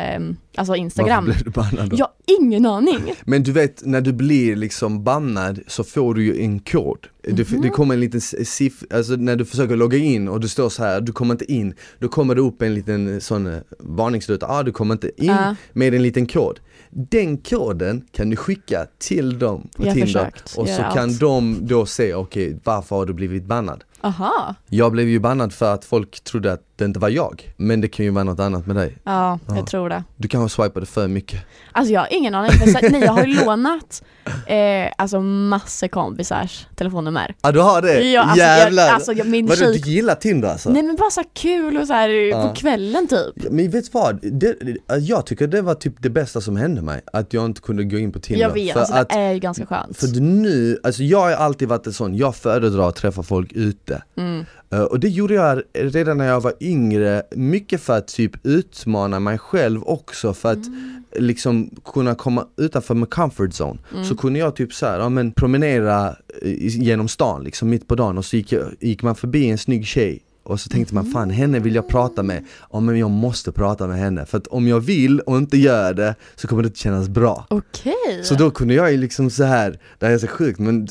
alltså 0.56 0.76
Instagram. 0.76 1.26
Varför 1.26 1.44
blev 1.44 1.54
du 1.54 1.60
bannad 1.62 1.90
då? 1.90 1.96
Jag 2.00 2.06
har 2.06 2.42
ingen 2.42 2.66
aning. 2.66 3.14
Men 3.26 3.44
du 3.44 3.52
vet, 3.52 3.86
när 3.86 4.02
du 4.02 4.14
blir 4.14 4.56
liksom 4.56 5.04
bannad 5.04 5.60
så 5.68 5.84
får 5.84 6.14
du 6.14 6.24
ju 6.26 6.42
en 6.44 6.60
kod. 6.60 6.98
Det, 7.24 7.52
Mhm. 7.52 7.62
det 7.62 7.70
kommer 7.70 7.94
en 7.94 8.00
liten 8.00 8.22
siffra, 8.22 8.98
alltså 8.98 9.14
när 9.16 9.36
du 9.36 9.46
försöker 9.46 9.76
logga 9.76 9.98
in 9.98 10.28
och 10.28 10.40
du 10.40 10.48
står 10.48 10.70
så 10.70 10.84
här, 10.84 11.02
du 11.02 11.12
kommer 11.12 11.34
inte 11.34 11.52
in. 11.52 11.74
Då 12.00 12.08
kommer 12.08 12.36
det 12.36 12.42
upp 12.42 12.62
en 12.62 12.74
liten 12.74 13.14
eh, 13.14 13.20
sån 13.20 13.48
eh, 13.48 13.60
varningsruta, 13.80 14.46
ah 14.48 14.64
du 14.64 14.72
kommer 14.72 14.94
inte 14.96 15.08
in 15.18 15.26
Ja. 15.28 15.56
med 15.74 15.94
en 15.94 16.04
liten 16.04 16.26
kod. 16.26 16.60
Den 16.90 17.38
koden 17.38 18.06
kan 18.12 18.30
du 18.30 18.36
skicka 18.36 18.86
till 19.00 19.40
dem 19.40 19.70
på 19.78 19.86
Jag 19.86 19.94
Tinder 19.94 20.32
och 20.44 20.50
så 20.50 20.66
göra 20.68 20.92
kan 20.94 21.04
allt. 21.10 21.20
de 21.20 21.58
då 21.62 21.86
se, 21.86 22.14
okej 22.14 22.60
varför 22.64 22.96
har 22.96 23.06
du 23.06 23.14
blivit 23.14 23.46
bannad? 23.46 23.84
Aha. 24.04 24.56
Jag 24.70 24.92
blev 24.92 25.08
ju 25.08 25.20
bannad 25.20 25.54
för 25.54 25.74
att 25.74 25.86
folk 25.86 26.24
trodde 26.24 26.54
att 26.54 26.62
det 26.76 26.86
inte 26.86 27.00
var 27.00 27.10
jag, 27.10 27.54
men 27.58 27.82
det 27.82 27.88
kan 27.88 28.06
ju 28.06 28.12
vara 28.12 28.24
något 28.24 28.40
annat 28.40 28.68
med 28.68 28.76
dig. 28.76 28.98
Ja, 29.04 29.40
Ja. 29.48 29.56
jag 29.56 29.68
tror 29.68 29.90
det. 29.90 30.04
Du 30.18 30.28
kanske 30.28 30.56
swipade 30.62 30.86
för 30.86 31.08
mycket. 31.08 31.40
Alltså 31.72 31.94
jag 31.94 32.02
har 32.02 32.08
ingen 32.14 32.36
aning, 32.36 32.52
för 32.52 32.68
så, 32.68 32.80
nej 32.92 33.02
jag 33.02 33.12
har 33.12 33.26
ju 33.26 33.46
lånat 33.46 34.04
eh, 34.48 34.92
alltså 34.98 35.22
massor 35.22 35.88
kompisars 35.88 36.68
telefonnummer. 36.76 37.36
Ja 37.42 37.50
ah, 37.50 37.52
du 37.52 37.60
har 37.60 37.82
det? 37.82 38.02
Ja, 38.12 38.22
alltså, 38.22 38.38
Jävlar! 38.38 38.84
Jag, 38.84 38.94
alltså 38.94 39.14
jag, 39.14 39.28
min 39.28 39.46
Vadå, 39.48 39.66
du 39.66 39.74
gillar 39.78 40.16
Tinder 40.16 40.50
alltså? 40.50 40.70
nej 40.70 40.84
men 40.84 40.96
bara 40.96 41.10
så 41.10 41.24
kul 41.34 41.78
och 41.78 41.88
så 41.88 41.94
här 41.94 42.10
Ja. 42.10 42.48
på 42.48 42.56
kvällen 42.56 43.08
typ. 43.08 43.34
Ja, 43.36 43.50
Men 43.52 43.70
vet 43.72 43.84
du 43.86 43.90
vad? 43.92 44.20
Det, 44.22 44.56
det- 44.62 44.98
jag 45.00 45.26
tycker 45.26 45.48
det 45.48 45.62
var 45.62 45.76
typ 45.76 45.94
det 46.00 46.10
bästa 46.10 46.42
som 46.42 46.56
hände 46.58 46.82
mig, 46.82 47.02
att 47.14 47.34
jag 47.34 47.46
inte 47.46 47.62
kunde 47.62 47.84
gå 47.84 47.98
in 47.98 48.12
på 48.12 48.20
Tinder. 48.20 48.42
Jag 48.42 48.54
vet, 48.54 48.74
för 48.74 48.80
alltså 48.80 48.96
att, 48.96 49.10
det 49.10 49.16
är 49.20 49.32
ju 49.34 49.40
ganska 49.40 49.66
skönt. 49.66 49.98
för 49.98 50.08
nu, 50.22 50.80
alltså 50.84 51.04
jag 51.04 51.20
har 51.20 51.32
alltid 51.32 51.68
varit 51.68 51.88
en 51.88 51.94
sån, 51.94 52.16
jag 52.16 52.36
föredrar 52.36 52.90
att 52.90 52.96
träffa 52.96 53.24
folk 53.24 53.52
ute. 53.54 53.91
Mm. 54.16 54.46
Och 54.90 55.00
det 55.00 55.10
gjorde 55.10 55.34
jag 55.34 55.62
redan 55.74 56.18
när 56.18 56.28
jag 56.28 56.42
var 56.42 56.54
yngre, 56.60 57.24
mycket 57.36 57.82
för 57.82 57.98
att 57.98 58.08
typ 58.08 58.32
utmana 58.46 59.20
mig 59.20 59.38
själv 59.38 59.84
också 59.84 60.34
för 60.34 60.52
att 60.52 60.68
Mm. 60.68 61.04
liksom 61.26 61.70
kunna 61.94 62.16
komma 62.16 62.48
utanför 62.58 62.96
min 62.96 63.06
comfort 63.06 63.50
zone. 63.62 63.80
Så 64.10 64.16
kunde 64.16 64.40
jag 64.40 64.56
typ 64.56 64.74
så 64.74 64.86
här, 64.86 65.00
ja, 65.00 65.10
men 65.10 65.32
promenera 65.32 66.08
eh, 66.42 66.52
genom 66.82 67.08
stan 67.08 67.44
liksom 67.44 67.70
mitt 67.70 67.88
på 67.88 67.96
dagen 67.96 68.18
och 68.18 68.26
så 68.26 68.36
gick, 68.36 68.52
jag, 68.52 68.66
gick 68.80 69.04
man 69.04 69.16
förbi 69.16 69.50
en 69.50 69.58
snygg 69.58 69.86
tjej 69.86 70.20
och 70.52 70.60
så 70.60 70.70
tänkte 70.70 70.96
man 70.96 71.06
fan 71.06 71.30
henne 71.30 71.60
vill 71.60 71.76
jag 71.76 71.88
prata 71.88 72.24
med, 72.24 72.46
ja 72.72 72.80
men 72.80 73.00
jag 73.00 73.10
måste 73.10 73.52
prata 73.52 73.88
med 73.88 73.98
henne 73.98 74.26
för 74.26 74.38
att 74.38 74.48
om 74.48 74.68
jag 74.68 74.80
vill 74.80 75.20
och 75.20 75.38
inte 75.38 75.58
gör 75.58 75.94
det 75.94 76.16
så 76.36 76.48
kommer 76.48 76.64
det 76.64 76.68
inte 76.68 76.80
kännas 76.80 77.10
bra. 77.10 77.46
Okej. 77.50 78.24
Så 78.24 78.36
då 78.36 78.52
kunde 78.52 78.74
jag 78.74 78.92
ju 78.92 78.98
liksom 78.98 79.30
så 79.30 79.44
här, 79.44 79.80
det 80.00 80.06
här 80.06 80.14
är 80.14 80.18
så 80.18 80.28
sjukt 80.28 80.60
men 80.60 80.88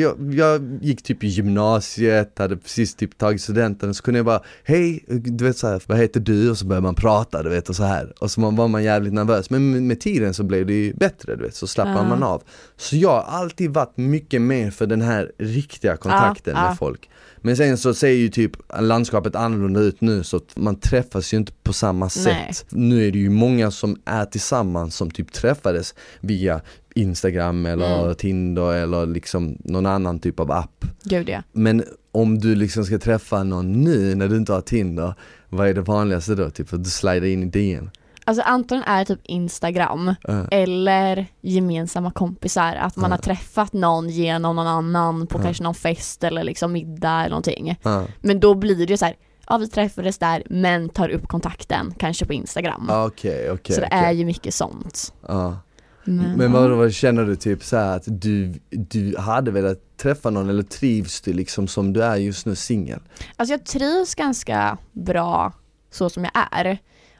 jag, 0.00 0.34
jag 0.34 0.78
gick 0.82 1.02
typ 1.02 1.24
i 1.24 1.26
gymnasiet, 1.26 2.38
hade 2.38 2.56
precis 2.56 2.94
typ 2.94 3.18
tagit 3.18 3.42
studenten 3.42 3.94
så 3.94 4.02
kunde 4.02 4.18
jag 4.18 4.26
bara 4.26 4.42
Hej, 4.64 5.04
du 5.08 5.44
vet 5.44 5.56
så 5.58 5.68
här, 5.68 5.82
vad 5.86 5.98
heter 5.98 6.20
du? 6.20 6.50
Och 6.50 6.58
så 6.58 6.66
började 6.66 6.84
man 6.84 6.94
prata 6.94 7.42
du 7.42 7.48
vet 7.48 7.68
och 7.68 7.76
så 7.76 7.84
här 7.84 8.12
Och 8.20 8.30
så 8.30 8.50
var 8.50 8.68
man 8.68 8.84
jävligt 8.84 9.12
nervös 9.12 9.50
men 9.50 9.86
med, 9.86 10.00
tiden 10.00 10.34
så 10.34 10.42
blev 10.42 10.66
det 10.66 10.72
ju 10.72 10.94
bättre 10.94 11.36
du 11.36 11.42
vet, 11.42 11.54
så 11.54 11.66
slappnar 11.66 12.02
Ja. 12.02 12.08
man 12.08 12.22
av 12.22 12.42
Så 12.76 12.96
jag 12.96 13.10
har 13.10 13.22
alltid 13.22 13.70
varit 13.74 13.96
mycket 13.96 14.42
mer 14.42 14.70
för 14.70 14.86
den 14.86 15.02
här 15.02 15.32
riktiga 15.38 15.96
kontakten 15.96 16.54
Ja, 16.56 16.62
ja. 16.62 16.68
med 16.68 16.78
folk 16.78 17.08
Men 17.42 17.56
sen 17.56 17.78
så 17.78 17.94
ser 17.94 18.08
ju 18.08 18.28
typ 18.28 18.52
landskapet 18.80 19.36
annorlunda 19.36 19.80
ut 19.80 20.00
nu 20.00 20.24
så 20.24 20.40
man 20.56 20.80
träffas 20.80 21.32
ju 21.34 21.36
inte 21.36 21.52
på 21.62 21.72
samma 21.72 22.04
Nej. 22.04 22.52
sätt 22.54 22.66
Nu 22.68 23.06
är 23.06 23.12
det 23.12 23.18
ju 23.18 23.30
många 23.30 23.70
som 23.70 23.96
är 24.04 24.24
tillsammans 24.24 24.96
som 24.96 25.10
typ 25.10 25.32
träffades 25.32 25.94
via 26.20 26.60
Instagram 26.94 27.66
eller 27.66 28.02
Mm. 28.02 28.14
Tinder 28.14 28.72
eller 28.72 29.06
liksom 29.06 29.56
någon 29.64 29.86
annan 29.86 30.20
typ 30.20 30.40
av 30.40 30.50
app 30.50 30.84
Gud 31.04 31.28
ja. 31.28 31.42
Men 31.52 31.84
om 32.12 32.38
du 32.38 32.54
liksom 32.54 32.84
ska 32.84 32.98
träffa 32.98 33.44
någon 33.44 33.72
nu 33.84 34.14
när 34.14 34.28
du 34.28 34.36
inte 34.36 34.52
har 34.52 34.60
Tinder 34.60 35.14
Vad 35.48 35.68
är 35.68 35.74
det 35.74 35.80
vanligaste 35.80 36.34
då? 36.34 36.50
Typ 36.50 36.72
att 36.72 36.84
du 36.84 36.90
slidar 36.90 37.26
in 37.26 37.42
i 37.42 37.46
DM? 37.46 37.90
Alltså 38.28 38.42
antagligen 38.42 38.88
är 38.88 39.04
typ 39.04 39.20
Instagram 39.24 40.14
Uh, 40.28 40.44
eller 40.50 41.26
gemensamma 41.40 42.10
kompisar, 42.10 42.74
att 42.74 42.96
man 42.96 43.10
Ja. 43.10 43.16
har 43.16 43.22
träffat 43.22 43.72
någon 43.72 44.08
genom 44.08 44.56
någon 44.56 44.66
annan 44.66 45.26
på 45.26 45.38
Ja. 45.38 45.42
kanske 45.42 45.62
någon 45.62 45.74
fest 45.74 46.24
eller 46.24 46.44
liksom 46.44 46.72
middag 46.72 47.10
eller 47.20 47.28
någonting. 47.30 47.76
uh, 47.86 48.02
Men 48.20 48.40
då 48.40 48.54
blir 48.54 48.86
det 48.86 48.98
så 48.98 49.04
här, 49.04 49.14
ja 49.48 49.56
vi 49.58 49.68
träffades 49.68 50.18
där 50.18 50.42
men 50.50 50.88
tar 50.88 51.08
upp 51.08 51.28
kontakten 51.28 51.94
kanske 51.98 52.24
på 52.26 52.32
Instagram. 52.32 52.90
Okej, 52.92 53.50
okej 53.50 53.74
så 53.74 53.80
det 53.80 53.86
okej. 53.86 53.98
är 54.04 54.12
ju 54.12 54.24
mycket 54.24 54.54
sånt. 54.54 55.12
Ja. 55.28 55.56
Men, 56.04 56.32
Men 56.32 56.52
vad, 56.52 56.70
vad 56.70 56.92
känner 56.92 57.24
du 57.24 57.36
typ 57.36 57.64
så 57.64 57.76
att 57.76 58.02
du, 58.06 58.54
du 58.70 59.16
hade 59.18 59.50
velat 59.50 59.78
träffa 59.96 60.30
någon 60.30 60.48
eller 60.48 60.62
trivs 60.62 61.20
du 61.20 61.32
liksom 61.32 61.68
som 61.68 61.92
du 61.92 62.02
är 62.04 62.16
just 62.16 62.46
nu 62.46 62.54
singel? 62.56 63.00
Alltså 63.36 63.52
jag 63.52 63.64
trivs 63.66 64.14
ganska 64.14 64.78
bra 64.92 65.52
så 65.90 66.10
som 66.10 66.24
jag 66.24 66.32
är. 66.52 66.78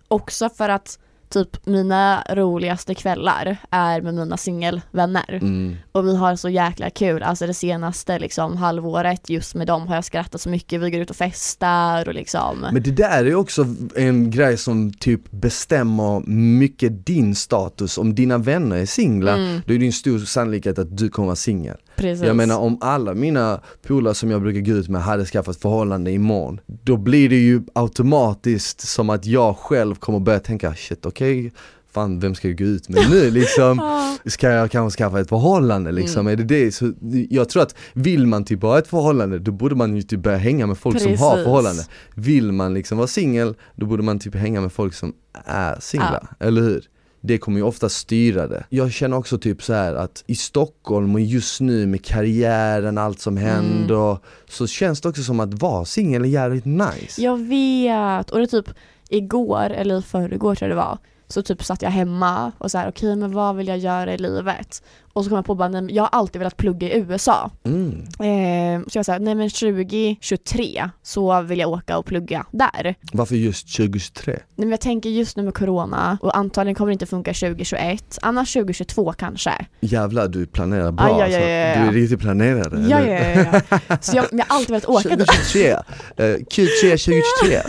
Också 0.08 0.48
för 0.48 0.68
att 0.68 0.98
typ 1.28 1.66
mina 1.66 2.24
roligaste 2.30 2.94
kvällar 2.94 3.56
är 3.70 4.00
med 4.00 4.14
mina 4.14 4.36
singelvänner. 4.36 5.38
Mm. 5.42 5.76
Och 5.92 6.06
vi 6.06 6.16
har 6.16 6.36
så 6.36 6.48
jäkla 6.48 6.90
kul, 6.90 7.22
alltså 7.22 7.46
det 7.46 7.54
senaste 7.54 8.18
liksom 8.18 8.56
halvåret 8.56 9.30
just 9.30 9.54
med 9.54 9.66
dem 9.66 9.88
har 9.88 9.94
jag 9.94 10.04
skrattat 10.04 10.40
så 10.40 10.48
mycket, 10.48 10.80
vi 10.80 10.90
går 10.90 11.00
ut 11.00 11.10
och 11.10 11.16
festar 11.16 12.08
och 12.08 12.14
liksom 12.14 12.66
Men 12.72 12.82
det 12.82 12.90
där 12.90 13.24
är 13.24 13.34
också 13.34 13.66
en 13.96 14.30
grej 14.30 14.56
som 14.56 14.92
typ 14.92 15.30
bestämmer 15.30 16.20
mycket 16.30 17.06
din 17.06 17.34
status. 17.34 17.98
Om 17.98 18.14
dina 18.14 18.38
vänner 18.38 18.76
är 18.76 18.86
singlar, 18.86 19.36
Mm. 19.36 19.60
då 19.66 19.74
är 19.74 19.78
det 19.78 19.86
en 19.86 19.92
stor 19.92 20.18
sannolikhet 20.18 20.78
att 20.78 20.96
du 20.96 21.08
kommer 21.08 21.26
vara 21.26 21.36
singel. 21.36 21.76
Precis. 21.98 22.26
Jag 22.26 22.36
menar 22.36 22.58
om 22.58 22.78
alla 22.80 23.14
mina 23.14 23.60
polare 23.86 24.14
som 24.14 24.30
jag 24.30 24.42
brukar 24.42 24.60
gå 24.60 24.72
ut 24.72 24.88
med 24.88 25.02
hade 25.02 25.24
skaffat 25.24 25.56
förhållande 25.56 26.10
imorgon, 26.10 26.60
då 26.66 26.96
blir 26.96 27.28
det 27.28 27.36
ju 27.36 27.62
automatiskt 27.72 28.80
som 28.80 29.10
att 29.10 29.26
jag 29.26 29.56
själv 29.56 29.94
kommer 29.94 30.18
börja 30.18 30.40
tänka 30.40 30.74
shit 30.74 31.06
okej, 31.06 31.52
fan 31.92 32.20
vem 32.20 32.34
ska 32.34 32.48
jag 32.48 32.58
gå 32.58 32.64
ut 32.64 32.88
med 32.88 33.10
nu 33.10 33.30
liksom? 33.40 33.78
Ja. 33.78 34.30
Ska 34.30 34.48
jag 34.48 34.70
kanske 34.70 34.98
skaffa 34.98 35.20
ett 35.20 35.28
förhållande 35.28 35.92
liksom? 35.92 36.20
Mm. 36.20 36.32
Är 36.32 36.36
det 36.36 36.44
det? 36.44 36.72
Så 36.72 36.92
jag 37.30 37.48
tror 37.48 37.62
att 37.62 37.74
vill 37.92 38.26
man 38.26 38.44
typ 38.44 38.62
ha 38.62 38.78
ett 38.78 38.88
förhållande 38.88 39.38
då 39.38 39.52
borde 39.52 39.74
man 39.74 39.96
ju 39.96 40.02
typ 40.02 40.20
börja 40.20 40.38
hänga 40.38 40.66
med 40.66 40.78
folk 40.78 41.00
som 41.00 41.16
har 41.16 41.30
Precis. 41.30 41.44
förhållande. 41.44 41.82
Vill 42.14 42.52
man 42.52 42.74
liksom 42.74 42.98
vara 42.98 43.08
singel 43.08 43.54
då 43.74 43.86
borde 43.86 44.02
man 44.02 44.18
typ 44.18 44.34
hänga 44.34 44.60
med 44.60 44.72
folk 44.72 44.94
som 44.94 45.12
är 45.44 45.80
singlar, 45.80 46.26
eller 46.40 46.62
hur? 46.62 46.82
Det 47.20 47.38
kommer 47.38 47.58
ju 47.58 47.64
ofta 47.64 47.88
styra 47.88 48.46
det. 48.46 48.64
Jag 48.68 48.92
känner 48.92 49.16
också 49.16 49.38
typ 49.38 49.62
så 49.62 49.72
här 49.72 49.94
att 49.94 50.24
i 50.26 50.34
Stockholm 50.34 51.14
och 51.14 51.20
just 51.20 51.60
nu 51.60 51.86
med 51.86 52.04
karriären, 52.04 52.98
allt 52.98 53.20
som 53.20 53.38
Mm. 53.38 53.50
händer, 53.50 54.18
så 54.48 54.66
känns 54.66 55.00
det 55.00 55.08
också 55.08 55.22
som 55.22 55.40
att 55.40 55.54
vara 55.62 55.84
singel 55.84 56.22
är 56.24 56.28
jävligt 56.28 56.64
nice. 56.64 57.22
Jag 57.22 57.38
vet, 57.48 58.30
och 58.30 58.38
det 58.38 58.46
typ 58.46 58.70
igår 59.08 59.70
eller 59.70 59.98
i 59.98 60.02
förrgår 60.02 60.54
tror 60.54 60.68
jag 60.70 60.76
det 60.78 60.82
var 60.82 60.98
så 61.30 61.42
typ 61.42 61.64
satt 61.64 61.82
jag 61.82 61.90
hemma 61.90 62.52
och 62.58 62.70
så 62.70 62.78
här, 62.78 62.88
okej 62.88 63.16
men 63.16 63.32
vad 63.32 63.56
vill 63.56 63.68
jag 63.68 63.78
göra 63.78 64.14
i 64.14 64.18
livet? 64.18 64.82
Och 65.18 65.24
så 65.24 65.30
kom 65.30 65.36
jag 65.36 65.44
på 65.44 65.54
bara, 65.54 65.68
nej, 65.68 65.94
jag 65.94 66.02
har 66.02 66.08
alltid 66.08 66.38
velat 66.38 66.56
plugga 66.56 66.88
i 66.88 66.98
USA. 66.98 67.50
Mm. 67.64 67.90
Eh, 68.00 68.88
så 68.88 68.98
jag 68.98 69.06
sa, 69.06 69.18
nej 69.18 69.34
men 69.34 69.50
2023 69.50 70.90
så 71.02 71.42
vill 71.42 71.58
jag 71.58 71.70
åka 71.70 71.98
och 71.98 72.06
plugga 72.06 72.46
där. 72.52 72.94
Varför 73.12 73.34
just 73.36 73.76
2023? 73.76 74.32
Nej, 74.32 74.42
men 74.56 74.70
jag 74.70 74.80
tänker 74.80 75.10
just 75.10 75.36
nu 75.36 75.42
med 75.42 75.54
corona 75.54 76.18
och 76.22 76.36
antagligen 76.36 76.74
kommer 76.74 76.90
det 76.90 76.92
inte 76.92 77.06
funka 77.06 77.32
2021, 77.32 78.18
annars 78.22 78.52
2022 78.52 79.12
kanske. 79.12 79.66
Jävlar 79.80 80.28
du 80.28 80.46
planerar 80.46 80.92
bra 80.92 81.04
Aj, 81.04 81.12
aj, 81.12 81.22
alltså. 81.22 81.38
aj, 81.38 81.44
aj, 81.44 81.72
aj. 81.72 81.78
Du 81.78 81.88
är 81.88 81.92
riktigt 81.92 82.20
planerare. 82.20 82.88
Ja, 82.88 83.00
ja, 83.00 83.18
ja, 83.18 83.60
ja. 83.88 83.96
Så 84.00 84.16
jag, 84.16 84.26
jag 84.30 84.44
har 84.48 84.56
alltid 84.56 84.70
velat 84.70 84.86
åka 84.86 85.16
dit. 85.16 85.26
2023, 85.26 85.72
uh, 85.72 85.78
Q3 86.16 86.90
2023 86.90 87.62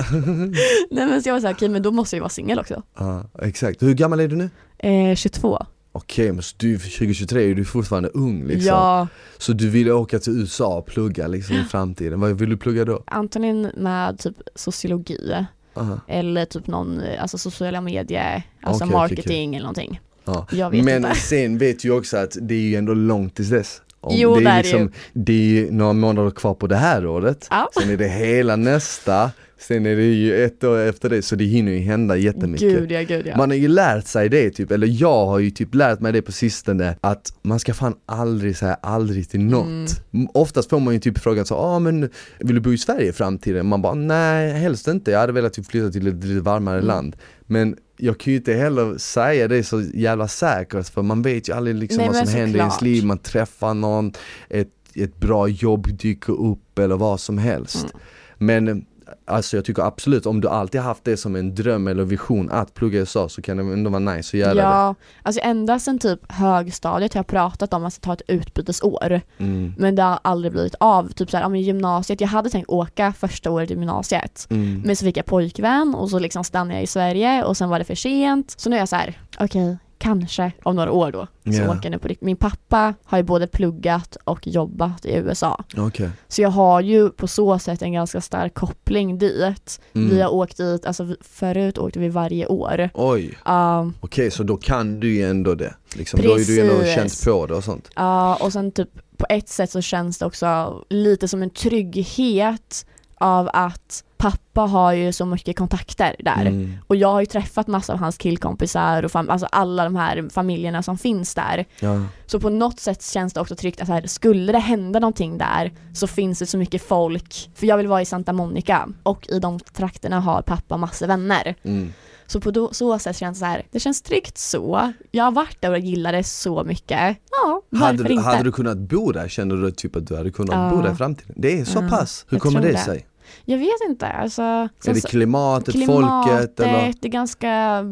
Nej 0.91 1.07
men 1.07 1.23
så 1.23 1.29
jag 1.29 1.33
var 1.33 1.41
såhär, 1.41 1.53
okej 1.53 1.69
men 1.69 1.81
då 1.81 1.91
måste 1.91 2.15
jag 2.15 2.17
ju 2.17 2.21
vara 2.21 2.29
singel 2.29 2.59
också. 2.59 2.83
Ja, 2.99 3.23
exakt. 3.41 3.83
Hur 3.83 3.93
gammal 3.93 4.19
är 4.19 4.27
du 4.27 4.35
nu? 4.35 4.49
Eh, 4.79 5.15
22. 5.15 5.65
Okej, 5.91 6.31
men 6.31 6.43
så 6.43 6.55
du 6.59 6.77
2023 6.77 7.51
är 7.51 7.55
du 7.55 7.65
fortfarande 7.65 8.09
ung 8.09 8.43
liksom. 8.47 8.67
Ja, 8.67 9.07
Så 9.37 9.53
du 9.53 9.69
vill 9.69 9.91
åka 9.91 10.19
till 10.19 10.33
USA 10.39 10.77
och 10.77 10.85
plugga 10.85 11.27
liksom 11.27 11.55
i 11.55 11.63
framtiden. 11.63 12.19
Vad 12.19 12.31
vill 12.39 12.49
du 12.49 12.57
plugga 12.57 12.85
då? 12.85 13.03
antingen 13.07 13.61
med 13.77 14.19
typ 14.19 14.35
sociologi 14.55 15.45
Aha. 15.73 15.99
eller 16.07 16.45
typ 16.45 16.67
någon, 16.67 17.01
alltså 17.19 17.37
sociala 17.37 17.81
medier, 17.81 18.43
alltså 18.61 18.83
okej, 18.83 18.93
marketing 18.95 19.55
eller 19.55 19.63
någonting. 19.63 19.99
Ja. 20.25 20.47
Jag 20.51 20.69
vet 20.71 20.85
Men 20.85 21.05
inte. 21.05 21.15
sen 21.19 21.57
vet 21.57 21.79
du 21.79 21.91
också 21.91 22.17
att 22.17 22.37
det 22.41 22.53
är 22.55 22.59
ju 22.61 22.75
ändå 22.75 22.93
långt 22.93 23.35
tills 23.35 23.49
dess. 23.49 23.81
Om 24.01 24.15
Jo, 24.17 24.35
det, 24.35 24.45
är 24.45 24.49
är 24.51 24.55
det 24.55 24.61
liksom, 24.63 24.91
det 25.13 25.33
är 25.33 25.37
ju 25.37 25.71
några 25.71 25.93
månader 25.93 26.31
kvar 26.31 26.53
på 26.53 26.67
det 26.67 26.75
här 26.75 27.05
året, 27.07 27.47
Ja. 27.49 27.69
sen 27.81 27.89
är 27.89 27.97
det 27.97 28.07
hela 28.07 28.55
nästa, 28.55 29.31
sen 29.59 29.85
är 29.85 29.95
det 29.95 30.03
ju 30.03 30.43
ett 30.45 30.63
år 30.63 30.77
efter 30.79 31.09
det, 31.09 31.21
så 31.21 31.35
det 31.35 31.43
hinner 31.43 31.71
ju 31.71 31.79
hända 31.79 32.15
jättemycket. 32.17 32.69
Gud 32.79 32.91
ja, 32.91 33.01
gud 33.01 33.27
ja. 33.27 33.37
Man 33.37 33.49
har 33.49 33.57
ju 33.57 33.67
lärt 33.67 34.07
sig 34.07 34.29
det 34.29 34.49
typ, 34.49 34.71
eller 34.71 34.87
jag 35.01 35.25
har 35.25 35.39
ju 35.39 35.51
typ 35.51 35.75
lärt 35.75 35.99
mig 35.99 36.11
det 36.13 36.21
på 36.21 36.31
sistone 36.31 36.95
att 37.01 37.33
man 37.41 37.59
ska 37.59 37.73
fan 37.73 37.93
aldrig 38.05 38.57
säga 38.57 38.73
aldrig 38.73 39.29
till 39.29 39.39
något. 39.39 40.01
Mm. 40.13 40.27
Oftast 40.33 40.69
får 40.69 40.79
man 40.79 40.93
ju 40.93 40.99
typ 40.99 41.19
frågan 41.19 41.45
så, 41.45 41.55
ah, 41.55 41.79
men 41.79 42.09
vill 42.39 42.55
du 42.55 42.61
bo 42.61 42.73
i 42.73 42.77
Sverige 42.77 43.09
i 43.09 43.13
framtiden? 43.13 43.65
Man 43.67 43.81
bara, 43.81 43.93
nej 43.93 44.51
helst 44.53 44.87
inte, 44.87 45.11
jag 45.11 45.19
hade 45.19 45.33
velat 45.33 45.53
typ 45.53 45.65
flytta 45.65 45.89
till 45.91 46.07
ett 46.07 46.23
lite 46.23 46.41
varmare 46.41 46.75
Mm. 46.77 46.87
land. 46.87 47.15
Men 47.51 47.77
jag 47.97 48.19
kan 48.19 48.33
ju 48.33 48.37
inte 48.37 48.53
heller 48.53 48.97
säga 48.97 49.47
det 49.47 49.63
så 49.63 49.81
jävla 49.81 50.27
säkert 50.27 50.89
för 50.89 51.01
man 51.01 51.21
vet 51.21 51.49
ju 51.49 51.53
aldrig 51.53 51.75
liksom 51.75 51.97
Nej, 51.97 52.07
vad 52.07 52.27
som 52.27 52.39
händer 52.39 52.59
i 52.59 52.59
ens 52.59 52.81
liv, 52.81 53.05
man 53.05 53.17
träffar 53.17 53.73
någon, 53.73 54.13
ett, 54.49 54.73
ett 54.95 55.17
bra 55.17 55.47
jobb 55.47 55.97
dyker 55.97 56.33
upp 56.33 56.79
eller 56.79 56.95
vad 56.95 57.19
som 57.19 57.37
helst. 57.37 57.83
Mm. 57.83 57.95
Men 58.37 58.85
alltså 59.29 59.57
jag 59.57 59.65
tycker 59.65 59.83
absolut, 59.83 60.25
om 60.25 60.41
du 60.41 60.47
alltid 60.47 60.81
haft 60.81 61.03
det 61.03 61.17
som 61.17 61.35
en 61.35 61.55
dröm 61.55 61.87
eller 61.87 62.03
vision 62.03 62.51
att 62.51 62.73
plugga 62.73 62.97
i 62.97 62.99
USA 62.99 63.29
så 63.29 63.41
kan 63.41 63.57
det 63.57 63.63
ändå 63.63 63.89
vara 63.89 63.99
nice 63.99 64.37
att 64.37 64.39
göra 64.39 64.53
det. 64.53 64.61
Ja, 64.61 64.95
alltså 65.23 65.41
ända 65.43 65.79
sedan 65.79 65.99
typ 65.99 66.31
högstadiet 66.31 67.13
har 67.13 67.19
jag 67.19 67.27
pratat 67.27 67.73
om 67.73 67.85
att 67.85 68.01
ta 68.01 68.13
ett 68.13 68.21
utbytesår. 68.27 69.21
Mm. 69.37 69.73
Men 69.77 69.95
det 69.95 70.03
har 70.03 70.19
aldrig 70.21 70.51
blivit 70.51 70.75
av. 70.79 71.11
Typ 71.11 71.31
såhär, 71.31 71.43
ja 71.43 71.49
men 71.49 71.61
gymnasiet, 71.61 72.21
jag 72.21 72.27
hade 72.27 72.49
tänkt 72.49 72.69
åka 72.69 73.13
första 73.13 73.51
året 73.51 73.71
i 73.71 73.73
gymnasiet. 73.73 74.47
Mm. 74.49 74.81
Men 74.85 74.95
så 74.95 75.05
fick 75.05 75.17
jag 75.17 75.25
pojkvän 75.25 75.95
och 75.95 76.09
så 76.09 76.19
liksom 76.19 76.43
stannade 76.43 76.73
jag 76.73 76.83
i 76.83 76.87
Sverige 76.87 77.43
och 77.43 77.57
sen 77.57 77.69
var 77.69 77.79
det 77.79 77.85
för 77.85 77.95
sent. 77.95 78.53
Så 78.57 78.69
nu 78.69 78.75
är 78.75 78.79
jag 78.79 78.89
så 78.89 78.95
här: 78.95 79.17
okej, 79.39 79.77
kanske 79.99 80.51
om 80.63 80.75
några 80.75 80.91
år 80.91 81.11
då. 81.11 81.27
Så 81.43 81.63
åker 81.63 81.79
jag 81.83 81.91
nu 81.91 81.99
på 81.99 82.07
riktigt. 82.07 82.25
Min 82.25 82.35
pappa 82.35 82.93
har 83.03 83.17
ju 83.17 83.23
både 83.23 83.47
pluggat 83.47 84.17
och 84.23 84.47
jobbat 84.47 85.05
i 85.05 85.15
USA. 85.15 85.63
Okej. 85.77 86.09
Så 86.27 86.41
jag 86.41 86.49
har 86.49 86.81
ju 86.81 87.09
på 87.09 87.27
så 87.27 87.59
sätt 87.59 87.81
en 87.81 87.93
ganska 87.93 88.21
stark 88.21 88.53
koppling 88.53 89.17
dit. 89.17 89.81
Mm. 89.95 90.09
Vi 90.09 90.21
har 90.21 90.33
åkt 90.33 90.57
dit, 90.57 90.85
alltså 90.85 91.15
förut 91.21 91.77
åkte 91.77 91.99
vi 91.99 92.09
varje 92.09 92.47
år. 92.47 92.89
Oj, 92.93 93.37
Um, 93.45 93.93
okej 93.99 94.31
så 94.31 94.43
då 94.43 94.57
kan 94.57 94.99
du 94.99 95.13
ju 95.13 95.29
ändå 95.29 95.55
det. 95.55 95.73
Liksom, 95.93 96.19
då 96.23 96.31
har 96.31 96.37
ju 96.39 96.43
du 96.43 96.61
ändå 96.61 96.79
Precis. 96.79 96.95
känt 96.95 97.25
på 97.25 97.45
det 97.45 97.53
och 97.53 97.63
sånt. 97.63 97.89
Ja, 97.95 98.35
och 98.35 98.53
sen 98.53 98.71
typ 98.71 98.89
på 99.17 99.25
ett 99.29 99.49
sätt 99.49 99.71
så 99.71 99.81
känns 99.81 100.17
det 100.17 100.25
också 100.25 100.83
lite 100.89 101.27
som 101.27 101.41
en 101.41 101.49
trygghet 101.49 102.85
av 103.15 103.49
att 103.53 104.03
pappa 104.19 104.61
har 104.61 104.93
ju 104.93 105.13
så 105.13 105.25
mycket 105.25 105.57
kontakter 105.57 106.15
där. 106.19 106.45
Mm. 106.45 106.73
Och 106.87 106.95
jag 106.95 107.11
har 107.11 107.19
ju 107.19 107.25
träffat 107.25 107.67
massa 107.67 107.93
av 107.93 107.99
hans 107.99 108.17
killkompisar 108.17 109.03
och 109.05 109.15
alltså 109.15 109.47
alla 109.51 109.83
de 109.83 109.95
här 109.95 110.29
familjerna 110.29 110.83
som 110.83 110.97
finns 110.97 111.35
där. 111.35 111.65
Ja. 111.79 112.03
Så 112.25 112.39
på 112.39 112.49
något 112.49 112.79
sätt 112.79 113.03
känns 113.03 113.33
det 113.33 113.41
också 113.41 113.55
tryggt 113.55 113.81
att 113.81 113.87
här, 113.87 114.07
skulle 114.07 114.51
det 114.51 114.59
hända 114.59 114.99
någonting 114.99 115.37
där 115.37 115.71
så 115.93 116.07
finns 116.07 116.39
det 116.39 116.45
så 116.45 116.57
mycket 116.57 116.87
folk. 116.87 117.49
För 117.55 117.67
jag 117.67 117.77
vill 117.77 117.87
vara 117.87 118.01
i 118.01 118.05
Santa 118.05 118.33
Monica 118.33 118.89
och 119.03 119.29
i 119.29 119.39
de 119.39 119.59
trakterna 119.59 120.19
har 120.19 120.41
pappa 120.41 120.77
massa 120.77 121.07
vänner. 121.07 121.55
Mm. 121.63 121.93
Så 122.27 122.41
på 122.41 122.51
då, 122.51 122.73
så 122.73 122.99
sätt 122.99 123.17
känns 123.17 123.37
det 123.37 123.39
så 123.39 123.45
här, 123.45 123.63
det 123.71 123.79
känns 123.79 124.01
tryggt 124.01 124.37
så. 124.37 124.93
Jag 125.11 125.23
har 125.23 125.31
varit 125.31 125.61
där 125.61 125.71
och 125.71 125.79
gillar 125.79 126.11
det 126.11 126.23
så 126.23 126.63
mycket. 126.63 127.17
Ja, 127.31 127.61
varför 127.69 127.85
Hade, 127.85 128.03
du, 128.03 128.13
inte? 128.13 128.25
hade 128.25 128.43
du 128.43 128.51
kunnat 128.51 128.77
bo 128.77 129.11
där? 129.11 129.27
Känner 129.27 129.55
du 129.55 129.71
typ 129.71 129.95
att 129.95 130.07
du 130.07 130.17
hade 130.17 130.31
kunnat 130.31 130.55
Ja. 130.55 130.69
bo 130.75 130.81
där 130.81 130.91
i 130.91 130.95
framtiden? 130.95 131.35
Det 131.37 131.59
är 131.59 131.65
så 131.65 131.79
Ja, 131.79 131.89
pass? 131.89 132.25
Hur 132.29 132.35
jag 132.35 132.41
kommer 132.41 132.61
det 132.61 132.71
det. 132.71 132.77
sig? 132.77 133.05
Jag 133.51 133.57
vet 133.57 133.89
inte, 133.89 134.07
alltså. 134.07 134.41
Är 134.41 134.69
det 134.93 135.01
så- 135.01 135.07
klimatet, 135.07 135.73
klimatet, 135.73 136.29
folket 136.31 136.59
eller? 136.59 136.93
det 137.01 137.07
är 137.07 137.11
ganska, 137.11 137.83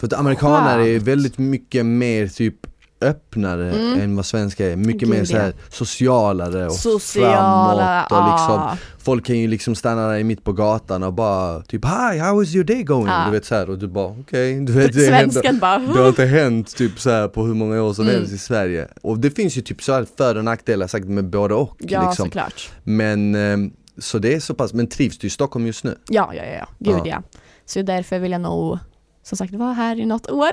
För 0.00 0.06
att 0.06 0.12
amerikaner 0.12 0.78
är 0.78 0.84
Skönt. 0.94 1.02
väldigt 1.08 1.38
mycket 1.38 1.86
mer 1.86 2.26
typ 2.28 2.54
öppnare 3.02 3.70
Mm. 3.72 4.00
än 4.00 4.16
vad 4.16 4.26
svenskar 4.26 4.64
är, 4.64 4.76
mycket 4.76 5.00
Gud, 5.00 5.08
mer 5.08 5.24
så 5.24 5.36
här 5.36 5.52
socialare 5.70 6.66
och 6.66 6.72
sociala, 6.72 8.06
framåt 8.08 8.22
och 8.26 8.32
liksom. 8.32 8.76
Folk 8.98 9.26
kan 9.26 9.38
ju 9.38 9.48
liksom 9.48 9.74
stanna 9.74 10.08
där 10.08 10.24
mitt 10.24 10.44
på 10.44 10.52
gatan 10.52 11.02
och 11.02 11.12
bara 11.12 11.60
typ 11.62 11.84
Hi, 11.84 12.18
how 12.18 12.36
was 12.36 12.54
your 12.54 12.64
day 12.64 12.82
going? 12.82 13.06
Ja. 13.06 13.24
Du 13.26 13.30
vet 13.32 13.44
så 13.44 13.54
här 13.54 13.70
och 13.70 13.78
du 13.78 13.88
bara 13.88 14.06
okej, 14.20 14.60
du 14.66 14.72
vet 14.72 14.92
det 14.92 15.00
händer, 15.00 15.18
Svensken 15.30 15.58
bara, 15.58 15.78
det 15.78 16.00
har 16.00 16.08
inte 16.08 16.24
hänt 16.24 16.76
typ 16.76 17.00
så 17.00 17.10
här 17.10 17.28
på 17.28 17.42
hur 17.46 17.54
många 17.54 17.82
år 17.82 17.92
som 17.92 18.04
Mm. 18.04 18.16
helst 18.16 18.32
i 18.34 18.38
Sverige 18.38 18.88
Och 19.02 19.18
det 19.18 19.30
finns 19.30 19.56
ju 19.58 19.60
typ 19.62 19.82
så 19.82 19.92
här 19.92 20.06
för 20.16 20.36
och 20.36 20.44
nackdelar 20.44 20.86
sagt 20.86 21.06
med 21.06 21.24
både 21.30 21.54
och 21.54 21.76
ja 21.78 22.06
liksom 22.08 22.26
såklart. 22.26 22.70
Men 22.84 23.34
ehm, 23.34 23.70
så 23.98 24.18
det 24.18 24.34
är 24.34 24.40
så 24.40 24.54
pass, 24.54 24.74
men 24.74 24.86
trivs 24.86 25.18
du 25.18 25.26
i 25.26 25.30
Stockholm 25.30 25.66
just 25.66 25.84
nu? 25.84 25.98
Ja, 26.08 26.34
ja, 26.34 26.44
ja, 26.44 26.68
gud 26.78 26.94
Ja. 26.94 27.06
ja. 27.06 27.22
Så 27.64 27.82
därför 27.82 28.18
vill 28.18 28.32
jag 28.32 28.40
nog 28.40 28.78
som 29.22 29.38
sagt 29.38 29.54
vara 29.54 29.72
här 29.72 30.00
i 30.00 30.06
något 30.06 30.30
år. 30.30 30.50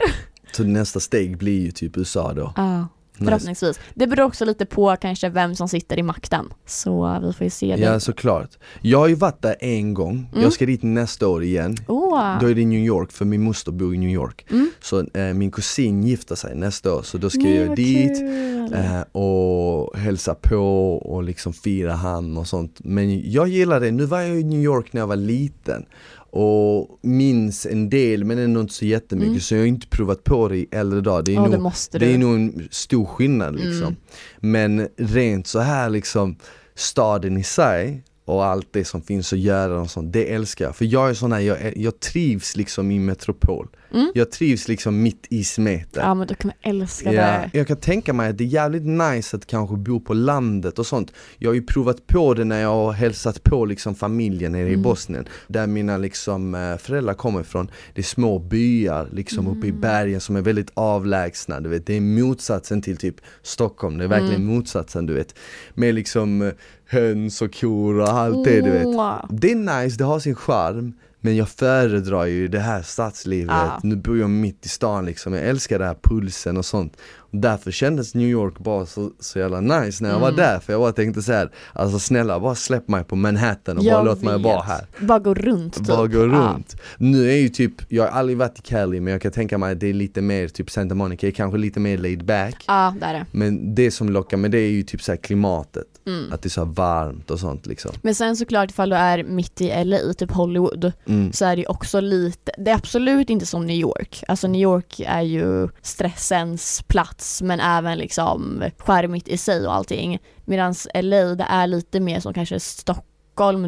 Så 0.51 0.63
nästa 0.63 0.99
steg 0.99 1.37
blir 1.37 1.61
ju 1.61 1.71
typ 1.71 1.97
USA 1.97 2.33
då? 2.33 2.53
Ja, 2.55 2.87
Nice. 3.19 3.25
förhoppningsvis. 3.31 3.79
Det 3.93 4.07
beror 4.07 4.25
också 4.25 4.45
lite 4.45 4.65
på 4.65 4.95
kanske 4.95 5.29
vem 5.29 5.55
som 5.55 5.69
sitter 5.69 5.99
i 5.99 6.03
makten. 6.03 6.45
Så 6.65 7.19
vi 7.23 7.33
får 7.33 7.43
ju 7.43 7.49
se 7.49 7.75
det. 7.75 7.81
Ja 7.81 7.99
såklart. 7.99 8.49
Jag 8.81 8.99
har 8.99 9.07
ju 9.07 9.15
varit 9.15 9.41
där 9.41 9.55
en 9.59 9.93
gång, 9.93 10.29
Mm. 10.31 10.43
jag 10.43 10.53
ska 10.53 10.65
dit 10.65 10.83
nästa 10.83 11.27
år 11.27 11.43
igen 11.43 11.77
Åh, 11.87 12.39
Då 12.41 12.49
är 12.49 12.55
det 12.55 12.65
New 12.65 12.79
York, 12.85 13.11
för 13.11 13.25
min 13.25 13.41
moster 13.43 13.71
bor 13.71 13.95
i 13.95 13.97
New 13.97 14.09
York 14.09 14.45
Mm. 14.49 14.69
Så 14.81 14.99
eh, 15.13 15.33
min 15.33 15.51
kusin 15.51 16.03
gifter 16.03 16.35
sig 16.35 16.55
nästa 16.55 16.93
år, 16.93 17.01
så 17.01 17.17
då 17.17 17.29
ska 17.29 17.39
nej, 17.41 17.55
jag 17.55 17.75
dit 17.75 18.21
eh, 18.73 19.01
och 19.21 19.97
hälsa 19.97 20.35
på 20.35 20.57
och 20.97 21.23
liksom 21.23 21.53
fira 21.53 21.93
han 21.93 22.37
och 22.37 22.47
sånt 22.47 22.75
Men 22.83 23.31
jag 23.31 23.47
gillar 23.47 23.79
det, 23.79 23.91
nu 23.91 24.05
var 24.05 24.21
jag 24.21 24.39
i 24.39 24.43
New 24.43 24.61
York 24.61 24.93
när 24.93 25.01
jag 25.01 25.07
var 25.07 25.15
liten 25.15 25.85
och 26.29 26.99
minns 27.01 27.65
en 27.65 27.89
del 27.89 28.23
men 28.23 28.37
ändå 28.39 28.59
inte 28.61 28.73
så 28.73 28.85
jättemycket 28.85 29.27
Mm. 29.29 29.39
så 29.41 29.53
jag 29.55 29.61
har 29.61 29.67
inte 29.67 29.87
provat 29.87 30.23
på 30.23 30.47
det 30.47 30.57
i 30.57 30.67
äldre 30.71 31.01
dagar 31.01 31.23
Det 31.23 31.35
är, 31.35 31.41
det 31.49 31.57
nog, 31.57 31.71
det 31.91 31.97
du. 31.99 32.05
är 32.13 32.17
nog 32.17 32.35
en 32.35 32.67
stor 32.71 33.05
skillnad 33.05 33.55
liksom 33.55 33.81
Mm. 33.87 33.95
Men 34.39 34.87
rent 34.97 35.47
så 35.47 35.59
här 35.59 35.89
liksom 35.89 36.35
staden 36.75 37.37
i 37.37 37.43
sig 37.43 38.03
och 38.25 38.45
allt 38.45 38.67
det 38.71 38.85
som 38.85 39.01
finns 39.01 39.33
att 39.33 39.39
göra 39.39 39.81
och 39.81 39.89
sånt, 39.89 40.13
det 40.13 40.33
älskar 40.33 40.65
jag. 40.65 40.75
För 40.75 40.85
jag 40.85 41.09
är 41.09 41.13
sån 41.13 41.31
här, 41.31 41.39
jag, 41.39 41.77
jag 41.77 41.99
trivs 41.99 42.55
liksom 42.55 42.91
i 42.91 42.99
metropol. 42.99 43.67
Mm. 43.93 44.11
Jag 44.15 44.31
trivs 44.31 44.67
liksom 44.67 45.01
mitt 45.01 45.27
i 45.29 45.43
smeten. 45.43 46.03
Ja 46.05 46.13
men 46.13 46.27
kan 46.27 46.37
man 46.63 46.71
älska 46.75 47.13
Ja, 47.13 47.21
det. 47.21 47.49
jag 47.53 47.67
kan 47.67 47.77
tänka 47.77 48.13
mig 48.13 48.29
att 48.29 48.37
det 48.37 48.43
är 48.43 48.45
jävligt 48.45 48.85
nice 48.85 49.37
att 49.37 49.45
kanske 49.47 49.75
bo 49.75 49.99
på 49.99 50.13
landet 50.13 50.79
och 50.79 50.85
sånt. 50.87 51.13
Jag 51.37 51.49
har 51.49 51.55
ju 51.55 51.61
provat 51.61 52.07
på 52.07 52.33
det 52.33 52.43
när 52.43 52.61
jag 52.61 52.69
har 52.69 52.91
hälsat 52.91 53.43
på 53.43 53.65
liksom 53.65 53.95
familjen 53.95 54.51
nere 54.51 54.69
i 54.69 54.73
Mm. 54.73 54.81
Bosnien. 54.81 55.25
Där 55.47 55.67
mina 55.67 55.97
liksom 55.97 56.55
eh, 56.55 56.77
föräldrar 56.77 57.13
kommer 57.13 57.41
ifrån. 57.41 57.71
Det 57.93 58.01
är 58.01 58.03
små 58.03 58.39
byar 58.39 59.09
liksom 59.11 59.47
uppe 59.47 59.67
i 59.67 59.69
Mm. 59.69 59.81
bergen 59.81 60.21
som 60.21 60.35
är 60.35 60.41
väldigt 60.41 60.71
avlägsna. 60.73 61.59
Du 61.59 61.69
vet. 61.69 61.85
Det 61.85 61.93
är 61.97 62.01
motsatsen 62.01 62.81
till 62.81 62.97
typ 62.97 63.15
Stockholm. 63.43 63.97
Det 63.97 64.03
är 64.03 64.07
verkligen 64.07 64.41
Mm. 64.41 64.55
motsatsen 64.55 65.05
du 65.05 65.13
vet. 65.13 65.35
Med 65.73 65.95
liksom 65.95 66.41
eh, 66.41 66.51
höns 66.89 67.41
och 67.41 67.53
kor 67.55 67.99
och 67.99 68.09
allt 68.09 68.45
det 68.45 68.61
du 68.61 68.69
vet. 68.71 68.87
Det 69.29 69.51
är 69.51 69.81
nice, 69.83 69.97
det 69.97 70.03
har 70.03 70.19
sin 70.19 70.35
charm 70.35 70.93
Men 71.21 71.35
jag 71.35 71.49
föredrar 71.49 72.25
ju 72.25 72.47
det 72.47 72.59
här 72.59 72.81
stadslivet, 72.81 73.55
Ja. 73.55 73.79
nu 73.83 73.95
bor 73.95 74.17
jag 74.19 74.29
mitt 74.29 74.65
i 74.65 74.69
stan 74.69 75.05
liksom 75.05 75.33
Jag 75.33 75.43
älskar 75.43 75.79
den 75.79 75.87
här 75.87 75.97
pulsen 76.03 76.57
och 76.57 76.65
sånt 76.65 76.97
och 77.17 77.37
Därför 77.37 77.71
kändes 77.71 78.15
New 78.15 78.27
York 78.27 78.59
bara 78.59 78.85
så, 78.85 79.11
så 79.19 79.39
jävla 79.39 79.61
nice 79.61 80.03
när 80.03 80.09
jag 80.09 80.19
var 80.19 80.27
Mm. 80.27 80.37
där 80.37 80.59
För 80.59 80.73
jag 80.73 80.81
bara 80.81 80.91
tänkte 80.91 81.21
så 81.21 81.31
här, 81.33 81.49
alltså 81.73 81.99
snälla 81.99 82.39
bara 82.39 82.55
släpp 82.55 82.87
mig 82.87 83.03
på 83.03 83.15
Manhattan 83.15 83.77
och 83.77 83.83
Jag 83.83 83.93
bara 83.93 84.03
låt 84.03 84.21
mig 84.21 84.41
vara 84.43 84.61
här 84.61 84.85
Bara 84.99 85.19
gå 85.19 85.33
runt 85.33 85.73
typ. 85.75 85.87
bara 85.87 86.07
gå 86.07 86.19
runt. 86.27 86.75
Nu 86.97 87.29
är 87.31 87.35
ju 87.35 87.49
typ, 87.49 87.73
jag 87.87 88.03
har 88.03 88.09
aldrig 88.19 88.37
varit 88.37 88.59
i 88.59 88.61
Cali 88.61 88.99
men 88.99 89.11
jag 89.13 89.21
kan 89.21 89.31
tänka 89.31 89.57
mig 89.57 89.71
att 89.71 89.79
det 89.79 89.87
är 89.87 89.93
lite 89.93 90.21
mer, 90.21 90.47
typ 90.47 90.71
Santa 90.71 90.95
Monica 90.95 91.31
kanske 91.31 91.57
lite 91.57 91.79
mer 91.79 91.97
laid 91.97 92.25
back 92.25 92.63
Ja, 92.67 92.95
det 92.99 93.05
är 93.05 93.13
det. 93.13 93.25
Men 93.31 93.75
det 93.75 93.91
som 93.91 94.09
lockar 94.09 94.37
med 94.37 94.51
det 94.51 94.59
är 94.59 94.69
ju 94.71 94.83
typ 94.83 95.01
så 95.01 95.11
här 95.11 95.17
klimatet, 95.17 95.87
Mm. 96.07 96.33
att 96.33 96.41
det 96.41 96.47
är 96.47 96.49
så 96.49 96.65
varmt 96.65 97.31
och 97.31 97.39
sånt 97.39 97.65
liksom 97.65 97.91
Men 98.01 98.15
sen 98.15 98.35
såklart 98.35 98.71
ifall 98.71 98.89
du 98.89 98.95
är 98.95 99.23
mitt 99.23 99.61
i 99.61 99.83
LA, 99.83 100.13
typ 100.13 100.31
Hollywood, 100.31 100.91
mm. 101.05 101.33
så 101.33 101.45
är 101.45 101.55
det 101.55 101.61
ju 101.61 101.67
också 101.67 101.99
lite, 101.99 102.51
det 102.57 102.71
är 102.71 102.75
absolut 102.75 103.29
inte 103.29 103.45
som 103.45 103.65
New 103.65 103.77
York. 103.77 104.23
Alltså 104.27 104.47
New 104.47 104.61
York 104.61 104.99
är 104.99 105.21
ju 105.21 105.69
stressens 105.81 106.83
plats 106.87 107.41
men 107.41 107.59
även 107.59 107.97
liksom 107.97 108.63
skärmigt 108.77 109.27
i 109.27 109.37
sig 109.37 109.67
och 109.67 109.73
allting. 109.73 110.19
Medan 110.45 110.75
LA 110.93 111.35
det 111.35 111.45
är 111.49 111.67
lite 111.67 111.99
mer 111.99 112.19
som 112.19 112.33
kanske 112.33 112.59
Stockholm 112.59 113.07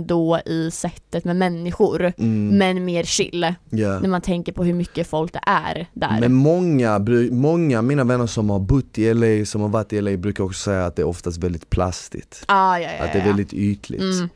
då 0.08 0.40
i 0.46 0.72
sättet 0.72 1.26
med 1.26 1.36
människor. 1.36 2.14
Mm. 2.18 2.58
Men 2.58 2.86
mer 2.86 3.04
chill, 3.04 3.54
Ja. 3.70 4.00
när 4.00 4.10
man 4.10 4.22
tänker 4.22 4.52
på 4.52 4.64
hur 4.64 4.74
mycket 4.74 5.08
folk 5.08 5.34
det 5.34 5.42
är 5.46 5.88
där. 5.94 6.20
Men 6.20 6.34
många, 6.34 7.00
många 7.32 7.78
av 7.78 7.84
mina 7.84 8.04
vänner 8.04 8.28
som 8.28 8.50
har 8.50 8.60
bott 8.60 8.98
i 8.98 9.14
LA, 9.14 9.46
som 9.46 9.62
har 9.62 9.70
varit 9.70 9.94
i 9.94 10.02
LA 10.02 10.18
brukar 10.18 10.44
också 10.44 10.60
säga 10.60 10.86
att 10.86 10.96
det 10.96 11.02
är 11.02 11.08
oftast 11.08 11.38
väldigt 11.38 11.70
plastigt 11.70 12.44
ah, 12.48 12.78
ja, 12.78 12.90
ja, 13.00 13.06
Att 13.06 13.14
det 13.14 13.20
är 13.20 13.26
väldigt 13.26 13.54
ytligt 13.54 14.02
Mm. 14.02 14.30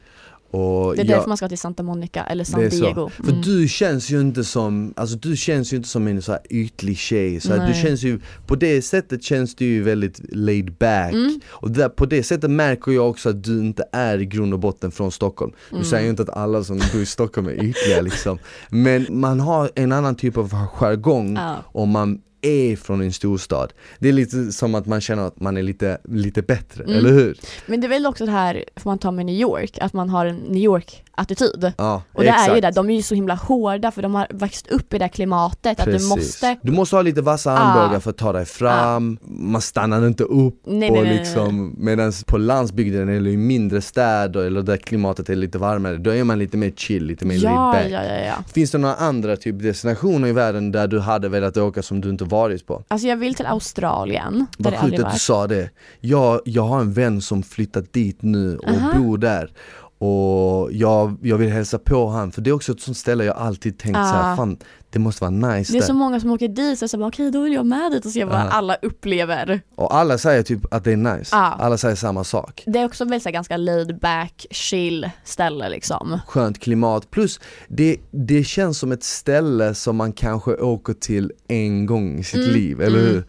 Och 0.54 0.96
Det 0.96 1.02
är 1.02 1.06
jag- 1.06 1.08
därför 1.18 1.28
man 1.28 1.38
ska 1.38 1.50
till 1.50 1.58
Santa 1.58 1.84
Monica 1.84 2.24
eller 2.24 2.44
San. 2.44 2.70
Diego. 2.70 3.10
För 3.10 3.30
Mm. 3.32 3.42
du 3.42 3.68
känns 3.68 4.10
ju 4.10 4.22
inte 4.22 4.44
som, 4.44 4.94
alltså 4.96 5.16
du 5.16 5.36
känns 5.38 5.74
ju 5.74 5.78
inte 5.78 5.90
som 5.90 6.08
en 6.08 6.22
så 6.22 6.32
här 6.32 6.42
ytlig 6.50 6.98
tjej, 6.98 7.40
så 7.40 7.56
här, 7.56 7.68
du 7.68 7.74
känns 7.74 8.04
ju, 8.04 8.20
på 8.48 8.56
det 8.56 8.82
sättet 8.82 9.24
känns 9.24 9.56
du 9.56 9.66
ju 9.66 9.84
väldigt 9.84 10.20
laid 10.36 10.74
back 10.78 11.14
Mm. 11.14 11.40
Och 11.50 11.72
där, 11.72 11.90
på 11.90 12.06
det 12.06 12.24
sättet 12.24 12.52
märker 12.52 12.92
jag 12.92 13.10
också 13.10 13.30
att 13.30 13.44
du 13.44 13.60
inte 13.60 13.84
är 13.92 14.22
i 14.22 14.26
grund 14.26 14.54
och 14.54 14.60
botten 14.60 14.92
från 14.92 15.12
Stockholm 15.12 15.52
Nu 15.72 15.78
Mm. 15.78 15.86
säger 15.90 16.04
jag 16.04 16.10
inte 16.12 16.24
att 16.24 16.30
alla 16.38 16.64
som 16.64 16.82
bor 16.94 17.02
i 17.02 17.06
Stockholm 17.06 17.48
är 17.48 17.64
ytliga 17.64 18.02
liksom 18.02 18.38
Men 18.70 19.06
man 19.10 19.40
har 19.40 19.72
en 19.76 19.92
annan 19.92 20.16
typ 20.16 20.38
av 20.38 20.50
jargong 20.74 21.36
Ja. 21.36 21.56
om 21.72 21.90
man 21.90 22.20
är 22.46 22.76
från 22.76 23.02
en 23.02 23.14
storstad 23.14 23.74
Det 24.00 24.10
är 24.10 24.14
lite 24.14 24.52
som 24.52 24.76
att 24.76 24.86
man 24.86 25.02
känner 25.02 25.24
att 25.28 25.40
man 25.40 25.58
är 25.58 25.64
lite, 25.64 25.98
lite 26.04 26.42
bättre, 26.42 26.84
Mm. 26.84 26.96
eller 26.98 27.12
hur? 27.12 27.38
Men 27.66 27.82
det 27.82 27.88
är 27.88 27.90
väl 27.90 28.06
också 28.06 28.26
det 28.26 28.32
här, 28.32 28.64
får 28.76 28.90
man 28.90 29.00
ta 29.00 29.12
med 29.12 29.26
New 29.26 29.36
York, 29.42 29.78
att 29.82 29.94
man 29.94 30.10
har 30.10 30.26
en 30.26 30.36
New 30.36 30.64
York-attityd. 31.18 31.74
Ja, 31.78 32.02
Och 32.14 32.24
det 32.24 32.30
är 32.30 32.48
ju 32.48 32.58
exakt. 32.58 32.62
det, 32.62 32.72
de 32.82 32.90
är 32.90 32.96
ju 32.96 33.02
så 33.02 33.16
himla 33.16 33.36
hårda 33.36 33.92
för 33.92 34.02
de 34.02 34.16
har 34.16 34.28
växt 34.30 34.68
upp 34.68 34.94
i 34.94 34.98
det 34.98 35.10
klimatet 35.10 35.80
att 35.80 35.86
du 35.86 35.92
Precis. 35.92 36.10
måste 36.10 36.58
Du 36.62 36.72
måste 36.72 36.96
ha 36.96 37.02
lite 37.04 37.22
vassa 37.22 37.52
armbågar 37.52 38.00
för 38.00 38.10
att 38.10 38.18
ta 38.18 38.34
dig 38.34 38.46
fram, 38.46 39.18
man 39.22 39.62
stannar 39.62 40.08
inte 40.08 40.24
upp 40.24 40.62
Nej, 40.66 40.90
och 40.90 40.96
nej, 40.96 41.18
liksom, 41.18 41.76
medan 41.78 42.14
på 42.28 42.38
landsbygden 42.38 43.10
eller 43.10 43.32
i 43.32 43.38
mindre 43.38 43.82
städer 43.82 44.40
eller 44.44 44.62
där 44.62 44.78
klimatet 44.78 45.30
är 45.30 45.36
lite 45.36 45.58
varmare, 45.58 45.98
då 45.98 46.12
är 46.14 46.24
man 46.24 46.40
lite 46.40 46.58
mer 46.58 46.72
chill, 46.72 47.06
lite 47.06 47.26
mer 47.26 47.36
Ja, 47.36 47.72
laid 47.72 47.84
back 47.84 47.92
ja, 47.92 48.16
ja, 48.16 48.26
ja. 48.26 48.36
Finns 48.54 48.72
det 48.72 48.78
några 48.78 48.96
andra 48.96 49.36
typ 49.36 49.62
destinationer 49.62 50.28
i 50.28 50.32
världen 50.32 50.72
där 50.72 50.88
du 50.88 51.00
hade 51.00 51.30
velat 51.30 51.58
åka 51.58 51.82
som 51.82 52.02
du 52.02 52.10
inte 52.10 52.24
varit 52.24 52.68
på? 52.68 52.84
Alltså 52.88 53.08
jag 53.08 53.18
vill 53.18 53.36
till 53.36 53.46
Australien, 53.46 54.46
Vad 54.58 54.78
sjukt 54.78 55.04
att 55.04 55.14
du 55.14 55.20
sa 55.20 55.48
det. 55.48 55.70
Jag, 56.00 56.42
jag 56.46 56.64
har 56.64 56.80
en 56.80 56.94
vän 56.94 57.22
som 57.22 57.44
flyttat 57.44 57.94
dit 57.94 58.22
nu 58.22 58.58
och 58.58 58.70
Aha. 58.70 58.94
bor 58.98 59.18
där 59.18 59.52
och 60.04 60.72
jag, 60.74 61.18
jag 61.22 61.38
vill 61.38 61.50
hälsa 61.52 61.80
på 61.80 62.08
han 62.08 62.32
för 62.32 62.42
det 62.42 62.50
är 62.50 62.54
också 62.54 62.72
ett 62.72 62.82
sånt 62.82 62.98
ställe 62.98 63.26
jag 63.26 63.38
alltid 63.38 63.78
tänkt 63.80 63.98
Ah. 63.98 64.06
såhär, 64.12 64.36
fan 64.36 64.58
det 64.90 65.00
måste 65.00 65.24
vara 65.24 65.32
nice 65.32 65.72
Det 65.74 65.78
är 65.78 65.80
där. 65.82 65.88
så 65.88 65.94
många 65.94 66.20
som 66.20 66.32
åker 66.32 66.48
dit 66.48 66.80
så 66.80 66.88
jag 66.92 67.00
bara 67.00 67.08
okej 67.08 67.32
då 67.32 67.42
vill 67.42 67.54
jag 67.54 67.66
med 67.66 67.92
dit 67.92 68.06
och 68.06 68.12
se 68.12 68.26
vad 68.26 68.36
Ja. 68.36 68.50
alla 68.50 68.76
upplever. 68.82 69.62
Och 69.76 69.96
alla 69.96 70.18
säger 70.18 70.44
typ 70.44 70.74
att 70.74 70.84
det 70.84 70.92
är 70.92 70.98
nice, 70.98 71.36
Ah. 71.36 71.52
alla 71.52 71.78
säger 71.78 71.96
samma 71.96 72.24
sak 72.24 72.64
Det 72.66 72.80
är 72.80 72.86
också 72.86 73.04
väldigt 73.06 73.24
så 73.24 73.30
här, 73.30 73.34
ganska 73.34 73.58
laid 73.58 74.00
back, 74.00 74.46
chill 74.52 75.10
ställe 75.24 75.70
liksom. 75.70 76.20
Skönt 76.28 76.60
klimat, 76.60 77.12
plus 77.12 77.40
det, 77.68 77.98
det 78.12 78.44
känns 78.44 78.80
som 78.80 78.92
ett 78.92 79.04
ställe 79.04 79.74
som 79.76 79.96
man 79.96 80.12
kanske 80.14 80.52
åker 80.56 80.94
till 80.94 81.32
en 81.48 81.86
gång 81.86 82.20
i 82.20 82.24
sitt 82.24 82.36
Mm, 82.44 82.54
liv, 82.54 82.82
eller 82.82 83.00
mm. 83.00 83.12
hur? 83.12 83.24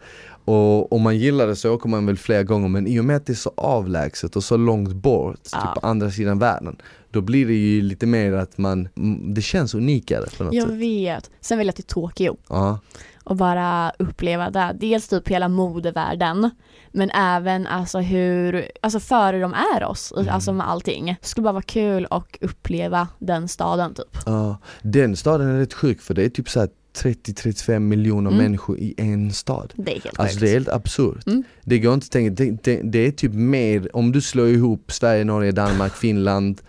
Och 0.45 0.93
om 0.93 1.01
man 1.01 1.17
gillar 1.17 1.47
det 1.47 1.55
så 1.55 1.73
åker 1.73 1.89
man 1.89 2.05
väl 2.05 2.17
flera 2.17 2.43
gånger 2.43 2.67
men 2.67 2.87
i 2.87 2.99
och 2.99 3.05
med 3.05 3.15
att 3.15 3.25
det 3.25 3.33
är 3.33 3.35
så 3.35 3.51
avlägset 3.57 4.35
och 4.35 4.43
så 4.43 4.57
långt 4.57 4.93
bort, 4.93 5.39
Ja. 5.51 5.61
typ 5.61 5.81
på 5.81 5.87
andra 5.87 6.11
sidan 6.11 6.39
världen 6.39 6.75
Då 7.11 7.21
blir 7.21 7.45
det 7.45 7.53
ju 7.53 7.81
lite 7.81 8.05
mer 8.05 8.33
att 8.33 8.57
man, 8.57 8.87
det 9.33 9.41
känns 9.41 9.75
unikare 9.75 10.25
på 10.37 10.43
något 10.43 10.53
Jag 10.53 10.67
sätt 10.67 10.75
vet. 10.77 11.31
Sen 11.41 11.57
vill 11.57 11.67
jag 11.67 11.75
till 11.75 11.83
Tokyo 11.83 12.37
Ja, 12.49 12.79
och 13.23 13.35
bara 13.35 13.91
uppleva 13.99 14.49
det. 14.49 14.75
Dels 14.79 15.07
typ 15.07 15.27
hela 15.27 15.47
modevärlden 15.47 16.49
men 16.91 17.09
även 17.11 17.67
alltså 17.67 17.99
hur, 17.99 18.65
alltså 18.81 18.99
före 18.99 19.39
de 19.39 19.53
är 19.75 19.83
oss, 19.83 20.13
Mm. 20.17 20.33
alltså 20.33 20.53
med 20.53 20.69
allting. 20.69 21.05
Det 21.21 21.27
skulle 21.27 21.43
bara 21.43 21.53
vara 21.53 21.61
kul 21.63 22.05
och 22.05 22.37
uppleva 22.41 23.07
den 23.19 23.47
staden 23.47 23.93
typ. 23.93 24.17
ja. 24.25 24.57
Den 24.81 25.15
staden 25.15 25.49
är 25.49 25.59
rätt 25.59 25.73
sjuk 25.73 26.01
för 26.01 26.13
det 26.13 26.23
är 26.25 26.29
typ 26.29 26.49
så 26.49 26.59
här 26.59 26.69
30-35 27.03 27.79
miljoner 27.79 28.31
Mm. 28.31 28.43
människor 28.43 28.77
i 28.79 28.93
en 28.97 29.33
stad 29.33 29.73
Det 29.75 29.91
är 29.97 30.01
helt 30.01 30.19
Alltså 30.19 30.33
sjukt. 30.33 30.41
det 30.41 30.49
är 30.49 30.53
helt 30.53 30.69
absurt. 30.69 31.27
Mm. 31.27 31.43
Det 31.63 31.79
går 31.79 31.93
inte 31.93 32.05
att 32.05 32.11
tänka, 32.11 32.43
det, 32.43 32.63
det, 32.63 32.81
det 32.83 33.07
är 33.07 33.11
typ 33.11 33.33
mer, 33.33 33.95
om 33.95 34.11
du 34.11 34.21
slår 34.21 34.47
ihop 34.47 34.91
Sverige, 34.91 35.23
Norge, 35.23 35.51
Danmark, 35.51 35.93
Finland 35.97 36.61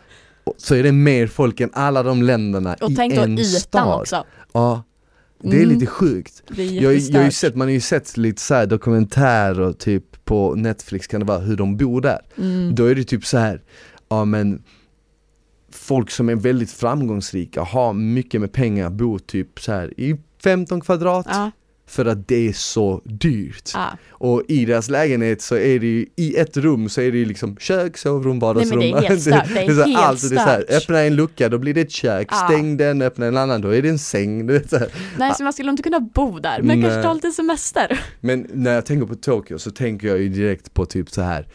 så 0.58 0.74
är 0.74 0.82
det 0.82 0.92
mer 0.92 1.26
folk 1.26 1.60
än 1.60 1.70
alla 1.72 2.02
de 2.02 2.22
länderna 2.22 2.76
Och 2.80 2.90
i 2.90 2.94
tänk 2.96 3.14
då 3.14 3.22
en 3.22 3.38
ytan 3.38 3.60
stad. 3.60 4.00
också. 4.00 4.24
Ja, 4.52 4.82
det 5.42 5.56
är 5.56 5.62
Mm. 5.64 5.74
lite 5.74 5.86
sjukt. 5.86 6.42
Är 6.58 6.62
Jag, 6.82 6.96
jag 6.96 7.22
har 7.22 7.30
sett, 7.30 7.54
man 7.56 7.66
har 7.68 7.72
ju 7.72 7.80
sett 7.80 8.16
lite 8.16 8.42
så 8.42 8.66
dokumentärer 8.66 9.72
typ 9.72 10.24
på 10.24 10.54
Netflix 10.54 11.06
kan 11.06 11.20
det 11.20 11.26
vara, 11.26 11.38
hur 11.38 11.56
de 11.56 11.76
bor 11.76 12.00
där. 12.00 12.18
Mm. 12.38 12.74
Då 12.74 12.84
är 12.84 12.94
det 12.94 13.04
typ 13.04 13.26
så 13.26 13.38
här, 13.38 13.60
ja 14.08 14.24
men 14.24 14.62
Folk 15.86 16.10
som 16.10 16.28
är 16.28 16.34
väldigt 16.34 16.70
framgångsrika, 16.70 17.62
har 17.62 17.92
mycket 17.92 18.40
med 18.40 18.52
pengar, 18.52 18.90
bor 18.90 19.18
typ 19.18 19.60
så 19.60 19.72
här 19.72 20.00
i 20.00 20.16
15 20.44 20.80
kvadrat 20.80 21.26
Ja, 21.28 21.50
för 21.88 22.06
att 22.06 22.28
det 22.28 22.48
är 22.48 22.52
så 22.52 23.00
dyrt. 23.04 23.70
ja. 23.74 23.86
Och 24.10 24.42
i 24.48 24.64
deras 24.64 24.90
lägenhet 24.90 25.42
så 25.42 25.56
är 25.56 25.78
det 25.80 25.86
ju, 25.86 26.06
i 26.16 26.36
ett 26.36 26.56
rum 26.56 26.88
så 26.88 27.00
är 27.00 27.12
det 27.12 27.18
ju 27.18 27.24
liksom 27.24 27.56
kök, 27.56 27.96
sovrum, 27.98 28.38
vardagsrum 28.38 28.78
Nej, 28.78 28.92
men 28.92 29.00
det 29.02 29.06
är 29.06 29.08
helt 29.10 29.22
stört. 29.22 29.54
Det 29.54 29.60
är 29.60 29.86
helt 29.86 29.96
allt, 29.98 30.20
det 30.30 30.34
är 30.36 30.38
så 30.38 30.50
här, 30.50 30.64
öppna 30.68 31.00
en 31.00 31.16
lucka 31.16 31.48
då 31.48 31.58
blir 31.58 31.74
det 31.74 31.80
ett 31.80 31.90
kök, 31.90 32.28
Ja. 32.30 32.48
stäng 32.50 32.76
den, 32.76 33.02
öppna 33.02 33.26
en 33.26 33.36
annan 33.36 33.60
då 33.60 33.68
är 33.74 33.82
det 33.82 33.88
en 33.88 33.98
säng, 33.98 34.46
du 34.46 34.52
vet 34.52 34.70
så 34.70 34.78
här. 34.78 34.88
Nej 35.18 35.34
så 35.34 35.42
man 35.42 35.52
skulle 35.52 35.70
inte 35.70 35.82
kunna 35.82 36.00
bo 36.00 36.38
där, 36.38 36.62
men 36.62 36.80
Nej. 36.80 36.82
kanske 36.82 37.02
ta 37.02 37.12
lite 37.14 37.30
semester. 37.30 38.00
Men 38.20 38.46
när 38.52 38.74
jag 38.74 38.86
tänker 38.86 39.06
på 39.06 39.14
Tokyo 39.14 39.58
så 39.58 39.70
tänker 39.70 40.08
jag 40.08 40.18
ju 40.18 40.28
direkt 40.28 40.74
på 40.74 40.86
typ 40.86 41.10
så 41.10 41.22
här 41.22 41.46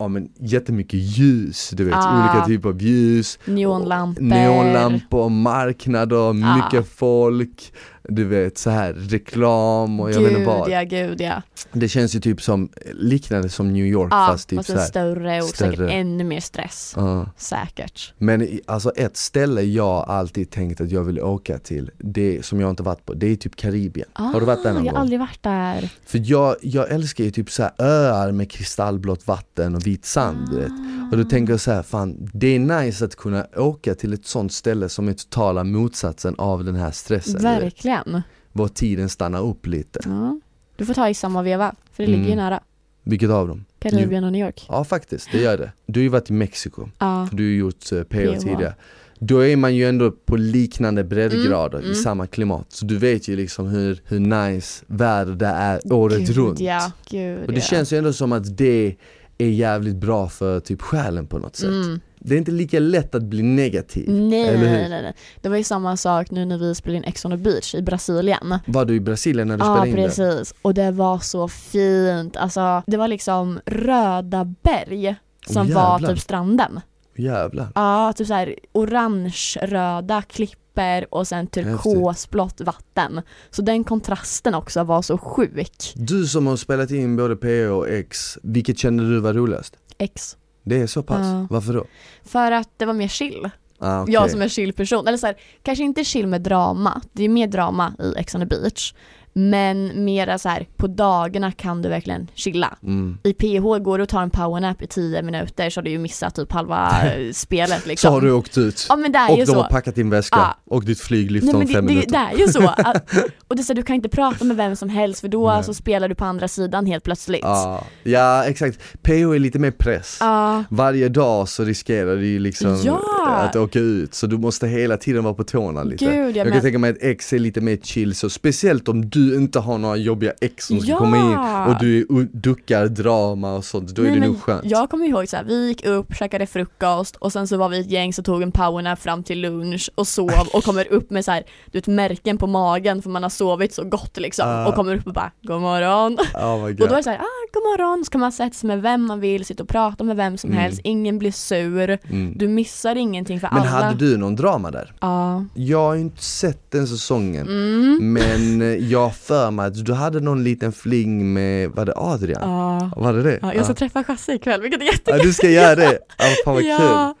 Ja 0.00 0.08
men 0.08 0.28
jättemycket 0.40 1.00
ljus, 1.00 1.70
du 1.70 1.84
vet, 1.84 1.94
Ah. 1.94 2.20
olika 2.34 2.46
typer 2.46 2.68
av 2.68 2.82
ljus 2.82 3.38
Neonlampor. 3.44 4.22
Neonlampor, 4.22 5.28
marknader, 5.28 6.28
Ah. 6.28 6.32
mycket 6.56 6.88
folk 6.88 7.72
Du 8.10 8.24
vet 8.24 8.58
så 8.58 8.70
här 8.70 8.92
reklam 8.92 10.00
och 10.00 10.10
jag 10.12 10.20
vet 10.20 10.28
inte 10.28 10.38
Gud 10.38 10.46
vad 10.46 10.70
ja, 10.70 10.82
gud 10.82 11.20
ja. 11.20 11.42
Det 11.72 11.88
känns 11.88 12.16
ju 12.16 12.20
typ 12.20 12.42
som, 12.42 12.68
liknande 12.92 13.48
som 13.48 13.72
New 13.72 13.86
York 13.86 14.08
Ja, 14.12 14.26
fast 14.30 14.48
typ 14.48 14.56
fast 14.56 14.70
så 14.70 14.76
här. 14.78 14.86
större 14.86 15.42
och 15.42 15.48
säkert 15.48 15.74
större. 15.74 15.90
ännu 15.92 16.24
mer 16.24 16.40
stress. 16.40 16.92
Ja. 16.96 17.26
Säkert. 17.36 18.12
Men 18.18 18.48
alltså 18.66 18.90
ett 18.90 19.16
ställe 19.16 19.62
jag 19.62 20.04
alltid 20.08 20.50
tänkt 20.50 20.80
att 20.80 20.90
jag 20.90 21.04
vill 21.04 21.20
åka 21.20 21.58
till, 21.58 21.90
det 21.98 22.44
som 22.44 22.60
jag 22.60 22.70
inte 22.70 22.82
varit 22.82 23.06
på, 23.06 23.14
det 23.14 23.26
är 23.26 23.36
typ 23.36 23.56
Karibien. 23.56 24.08
Har 24.12 24.40
du 24.40 24.46
varit 24.46 24.62
där 24.62 24.72
någon 24.72 24.82
Ah, 24.82 24.84
Jag 24.84 24.84
gång? 24.84 24.94
har 24.94 25.00
aldrig 25.00 25.20
varit 25.20 25.42
där. 25.42 25.88
För 26.06 26.20
jag, 26.24 26.56
jag 26.62 26.90
älskar 26.90 27.24
ju 27.24 27.30
typ 27.30 27.50
så 27.50 27.62
här 27.62 27.72
öar 27.78 28.32
med 28.32 28.50
kristallblått 28.50 29.26
vatten 29.26 29.74
och 29.74 29.86
vit 29.86 30.04
sand 30.04 30.48
du 30.50 30.56
vet. 30.56 30.70
Och 31.12 31.18
då 31.18 31.24
tänker 31.24 31.52
jag 31.52 31.60
så 31.60 31.72
här, 31.72 31.82
fan 31.82 32.30
det 32.32 32.46
är 32.54 32.58
nice 32.58 33.04
att 33.04 33.16
kunna 33.16 33.46
åka 33.56 33.94
till 33.94 34.12
ett 34.12 34.26
sånt 34.26 34.52
ställe 34.52 34.88
som 34.88 35.08
är 35.08 35.12
totala 35.12 35.64
motsatsen 35.64 36.34
av 36.38 36.64
den 36.64 36.74
här 36.74 36.90
stressen. 36.90 37.42
du 37.60 37.70
Verkligen. 37.98 38.22
Var 38.52 38.68
tiden 38.68 39.08
stannar 39.08 39.42
upp 39.42 39.66
lite. 39.66 40.00
Ja. 40.04 40.40
Du 40.76 40.86
får 40.86 40.94
ta 40.94 41.08
i 41.08 41.14
samma 41.14 41.42
veva, 41.42 41.74
för 41.92 42.02
det 42.02 42.06
ligger 42.10 42.24
ju 42.24 42.32
Mm. 42.32 42.44
nära. 42.44 42.60
Vilket 43.02 43.30
av 43.30 43.48
dem? 43.48 43.64
Karibien 43.78 44.24
och 44.24 44.32
New 44.32 44.46
York. 44.46 44.66
Ja 44.68 44.84
faktiskt, 44.84 45.28
det 45.32 45.38
gör 45.40 45.58
det. 45.58 45.72
Du 45.86 46.00
har 46.00 46.02
ju 46.02 46.08
varit 46.08 46.30
i 46.30 46.32
Mexiko, 46.32 46.88
Ja. 46.98 47.26
för 47.30 47.36
du 47.36 47.44
har 47.44 47.50
gjort 47.50 47.92
uh, 47.92 48.02
PO 48.02 48.40
tidigare. 48.40 48.74
då 49.18 49.38
är 49.44 49.56
man 49.56 49.76
ju 49.76 49.88
ändå 49.88 50.10
på 50.10 50.36
liknande 50.36 51.04
breddgrader 51.04 51.78
Mm, 51.78 51.90
i 51.90 51.92
mm. 51.92 52.02
samma 52.02 52.26
klimat. 52.26 52.66
Så 52.72 52.84
du 52.86 52.98
vet 52.98 53.28
ju 53.28 53.36
liksom 53.36 53.66
hur, 53.66 54.00
hur 54.04 54.20
nice 54.20 54.84
väder 54.86 55.32
det 55.32 55.46
är 55.46 55.92
året 55.92 56.18
Gud, 56.18 56.36
runt. 56.36 56.60
Ja, 56.60 56.92
gud 57.10 57.38
Och 57.46 57.52
det 57.52 57.58
ja. 57.58 57.64
känns 57.64 57.92
ju 57.92 57.98
ändå 57.98 58.12
som 58.12 58.32
att 58.32 58.56
det 58.56 58.96
är 59.38 59.46
jävligt 59.48 59.96
bra 59.96 60.28
för 60.28 60.60
typ 60.60 60.82
själen 60.82 61.26
på 61.26 61.38
något 61.38 61.56
sätt. 61.56 61.68
Mm. 61.68 62.00
Det 62.20 62.34
är 62.34 62.38
inte 62.38 62.50
lika 62.50 62.78
lätt 62.80 63.14
att 63.14 63.22
bli 63.22 63.42
negativ. 63.42 64.10
Nej, 64.10 64.48
eller 64.48 64.58
hur? 64.58 64.66
nej, 64.76 64.88
nej, 64.88 65.02
nej. 65.02 65.14
Det 65.40 65.48
var 65.48 65.56
ju 65.56 65.64
samma 65.64 65.96
sak 65.96 66.30
nu 66.30 66.44
när 66.44 66.58
vi 66.58 66.74
spelade 66.74 66.96
in 66.96 67.04
Ex 67.04 67.24
on 67.24 67.30
the 67.30 67.36
beach 67.36 67.74
i 67.74 67.82
Brasilien. 67.82 68.58
Var 68.66 68.84
du 68.84 68.94
i 68.94 69.00
Brasilien 69.00 69.48
när 69.48 69.56
du 69.56 69.64
Ja, 69.64 69.74
spelade 69.74 69.88
in 69.90 69.96
det? 69.96 70.02
precis. 70.02 70.54
Och 70.62 70.74
det 70.74 70.90
var 70.90 71.18
så 71.18 71.48
fint. 71.48 72.36
Alltså, 72.36 72.82
det 72.86 72.96
var 72.96 73.08
liksom 73.08 73.60
röda 73.66 74.44
berg 74.62 75.16
som 75.46 75.66
Åh, 75.66 75.74
var 75.74 76.08
typ 76.08 76.18
stranden. 76.20 76.80
Jävlar. 77.16 77.68
Ja, 77.74 78.12
typ 78.16 78.26
såhär 78.26 78.54
orange-röda 78.72 80.22
klippor 80.22 81.14
och 81.14 81.28
sen 81.28 81.46
turkosblått 81.46 82.60
vatten. 82.60 83.20
Så 83.50 83.62
den 83.62 83.84
kontrasten 83.84 84.54
också 84.54 84.84
var 84.84 85.02
så 85.02 85.18
sjuk. 85.18 85.92
Du 85.96 86.26
som 86.26 86.46
har 86.46 86.56
spelat 86.56 86.90
in 86.90 87.16
både 87.16 87.36
PO 87.36 87.74
och 87.74 87.88
X, 87.88 88.38
vilket 88.42 88.78
kände 88.78 89.10
du 89.10 89.20
var 89.20 89.32
roligast? 89.34 89.74
X. 89.98 90.36
Det 90.62 90.80
är 90.80 90.86
så 90.86 91.02
pass? 91.02 91.26
Ja. 91.26 91.46
Varför 91.50 91.72
då? 91.72 91.84
För 92.24 92.52
att 92.52 92.70
det 92.76 92.86
var 92.86 92.94
mer 92.94 93.08
chill. 93.08 93.50
Ah, 93.78 94.02
okej. 94.02 94.14
Jag 94.14 94.30
som 94.30 94.42
är 94.42 94.48
chill 94.48 94.72
person. 94.72 95.06
Eller 95.06 95.18
så 95.18 95.26
här, 95.26 95.36
kanske 95.62 95.84
inte 95.84 96.04
chill 96.04 96.26
med 96.26 96.40
drama. 96.40 97.00
Det 97.12 97.24
är 97.24 97.28
mer 97.28 97.46
drama 97.46 97.94
i 97.98 98.14
Ex 98.18 98.34
on 98.34 98.40
the 98.40 98.46
beach. 98.46 98.94
Men 99.32 100.04
mera 100.04 100.38
så 100.38 100.48
här, 100.48 100.66
på 100.76 100.86
dagarna 100.86 101.52
kan 101.52 101.82
du 101.82 101.88
verkligen 101.88 102.30
chilla. 102.34 102.76
Mm. 102.82 103.18
I 103.24 103.32
PH 103.32 103.62
går 103.84 103.98
du 103.98 104.02
och 104.02 104.08
tar 104.08 104.22
en 104.22 104.30
powernap 104.30 104.82
i 104.82 104.86
10 104.86 105.22
minuter 105.22 105.70
så 105.70 105.80
har 105.80 105.84
du 105.84 105.90
ju 105.90 105.98
missat 105.98 106.34
typ 106.34 106.52
halva 106.52 106.94
spelet 107.32 107.86
liksom. 107.86 108.08
Så 108.08 108.14
har 108.14 108.20
du 108.20 108.32
åkt 108.32 108.58
ut. 108.58 108.86
Ja 108.88 108.96
men 108.96 109.12
det 109.12 109.18
är 109.18 109.30
och 109.30 109.38
ju 109.38 109.44
de 109.44 109.52
så. 109.52 109.62
har 109.62 109.68
packat 109.70 109.94
din 109.94 110.10
väska 110.10 110.36
Ja. 110.38 110.58
och 110.76 110.84
ditt 110.84 111.00
flyg 111.00 111.30
lyfter 111.30 111.52
om 111.52 111.58
men 111.58 111.66
det, 111.66 111.72
fem 111.72 111.86
det, 111.86 111.92
minuter. 111.92 112.10
det 112.10 112.16
är 112.42 112.46
ju 112.46 112.52
så. 112.52 112.68
Att, 112.76 113.10
och 113.48 113.56
det 113.56 113.62
är 113.62 113.64
så 113.64 113.72
du 113.74 113.82
kan 113.82 113.96
inte 113.96 114.08
prata 114.08 114.44
med 114.44 114.56
vem 114.56 114.76
som 114.76 114.88
helst 114.88 115.20
för 115.20 115.28
då 115.28 115.50
Nej. 115.50 115.64
så 115.64 115.74
spelar 115.74 116.08
du 116.08 116.14
på 116.14 116.24
andra 116.24 116.48
sidan 116.48 116.86
helt 116.86 117.04
plötsligt. 117.04 117.40
Ja, 117.42 117.84
ja 118.02 118.44
exakt. 118.44 118.78
PO 119.02 119.12
är 119.34 119.38
lite 119.38 119.58
mer 119.58 119.70
press. 119.70 120.16
Ja. 120.20 120.64
Varje 120.70 121.08
dag 121.08 121.48
så 121.48 121.64
riskerar 121.64 122.16
du 122.16 122.26
ju 122.26 122.38
liksom 122.38 122.82
Ja. 122.84 123.00
att 123.26 123.56
åka 123.56 123.78
ut, 123.78 124.14
så 124.14 124.26
du 124.26 124.38
måste 124.38 124.66
hela 124.68 124.96
tiden 124.96 125.24
vara 125.24 125.34
på 125.34 125.44
tårna 125.44 125.82
lite. 125.82 126.04
Gud, 126.04 126.14
ja, 126.14 126.24
jag 126.26 126.34
kan 126.46 126.52
men- 126.52 126.60
tänka 126.62 126.78
mig 126.78 126.90
att 126.90 127.02
ex 127.02 127.32
är 127.32 127.38
lite 127.38 127.60
mer 127.60 127.76
chill, 127.82 128.14
så 128.14 128.30
speciellt 128.30 128.88
om 128.88 129.10
du 129.10 129.27
inte 129.36 129.58
har 129.58 129.78
några 129.78 129.96
jobbiga 129.96 130.32
ex 130.40 130.66
som 130.66 130.80
ska 130.80 130.90
Ja. 130.90 130.98
komma 130.98 131.16
in 131.16 131.72
och 131.74 131.80
du 131.80 132.06
duckar 132.32 132.86
drama 132.88 133.54
och 133.54 133.64
sånt, 133.64 133.88
då 133.88 134.02
är 134.02 134.06
Nej, 134.06 134.14
det 134.14 134.20
men 134.20 134.28
nog 134.28 134.40
skönt. 134.42 134.64
Jag 134.64 134.90
kommer 134.90 135.06
ihåg 135.06 135.28
så 135.28 135.36
här, 135.36 135.44
vi 135.44 135.68
gick 135.68 135.86
upp, 135.86 136.14
käkade 136.14 136.46
frukost 136.46 137.16
och 137.16 137.32
sen 137.32 137.48
så 137.48 137.56
var 137.56 137.68
vi 137.68 137.80
ett 137.80 137.90
gäng 137.90 138.12
som 138.12 138.24
tog 138.24 138.42
en 138.42 138.52
powernap 138.52 138.98
fram 138.98 139.22
till 139.22 139.40
lunch 139.40 139.90
och 139.94 140.06
sov 140.08 140.30
och 140.52 140.64
kommer 140.64 140.92
upp 140.92 141.10
med 141.10 141.24
så 141.24 141.30
här, 141.30 141.42
du 141.72 141.78
vet 141.78 141.86
märken 141.86 142.38
på 142.38 142.46
magen 142.46 143.02
för 143.02 143.10
man 143.10 143.22
har 143.22 143.30
sovit 143.30 143.74
så 143.74 143.84
gott 143.84 144.16
liksom 144.16 144.44
Ah. 144.48 144.66
och 144.68 144.74
kommer 144.74 144.96
upp 144.96 145.06
och 145.06 145.12
bara 145.12 145.30
God 145.42 145.60
morgon. 145.60 146.18
Oh. 146.34 146.64
Och 146.64 146.74
då 146.74 146.84
är 146.84 146.96
det 146.96 147.02
så 147.02 147.10
här, 147.10 147.18
ah, 147.18 147.48
god 147.52 147.62
morgon, 147.62 148.04
så 148.04 148.10
kan 148.10 148.20
man 148.20 148.32
sätta 148.32 148.54
sig 148.54 148.66
med 148.66 148.82
vem 148.82 149.06
man 149.06 149.20
vill, 149.20 149.44
sitta 149.44 149.62
och 149.62 149.68
prata 149.68 150.04
med 150.04 150.16
vem 150.16 150.38
som 150.38 150.50
Mm. 150.50 150.62
helst, 150.62 150.80
ingen 150.84 151.18
blir 151.18 151.32
sur, 151.32 151.98
mm. 152.10 152.32
du 152.38 152.48
missar 152.48 152.96
ingenting 152.96 153.40
för 153.40 153.48
Men 153.52 153.58
alla. 153.62 153.70
hade 153.70 153.94
du 153.96 154.16
någon 154.16 154.36
drama 154.36 154.70
där? 154.70 154.92
Ja. 155.00 155.44
Jag 155.54 155.78
har 155.78 155.94
ju 155.94 156.00
inte 156.00 156.22
sett 156.24 156.70
den 156.70 156.86
säsongen, 156.86 157.46
Mm. 157.48 158.12
men 158.12 158.62
eh, 158.62 158.90
jag 159.08 159.16
för 159.16 159.50
mig 159.50 159.66
att 159.66 159.84
du 159.84 159.92
hade 159.92 160.20
någon 160.20 160.44
liten 160.44 160.72
fling 160.72 161.32
med, 161.32 161.70
var 161.70 161.84
det 161.84 161.92
Adrian? 161.96 162.50
Ja. 162.50 162.90
Var 162.96 163.12
det 163.12 163.22
det? 163.22 163.38
Ja, 163.42 163.54
jag 163.54 163.64
ska 163.64 163.74
träffa 163.74 164.04
Chasse 164.04 164.32
ikväll, 164.34 164.62
vilket 164.62 164.80
är 164.80 164.84
jättekul. 164.84 165.18
Ja, 165.18 165.24
du 165.24 165.32
ska 165.32 165.48
göra 165.50 165.74
det! 165.74 165.98
Ja, 166.18 166.24
fan 166.44 166.54
vad 166.54 166.62
kul! 166.62 166.70
ja. 166.70 167.14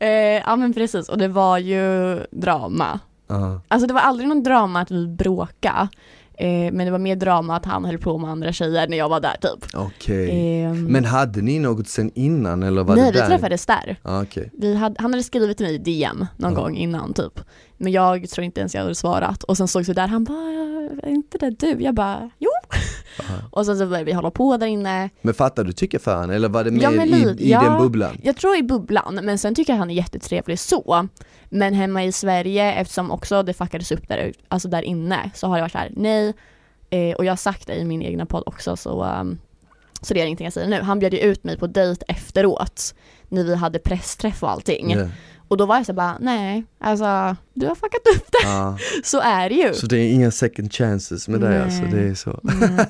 Eh, 0.00 0.08
ja 0.46 0.56
men 0.56 0.74
precis, 0.74 1.08
och 1.08 1.18
det 1.18 1.28
var 1.28 1.58
ju 1.58 2.18
drama. 2.30 3.00
Ja. 3.28 3.60
Alltså 3.68 3.86
det 3.86 3.94
var 3.94 4.00
aldrig 4.00 4.28
någon 4.28 4.42
drama 4.42 4.80
att 4.80 4.90
vi 4.90 5.06
bråkade. 5.06 5.88
Eh, 6.38 6.48
men 6.48 6.78
det 6.78 6.90
var 6.90 6.98
mer 6.98 7.16
drama 7.16 7.56
att 7.56 7.64
han 7.64 7.84
höll 7.84 7.98
på 7.98 8.18
med 8.18 8.30
andra 8.30 8.52
tjejer 8.52 8.88
när 8.88 8.96
jag 8.96 9.08
var 9.08 9.20
där 9.20 9.36
typ. 9.40 9.66
Okej. 9.74 10.60
Ehm, 10.62 10.84
Men 10.84 11.04
hade 11.04 11.42
ni 11.42 11.58
något 11.58 11.88
sen 11.88 12.10
innan 12.14 12.62
eller 12.62 12.84
var 12.84 12.96
nej, 12.96 13.04
det 13.04 13.12
vi 13.12 13.18
där? 13.18 13.26
träffades 13.26 13.66
där. 13.66 13.96
Ja, 14.02 14.22
okej. 14.22 14.50
Vi 14.58 14.74
hade, 14.76 14.96
han 14.98 15.12
hade 15.12 15.22
skrivit 15.22 15.56
till 15.56 15.66
mig 15.66 15.74
i 15.74 15.78
DM 15.78 16.26
någon 16.36 16.52
Ja. 16.52 16.60
gång 16.60 16.76
innan 16.76 17.12
typ. 17.14 17.40
Men 17.76 17.92
jag 17.92 18.28
tror 18.30 18.44
inte 18.44 18.60
ens 18.60 18.74
jag 18.74 18.82
hade 18.82 18.94
svarat. 18.94 19.42
Och 19.42 19.56
sen 19.56 19.68
sågs 19.68 19.88
vi 19.88 19.92
där, 19.92 20.06
han 20.08 20.24
bara, 20.24 21.00
är 21.02 21.08
inte 21.10 21.38
det 21.38 21.50
du? 21.50 21.82
Jag 21.82 21.94
bara, 21.94 22.30
jo. 22.38 22.50
Aha. 23.20 23.34
Och 23.50 23.66
sen 23.66 23.78
så 23.78 23.86
började 23.86 24.04
vi 24.04 24.12
hålla 24.12 24.30
på 24.30 24.56
där 24.56 24.66
inne. 24.66 25.10
Men 25.22 25.34
fattar 25.34 25.64
du 25.64 25.72
tycker 25.72 25.98
för 25.98 26.14
han 26.16 26.30
eller 26.30 26.48
var 26.48 26.64
det 26.64 26.70
mer 26.70 26.82
Ja, 26.82 27.04
i, 27.04 27.36
i 27.38 27.50
ja. 27.50 27.60
den 27.62 27.78
bubblan? 27.78 28.16
Jag 28.22 28.36
tror 28.36 28.56
i 28.56 28.62
bubblan, 28.62 29.20
men 29.22 29.38
sen 29.38 29.54
tycker 29.54 29.72
jag 29.72 29.78
han 29.78 29.90
är 29.90 29.94
jättetrevlig 29.94 30.58
så. 30.58 31.08
Men 31.54 31.74
hemma 31.74 32.04
i 32.04 32.12
Sverige, 32.12 32.72
eftersom 32.72 33.10
också 33.10 33.42
det 33.42 33.54
fuckades 33.54 33.92
upp 33.92 34.08
där, 34.08 34.32
alltså 34.48 34.68
där 34.68 34.82
inne, 34.82 35.30
så 35.34 35.46
har 35.46 35.56
det 35.56 35.62
varit 35.62 35.72
så 35.72 35.78
här, 35.78 35.92
nej. 35.96 36.34
Eh, 36.90 37.14
och 37.14 37.24
jag 37.24 37.32
har 37.32 37.36
sagt 37.36 37.66
det 37.66 37.74
i 37.74 37.84
min 37.84 38.02
egna 38.02 38.26
podd 38.26 38.42
också, 38.46 38.76
så, 38.76 39.04
um, 39.04 39.38
så 40.00 40.14
det 40.14 40.20
är 40.20 40.26
ingenting 40.26 40.44
jag 40.44 40.52
säger 40.52 40.68
nu. 40.68 40.80
Han 40.80 40.98
bjöd 40.98 41.14
ju 41.14 41.20
ut 41.20 41.44
mig 41.44 41.58
på 41.58 41.66
dejt 41.66 42.04
efteråt, 42.08 42.94
när 43.28 43.44
vi 43.44 43.54
hade 43.54 43.78
pressträff 43.78 44.42
och 44.42 44.50
allting. 44.50 44.90
Ja. 44.90 45.08
Och 45.48 45.56
då 45.56 45.66
var 45.66 45.76
jag 45.76 45.86
så 45.86 45.92
bara, 45.92 46.16
nej, 46.20 46.64
alltså 46.78 47.36
du 47.54 47.66
har 47.66 47.74
fuckat 47.74 48.00
upp 48.16 48.26
det. 48.32 48.38
Ja. 48.48 48.78
Så 49.04 49.20
är 49.20 49.48
det 49.48 49.54
ju. 49.54 49.74
Så 49.74 49.86
det 49.86 49.98
är 49.98 50.12
inga 50.12 50.30
second 50.30 50.72
chances 50.72 51.28
med 51.28 51.40
dig 51.40 51.60
alltså, 51.62 51.82
det 51.92 52.00
är 52.00 52.14
så? 52.14 52.40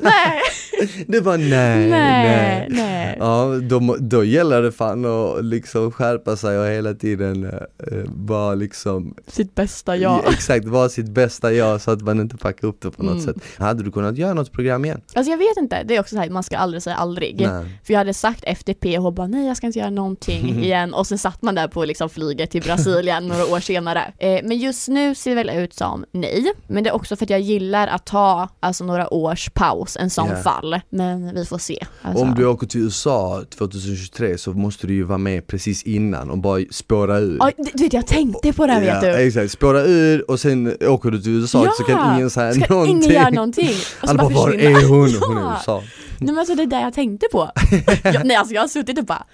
Nej, 0.00 0.40
Det 1.06 1.20
var 1.20 1.38
nej, 1.38 1.90
nej, 1.90 2.66
nej. 2.70 3.16
Ja, 3.18 3.44
då, 3.62 3.96
då 4.00 4.24
gäller 4.24 4.62
det 4.62 4.72
fan 4.72 5.04
att 5.04 5.44
liksom 5.44 5.92
skärpa 5.92 6.36
sig 6.36 6.58
och 6.58 6.66
hela 6.66 6.94
tiden 6.94 7.44
eh, 7.44 7.58
vara 8.06 8.54
liksom 8.54 9.14
Sitt 9.26 9.54
bästa 9.54 9.96
jag. 9.96 10.32
Exakt, 10.32 10.64
vara 10.66 10.88
sitt 10.88 11.08
bästa 11.08 11.52
jag 11.52 11.80
så 11.80 11.90
att 11.90 12.02
man 12.02 12.20
inte 12.20 12.36
packar 12.36 12.68
upp 12.68 12.80
det 12.80 12.90
på 12.90 13.02
något 13.02 13.12
Mm. 13.14 13.24
sätt. 13.24 13.36
Hade 13.58 13.82
du 13.82 13.92
kunnat 13.92 14.16
göra 14.18 14.34
något 14.34 14.52
program 14.52 14.84
igen? 14.84 15.00
Alltså 15.14 15.30
jag 15.30 15.38
vet 15.38 15.56
inte, 15.58 15.82
det 15.82 15.96
är 15.96 16.00
också 16.00 16.14
så 16.14 16.20
här, 16.20 16.30
man 16.30 16.42
ska 16.42 16.56
aldrig 16.56 16.82
säga 16.82 16.96
aldrig. 16.96 17.40
Nej. 17.40 17.64
För 17.84 17.92
jag 17.92 17.98
hade 17.98 18.14
sagt 18.14 18.44
efter 18.44 18.74
PH 18.74 19.10
bara 19.16 19.26
nej 19.26 19.46
jag 19.46 19.56
ska 19.56 19.66
inte 19.66 19.78
göra 19.78 19.90
någonting 19.90 20.58
igen 20.64 20.94
och 20.94 21.06
sen 21.06 21.18
satt 21.18 21.42
man 21.42 21.54
där 21.54 21.68
på 21.68 21.84
liksom 21.84 22.10
flyget 22.10 22.50
till 22.50 22.62
Brasilien 22.62 23.28
några 23.28 23.46
år 23.46 23.60
senare. 23.60 24.12
Eh, 24.18 24.40
men 24.44 24.53
just 24.54 24.88
nu 24.88 25.14
ser 25.14 25.30
det 25.30 25.34
väl 25.44 25.50
ut 25.50 25.74
som 25.74 26.04
nej. 26.12 26.52
Men 26.66 26.84
det 26.84 26.90
är 26.90 26.94
också 26.94 27.16
för 27.16 27.24
att 27.26 27.30
jag 27.30 27.40
gillar 27.40 27.86
att 27.88 28.04
ta 28.06 28.48
alltså 28.60 28.84
några 28.84 29.14
års 29.14 29.50
paus, 29.50 29.96
en 30.00 30.10
sån 30.10 30.28
Ja. 30.28 30.36
fall. 30.36 30.80
Men 30.90 31.34
vi 31.34 31.44
får 31.44 31.58
se. 31.58 31.86
Alltså, 32.02 32.24
Om 32.24 32.34
du 32.34 32.46
åker 32.46 32.66
till 32.66 32.80
USA 32.80 33.42
2023 33.58 34.38
så 34.38 34.52
måste 34.52 34.86
du 34.86 34.94
ju 34.94 35.02
vara 35.02 35.18
med 35.18 35.46
precis 35.46 35.82
innan 35.82 36.30
och 36.30 36.38
bara 36.38 36.60
spåra 36.70 37.18
ur. 37.18 37.38
Oj, 37.40 37.52
du 37.74 37.82
vet 37.84 37.92
jag 37.92 38.06
tänkte 38.06 38.52
på 38.52 38.66
det 38.66 38.72
här, 38.72 38.80
vet 38.80 38.88
ja, 38.88 39.00
du. 39.00 39.26
Exakt, 39.26 39.50
spåra 39.52 39.80
ur 39.84 40.30
och 40.30 40.40
sen 40.40 40.76
åker 40.80 41.10
du 41.10 41.22
till 41.22 41.32
USA 41.32 41.72
så 41.76 41.84
kan 41.84 42.16
ingen 42.16 42.30
säga 42.30 42.52
ska 42.52 42.74
någonting. 42.74 42.96
ingen 42.96 43.10
göra 43.10 43.30
någonting. 43.30 43.70
Alla 44.00 44.22
bara, 44.22 44.34
var 44.34 44.50
är 44.52 44.88
hon? 44.88 44.98
Hon 45.28 45.36
är 45.36 45.40
i 45.40 45.44
Ja. 45.44 45.56
USA. 45.58 45.82
Nej 46.18 46.26
men 46.32 46.38
alltså 46.38 46.54
det 46.54 46.62
är 46.62 46.66
det 46.66 46.80
jag 46.80 46.94
tänkte 46.94 47.26
på. 47.32 47.50
jag, 48.04 48.26
nej 48.26 48.36
alltså 48.36 48.54
jag 48.54 48.62
har 48.62 48.68
suttit 48.68 48.98
och 48.98 49.04
bara 49.04 49.24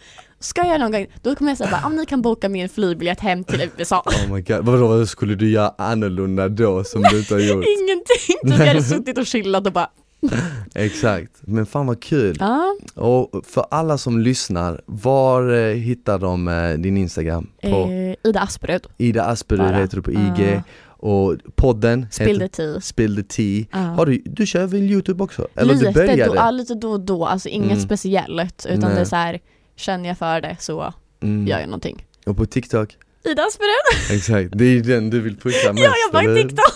Ska 0.40 0.64
jag 0.64 0.80
någon 0.80 0.92
gång, 0.92 1.06
då 1.22 1.34
kommer 1.34 1.50
jag 1.50 1.58
säga 1.58 1.70
bara, 1.70 1.86
om 1.86 1.96
ni 1.96 2.06
kan 2.06 2.22
boka 2.22 2.48
min 2.48 2.68
flygbiljett 2.68 3.20
hem 3.20 3.44
till 3.44 3.68
USA. 3.78 4.02
Oh 4.26 4.34
my 4.34 4.40
god, 4.42 4.64
vadå 4.64 4.86
vad 4.88 5.08
skulle 5.08 5.34
du 5.34 5.50
göra 5.50 5.74
annorlunda 5.78 6.48
då 6.48 6.84
som 6.84 7.02
du 7.02 7.18
inte 7.18 7.34
har 7.34 7.40
gjort? 7.40 7.64
Ingenting! 7.80 8.58
Jag 8.58 8.66
hade 8.66 8.82
suttit 8.82 9.18
och 9.18 9.26
chillat 9.26 9.66
och 9.66 9.72
bara, 9.72 9.90
Exakt, 10.74 11.32
men 11.40 11.66
fan 11.66 11.86
vad 11.86 12.02
kul. 12.02 12.36
ja. 12.40 12.76
Och 12.94 13.46
för 13.46 13.66
alla 13.70 13.98
som 13.98 14.18
lyssnar, 14.20 14.80
var 14.86 15.52
eh, 15.52 15.74
hittar 15.74 16.18
de 16.18 16.48
eh, 16.48 16.72
din 16.78 16.96
Instagram? 16.96 17.50
På 17.62 17.68
Eh, 17.68 18.14
Ida 18.30 18.40
Asperud, 18.40 18.86
Ida 18.98 19.24
Asperud 19.24 19.60
bara. 19.60 19.76
heter 19.76 19.96
du 19.96 20.02
på 20.02 20.10
IG 20.12 20.56
Ah. 20.56 20.62
och 21.06 21.36
podden 21.56 22.06
Spill 22.10 22.38
the 22.38 22.48
tea. 22.48 22.80
Spill 22.80 23.16
the 23.16 23.22
Tea. 23.22 23.64
Ja. 23.72 23.78
Har 23.78 24.06
du, 24.06 24.22
du 24.24 24.46
kör 24.46 24.66
väl 24.66 24.80
youtube 24.90 25.24
också? 25.24 25.46
Eller 25.54 25.74
lite, 25.74 25.86
du 25.86 25.92
började? 25.92 26.24
då, 26.24 26.34
ja, 26.36 26.50
lite 26.50 26.74
då 26.74 26.90
och 26.90 27.00
då, 27.00 27.26
alltså 27.26 27.48
inget 27.48 27.70
Mm. 27.70 27.80
speciellt 27.84 28.66
utan 28.68 28.80
Nej. 28.80 28.94
det 28.94 29.00
är 29.00 29.04
så 29.04 29.16
här, 29.16 29.40
känner 29.80 30.08
jag 30.08 30.18
för 30.18 30.40
det 30.40 30.56
så 30.58 30.94
mm. 31.22 31.46
gör 31.46 31.60
jag 31.60 31.68
någonting. 31.68 32.06
Och 32.26 32.36
på 32.36 32.46
TikTok? 32.46 32.96
Ida 33.24 33.42
Asperud! 33.42 34.16
Exakt, 34.16 34.58
det 34.58 34.64
är 34.64 34.80
den 34.80 35.10
du 35.10 35.20
vill 35.20 35.36
pusha 35.36 35.72
mest 35.72 35.84
Ja, 35.84 35.92
jag 36.04 36.12
bara 36.12 36.22
eller? 36.22 36.42
TikTok! 36.42 36.72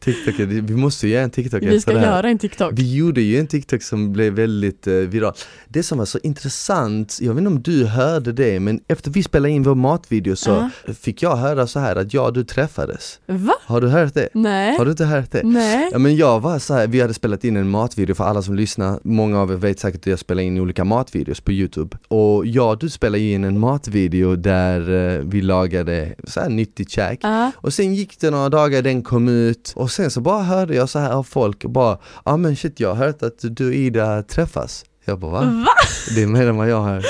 TikTok, 0.00 0.34
vi 0.38 0.76
måste 0.76 1.06
ju 1.06 1.12
göra 1.12 1.24
en 1.24 1.30
TikTok 1.30 1.62
Vi 1.62 1.80
ska 1.80 1.92
göra 1.92 2.28
en 2.28 2.38
TikTok. 2.38 2.70
Vi 2.74 2.94
gjorde 2.96 3.20
ju 3.20 3.38
en 3.38 3.46
TikTok 3.46 3.82
som 3.82 4.12
blev 4.12 4.32
väldigt 4.32 4.86
eh, 4.86 4.94
viral. 4.94 5.32
Det 5.68 5.82
som 5.82 5.98
var 5.98 6.04
så 6.04 6.18
intressant, 6.22 7.18
jag 7.20 7.34
vet 7.34 7.38
inte 7.38 7.48
om 7.48 7.62
du 7.62 7.86
hörde 7.86 8.32
det, 8.32 8.60
men 8.60 8.80
efter 8.88 9.10
vi 9.10 9.22
spelade 9.22 9.50
in 9.54 9.62
vår 9.62 9.74
matvideo 9.74 10.36
så 10.36 10.50
Ja. 10.86 10.92
fick 10.94 11.22
jag 11.22 11.36
höra 11.36 11.66
så 11.66 11.78
här 11.80 11.96
att 11.96 12.14
jag 12.14 12.26
och 12.26 12.32
du 12.32 12.44
träffades. 12.44 13.20
Va? 13.26 13.52
Har 13.64 13.80
du 13.80 13.88
hört 13.88 14.14
det? 14.14 14.28
Nej. 14.34 14.78
Har 14.78 14.84
du 14.84 14.90
inte 14.90 15.04
hört 15.04 15.30
det? 15.32 15.40
Nej. 15.44 15.88
Ja 15.92 15.98
men 15.98 16.16
jag 16.16 16.40
var 16.40 16.58
så 16.58 16.74
här, 16.74 16.86
vi 16.86 17.00
hade 17.00 17.14
spelat 17.14 17.44
in 17.44 17.56
en 17.56 17.68
matvideo 17.70 18.14
för 18.14 18.24
alla 18.24 18.42
som 18.42 18.54
lyssnar, 18.54 19.00
många 19.04 19.40
av 19.40 19.52
er 19.52 19.56
vet 19.56 19.80
säkert 19.80 20.00
att 20.00 20.06
jag 20.06 20.18
spelar 20.18 20.42
in 20.42 20.58
olika 20.60 20.84
matvideos 20.84 21.40
på 21.40 21.52
youtube 21.52 21.96
Och 22.08 22.46
jag 22.46 22.70
och 22.70 22.78
du 22.78 22.88
spelade 22.88 23.22
in 23.22 23.44
en 23.44 23.58
matvideo 23.58 24.36
där 24.36 24.80
eh, 25.18 25.24
vi 25.24 25.40
lagade 25.42 26.14
så 26.24 26.40
här 26.40 26.48
nyttigt 26.48 26.90
käk 26.90 27.18
Ja. 27.22 27.52
och 27.56 27.72
sen 27.72 27.94
gick 27.94 28.20
det 28.20 28.30
några 28.30 28.48
dagar, 28.48 28.82
den 28.82 29.02
kom 29.02 29.28
ut 29.28 29.72
och 29.76 29.89
sen 29.92 30.10
så 30.10 30.20
bara 30.20 30.42
hörde 30.42 30.74
jag 30.74 30.88
så 30.88 30.98
här 30.98 31.10
av 31.10 31.22
folk 31.22 31.64
och 31.64 31.70
bara 31.70 31.98
Ja 32.24 32.32
ah, 32.32 32.36
men 32.36 32.56
shit 32.56 32.80
jag 32.80 32.94
har 32.94 33.06
hört 33.06 33.22
att 33.22 33.38
du 33.40 33.66
och 33.66 33.74
Ida 33.74 34.22
träffas 34.22 34.84
Jag 35.04 35.18
bara 35.18 35.30
va? 35.30 35.40
Va? 35.40 35.72
Det 36.14 36.52
vad 36.52 36.68
jag 36.68 36.80
har. 36.80 37.04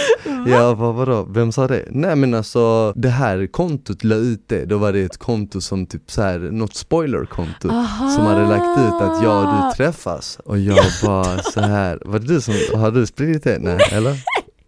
Jag 0.47 0.79
bara 0.79 0.93
vadå, 0.93 1.27
vem 1.31 1.53
sa 1.53 1.67
det? 1.67 1.85
Nej 1.91 2.17
men 2.17 2.35
alltså 2.35 2.93
det 2.97 3.09
här 3.09 3.47
kontot 3.47 4.05
la 4.05 4.15
ut 4.15 4.45
det, 4.49 4.65
då 4.65 4.79
var 4.79 4.93
det 4.93 5.03
ett 5.03 5.19
konto 5.19 5.61
som 5.61 5.87
typ 5.87 6.11
så 6.11 6.23
här, 6.23 6.39
något 6.39 6.75
spoilerkonto 6.75 7.69
som 8.17 8.27
hade 8.27 8.49
lagt 8.49 8.81
ut 8.81 9.03
att 9.03 9.23
jag 9.23 9.45
och 9.45 9.55
du 9.55 9.77
träffas 9.77 10.39
och 10.45 10.59
jag 10.59 10.85
bara 11.05 11.39
så 11.39 11.61
här, 11.61 11.99
var 12.05 12.19
det 12.19 12.27
du 12.27 12.41
som, 12.41 12.55
har 12.75 12.91
du 12.91 13.07
spridit 13.07 13.45
det? 13.45 13.59
Nej 13.61 13.79
eller? 13.93 14.17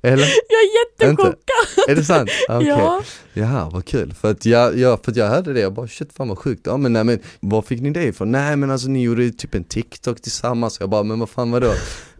Eller? 0.02 0.26
Jag 0.48 0.60
är 0.60 1.08
jättechockad! 1.08 1.88
Är 1.88 1.94
det 1.94 2.04
sant? 2.04 2.30
Okej. 2.48 2.68
Ja. 2.68 3.02
Jaha, 3.32 3.70
vad 3.72 3.84
kul. 3.84 4.14
För 4.14 4.30
att 4.30 4.46
jag, 4.46 4.78
jag, 4.78 5.04
för 5.04 5.10
att 5.10 5.16
jag 5.16 5.28
hörde 5.28 5.52
det, 5.52 5.60
jag 5.60 5.72
bara 5.72 5.88
shit 5.88 6.12
fan 6.12 6.28
vad 6.28 6.38
sjukt. 6.38 6.62
Ja 6.64 6.76
men 6.76 6.92
nej 6.92 7.04
men, 7.04 7.18
var 7.40 7.62
fick 7.62 7.80
ni 7.80 7.90
det 7.90 8.04
ifrån? 8.04 8.32
Nej 8.32 8.56
men 8.56 8.70
alltså 8.70 8.88
ni 8.88 9.02
gjorde 9.02 9.30
typ 9.30 9.54
en 9.54 9.64
TikTok 9.64 10.20
tillsammans. 10.20 10.80
Jag 10.80 10.90
bara, 10.90 11.02
men 11.02 11.18
vad 11.18 11.30
fan 11.30 11.50
vadå? 11.50 11.72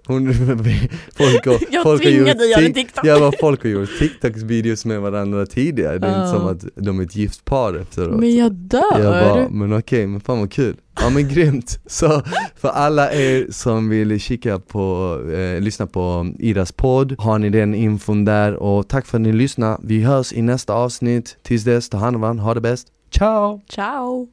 Hon, 0.06 0.34
folk 1.16 1.46
har, 1.46 1.58
Jag 1.70 1.82
folk 1.82 2.04
har 2.04 2.10
gjort 2.10 2.24
tvingade 2.24 2.38
dig 2.38 2.50
göra 2.50 2.60
tik- 2.60 2.74
TikTok. 2.74 3.06
Ja 3.06 3.18
men 3.20 3.32
folk 3.40 3.62
har 3.62 3.70
gjort 3.70 3.88
TikTok-videos 3.98 4.84
med 4.86 5.00
varandra 5.00 5.46
tidigare. 5.46 5.98
Det 5.98 6.06
är 6.06 6.10
inte 6.10 6.20
Ja. 6.36 6.38
som 6.40 6.46
att 6.46 6.64
de 6.84 7.00
är 7.00 7.04
ett 7.04 7.16
gift 7.16 7.44
par 7.44 7.74
efteråt. 7.74 8.20
Men 8.20 8.36
jag 8.36 8.52
dör! 8.52 8.98
Jag 9.00 9.24
bara, 9.36 9.48
men 9.48 9.78
okej, 9.78 10.06
men 10.06 10.20
fan 10.20 10.38
vad 10.38 10.52
kul. 10.52 10.76
Ja 11.00 11.10
men 11.10 11.28
grymt. 11.28 11.78
Så 11.86 12.22
för 12.56 12.68
alla 12.68 13.12
er 13.12 13.46
som 13.50 13.88
vill 13.88 14.20
kika 14.20 14.58
på, 14.58 15.18
eh, 15.32 15.60
lyssna 15.60 15.86
på 15.86 16.32
Idas 16.38 16.72
podd, 16.72 17.14
har 17.18 17.38
ni 17.38 17.50
den 17.50 17.74
infon 17.74 18.24
där 18.24 18.54
och 18.54 18.88
tack 18.88 19.06
för 19.06 19.18
att 19.18 19.22
ni 19.22 19.32
lyssnade. 19.32 19.78
Vi 19.82 20.02
hörs 20.02 20.32
i 20.32 20.42
nästa 20.42 20.74
avsnitt. 20.74 21.36
Tills 21.42 21.64
dess, 21.64 21.88
ta 21.88 21.96
hand 21.98 22.16
om 22.16 22.22
varandra, 22.22 22.44
ha 22.44 22.54
det 22.54 22.60
bäst. 22.60 22.86
Ciao! 23.10 23.60
Ciao! 23.68 24.28